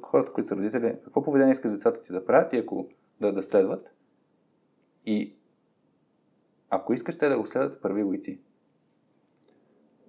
[0.03, 2.89] хората, които са родители, какво поведение искаш децата ти да правят и ако
[3.21, 3.95] да, да следват.
[5.07, 5.37] И
[6.71, 8.41] ако искаш те да го следват, първи го и ти.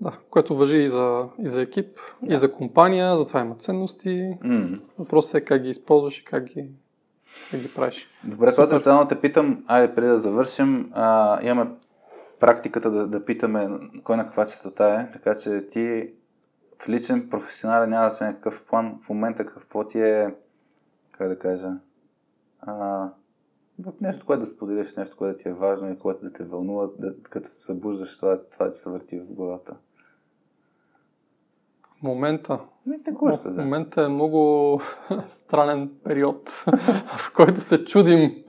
[0.03, 2.33] Да, което въжи и за, и за екип, да.
[2.33, 4.37] и за компания, затова има ценности.
[4.43, 4.81] Mm.
[4.99, 6.69] Въпросът е как ги използваш и как ги,
[7.51, 8.07] как ги правиш.
[8.23, 11.71] Добре, това само те питам, айде преди да завършим, а, имаме
[12.39, 13.69] практиката да, да питаме
[14.03, 16.07] кой на каква частота е, така че ти
[16.79, 20.35] в личен, професионален, няма да се някакъв план в момента какво ти е,
[21.11, 21.71] как да кажа,
[22.61, 23.09] а,
[24.01, 27.15] нещо, което да споделиш, нещо, което ти е важно и което да те вълнува, да,
[27.23, 29.75] като се събуждаш, това, това ти се върти в главата.
[32.03, 32.59] Момента.
[32.85, 33.53] Не, текущо, да.
[33.53, 34.81] В момента е много
[35.27, 36.49] странен период,
[37.17, 38.43] в който се чудим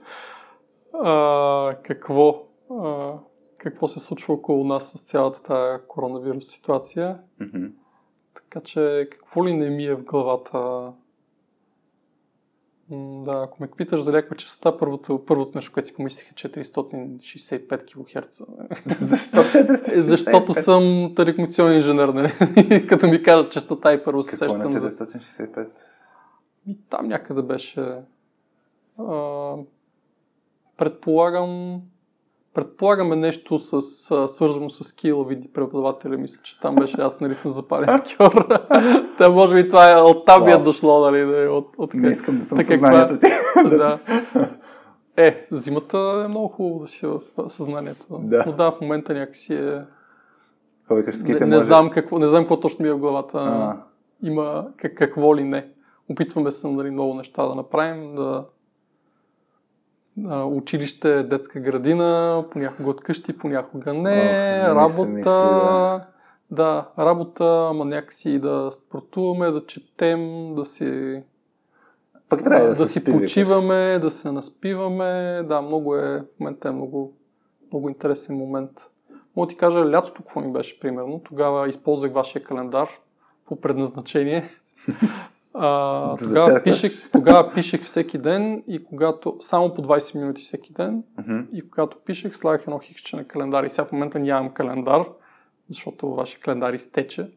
[0.93, 3.13] а, какво, а,
[3.57, 7.19] какво се случва около нас с цялата тази коронавирус ситуация.
[7.41, 7.71] Mm-hmm.
[8.33, 10.91] Така че какво ли не ми е в главата
[12.89, 17.83] да, ако ме питаш за някаква частота, първото, първото нещо, което си помислих е 465
[17.83, 18.41] кГц.
[18.99, 19.99] Защо 465?
[19.99, 22.87] Защото съм телекомуникационен инженер, нали?
[22.89, 24.61] Като ми кажат частота и първо се сещам.
[24.61, 25.67] Какво е 465?
[26.67, 27.95] И там някъде беше...
[28.99, 29.53] А,
[30.77, 31.81] предполагам
[32.55, 33.73] Предполагаме нещо с,
[34.11, 36.17] а, свързано с скилови преподаватели.
[36.17, 38.47] Мисля, че там беше аз, нали съм запален скиор.
[39.17, 41.25] Та може би това е от там е дошло, нали?
[41.25, 43.27] Да, от, от, Не искам да съм така, съзнанието ти.
[43.77, 43.99] да.
[45.17, 47.19] Е, зимата е много хубаво да си в
[47.49, 48.05] съзнанието.
[48.09, 48.43] Да.
[48.47, 49.81] Но да, в момента някакси е...
[50.89, 51.65] не, не, може...
[51.65, 53.37] знам какво, не знам какво точно ми е в главата.
[53.37, 53.83] А.
[54.23, 55.67] Има как, какво ли не.
[56.09, 58.45] Опитваме се нали, много неща да направим, да
[60.45, 66.05] училище, детска градина, понякога от къщи, понякога не, Ох, работа, мисли, да.
[66.51, 71.21] да, работа, ама някакси да спортуваме, да четем, да си
[72.29, 75.43] Пък трябва да, да си почиваме, да се наспиваме.
[75.43, 77.13] Да, много е, в момента е много,
[77.71, 78.71] много интересен момент.
[79.35, 81.21] Мога ти кажа лятото какво ми беше, примерно.
[81.23, 82.89] Тогава използвах вашия календар
[83.45, 84.49] по предназначение.
[85.57, 91.03] А, тогава, пишех, тогава пишех всеки ден и когато, само по 20 минути всеки ден
[91.19, 91.45] uh-huh.
[91.51, 95.01] и когато пишех, слагах едно хикче на календар и сега в момента нямам календар,
[95.69, 97.29] защото вашия календар изтече.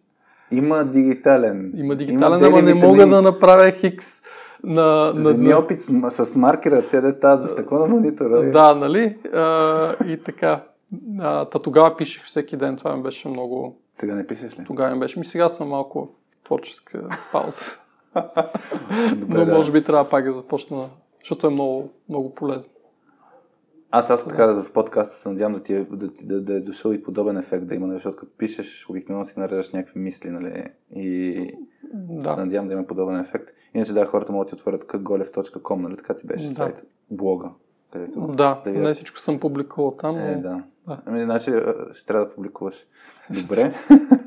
[0.50, 1.72] Има дигитален.
[1.76, 4.22] Има дигитален, ама не мога да направя хикс
[4.64, 5.12] на...
[5.16, 5.58] на, на...
[5.58, 8.50] опит с, с маркера, те да стават за стъкло на монитора.
[8.50, 9.16] Да, нали?
[9.34, 10.64] А, и така.
[11.20, 13.76] А, та тогава пишех всеки ден, това ми беше много...
[13.94, 14.64] Сега не пишеш ли?
[14.64, 15.18] Тогава ми беше.
[15.18, 17.78] Ми сега съм малко в творческа пауза.
[19.16, 19.54] Добре, Но да.
[19.54, 20.88] може би трябва пак да започна,
[21.20, 22.70] защото е много, много полезно.
[23.90, 26.60] Аз, аз така да в подкаста се надявам да ти е, да, да, да е
[26.60, 30.30] дошъл и подобен ефект да има, нали, защото като пишеш, обикновено си нареждаш някакви мисли,
[30.30, 30.64] нали?
[30.90, 31.36] И
[31.94, 32.34] да.
[32.34, 33.50] се надявам да има подобен ефект.
[33.74, 35.96] Иначе да, хората могат да ти отворят kgolev.com, нали?
[35.96, 36.50] Така ти беше да.
[36.50, 37.50] сайт, блога.
[37.92, 40.16] Където да, да не всичко съм публикувал там.
[40.16, 40.40] Е, но...
[40.42, 40.64] да.
[40.86, 41.02] да.
[41.06, 41.52] Ами, значи
[41.92, 42.86] ще трябва да публикуваш.
[43.40, 43.74] Добре.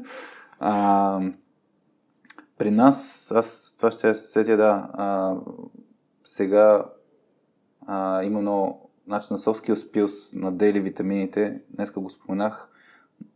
[0.60, 1.22] а,
[2.62, 5.36] при нас, аз това ще се сетя, да, а,
[6.24, 6.86] сега
[7.88, 12.70] а, има много значи на Soft Skills на дейли витамините, днеска го споменах,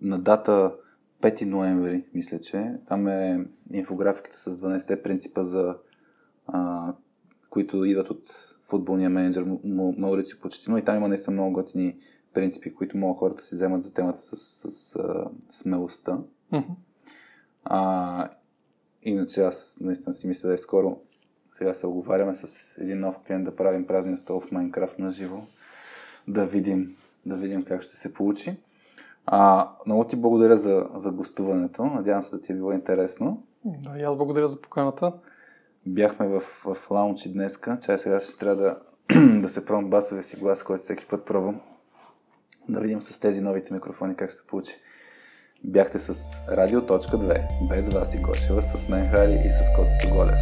[0.02, 0.76] на дата
[1.22, 2.74] 5 ноември, мисля, че.
[2.88, 5.78] Там е инфографиката с 12 принципа за
[6.48, 6.94] а,
[7.50, 8.26] които идват от
[8.64, 9.46] футболния менеджер
[9.98, 11.98] Маурици Почетино и там има наистина много готини
[12.34, 14.96] принципи, които могат хората си вземат за темата с, с, с
[15.52, 16.20] смелостта.
[16.54, 16.76] Mm-hmm.
[17.64, 18.30] А,
[19.06, 20.98] Иначе аз наистина си мисля да е скоро.
[21.52, 25.42] Сега се оговаряме с един нов клиент да правим празен стол в Майнкрафт на живо.
[26.28, 26.96] Да видим,
[27.26, 28.58] да видим как ще се получи.
[29.26, 31.86] А, много ти благодаря за, за гостуването.
[31.86, 33.44] Надявам се да ти е било интересно.
[33.66, 35.14] Да, и аз благодаря за поканата.
[35.86, 37.80] Бяхме в, в лаунчи днеска.
[37.82, 38.80] Чай сега ще трябва да,
[39.42, 41.62] да се пробвам басовия си глас, който всеки път пробвам.
[42.70, 44.76] Да видим с тези новите микрофони как ще се получи.
[45.68, 50.40] Бяхте с Радио.2, без Васи Гошева, с мен Хари и с Коцето Голев.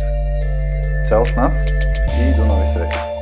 [1.08, 1.68] Чао от нас
[2.22, 3.13] и до нови срещи!